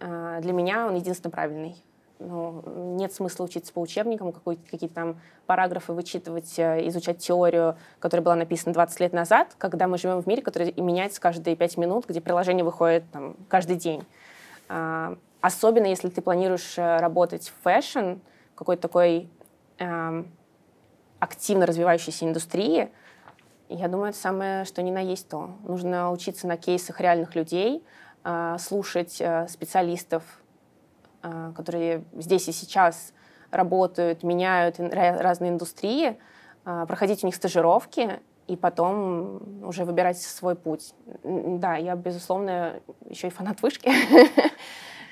э, 0.00 0.38
для 0.40 0.54
меня 0.54 0.86
он 0.86 0.94
единственно 0.94 1.30
правильный 1.30 1.76
ну, 2.18 2.62
нет 2.96 3.12
смысла 3.12 3.44
учиться 3.44 3.72
по 3.72 3.80
учебникам, 3.80 4.32
какие-то 4.32 4.94
там 4.94 5.20
параграфы 5.46 5.92
вычитывать, 5.92 6.58
э, 6.58 6.86
изучать 6.88 7.18
теорию, 7.18 7.76
которая 7.98 8.24
была 8.24 8.34
написана 8.34 8.72
20 8.72 9.00
лет 9.00 9.12
назад, 9.12 9.54
когда 9.58 9.86
мы 9.86 9.98
живем 9.98 10.20
в 10.22 10.26
мире, 10.26 10.42
который 10.42 10.72
меняется 10.76 11.20
каждые 11.20 11.56
5 11.56 11.76
минут, 11.76 12.06
где 12.08 12.20
приложение 12.20 12.64
выходит 12.64 13.04
там, 13.12 13.36
каждый 13.48 13.76
день. 13.76 14.04
А, 14.68 15.16
особенно 15.40 15.86
если 15.86 16.08
ты 16.08 16.22
планируешь 16.22 16.78
э, 16.78 16.96
работать 16.98 17.48
в 17.48 17.62
fashion, 17.62 18.14
какой-то 18.54 18.82
такой 18.82 19.28
э, 19.78 20.24
активно 21.20 21.66
развивающейся 21.66 22.24
индустрии, 22.24 22.90
я 23.68 23.88
думаю, 23.88 24.10
это 24.10 24.18
самое, 24.18 24.64
что 24.64 24.80
ни 24.82 24.90
на 24.90 25.00
есть 25.00 25.28
то. 25.28 25.50
Нужно 25.64 26.12
учиться 26.12 26.46
на 26.46 26.56
кейсах 26.56 27.00
реальных 27.00 27.34
людей, 27.34 27.84
э, 28.24 28.56
слушать 28.58 29.20
э, 29.20 29.46
специалистов, 29.48 30.22
а, 30.24 30.45
которые 31.54 32.04
здесь 32.14 32.48
и 32.48 32.52
сейчас 32.52 33.12
работают, 33.50 34.22
меняют 34.22 34.76
разные 34.78 35.50
индустрии, 35.50 36.18
а, 36.64 36.86
проходить 36.86 37.22
у 37.22 37.26
них 37.26 37.36
стажировки 37.36 38.20
и 38.46 38.56
потом 38.56 39.64
уже 39.66 39.84
выбирать 39.84 40.20
свой 40.20 40.54
путь. 40.54 40.94
Да, 41.24 41.76
я, 41.76 41.96
безусловно, 41.96 42.80
еще 43.08 43.28
и 43.28 43.30
фанат 43.30 43.62
вышки. 43.62 43.90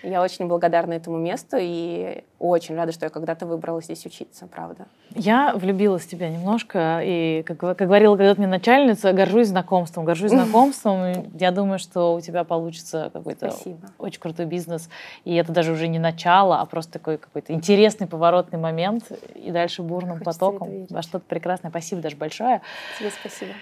Я 0.04 0.22
очень 0.22 0.46
благодарна 0.46 0.92
этому 0.92 1.16
месту 1.16 1.56
и 1.58 2.24
очень 2.38 2.76
рада, 2.76 2.92
что 2.92 3.06
я 3.06 3.10
когда-то 3.10 3.46
выбрала 3.46 3.80
здесь 3.80 4.04
учиться, 4.04 4.46
правда. 4.46 4.86
Я 5.14 5.54
влюбилась 5.54 6.02
в 6.02 6.08
тебя 6.08 6.28
немножко, 6.28 7.00
и, 7.02 7.42
как, 7.46 7.58
как 7.58 7.78
говорила 7.78 8.16
когда-то 8.16 8.38
мне 8.38 8.48
начальница, 8.48 9.12
горжусь 9.14 9.48
знакомством. 9.48 10.04
Горжусь 10.04 10.30
знакомством, 10.32 11.30
я 11.38 11.50
думаю, 11.52 11.78
что 11.78 12.14
у 12.14 12.20
тебя 12.20 12.44
получится 12.44 13.10
какой-то 13.12 13.50
Спасибо. 13.50 13.88
очень 13.98 14.20
крутой 14.20 14.44
бизнес. 14.44 14.90
И 15.24 15.34
это 15.34 15.52
даже 15.52 15.72
уже 15.72 15.88
не 15.88 15.98
начало, 15.98 16.60
а 16.60 16.66
просто 16.66 16.92
такой 16.92 17.16
какой-то 17.16 17.54
интересный 17.54 18.06
поворотный 18.06 18.58
момент, 18.58 19.04
и 19.34 19.50
дальше 19.50 19.82
бурным 19.82 20.18
Хочется 20.18 20.38
потоком 20.38 20.86
во 20.90 21.00
что-то 21.00 21.24
прекрасное. 21.26 21.70
Спасибо 21.70 22.02
даже 22.02 22.16
большое. 22.16 22.60
Тебе 22.98 23.10
спасибо. 23.10 23.52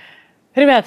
Ребят, 0.56 0.86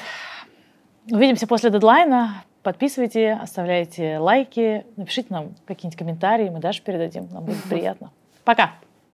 увидимся 1.10 1.48
после 1.48 1.70
дедлайна. 1.70 2.44
Подписывайте, 2.66 3.34
оставляйте 3.34 4.18
лайки, 4.18 4.88
напишите 4.98 5.28
нам 5.30 5.54
какие-нибудь 5.68 6.00
комментарии, 6.00 6.50
мы 6.50 6.60
даже 6.60 6.82
передадим, 6.82 7.30
нам 7.32 7.46
будет 7.46 7.62
приятно. 7.70 8.12
Пока! 8.44 8.72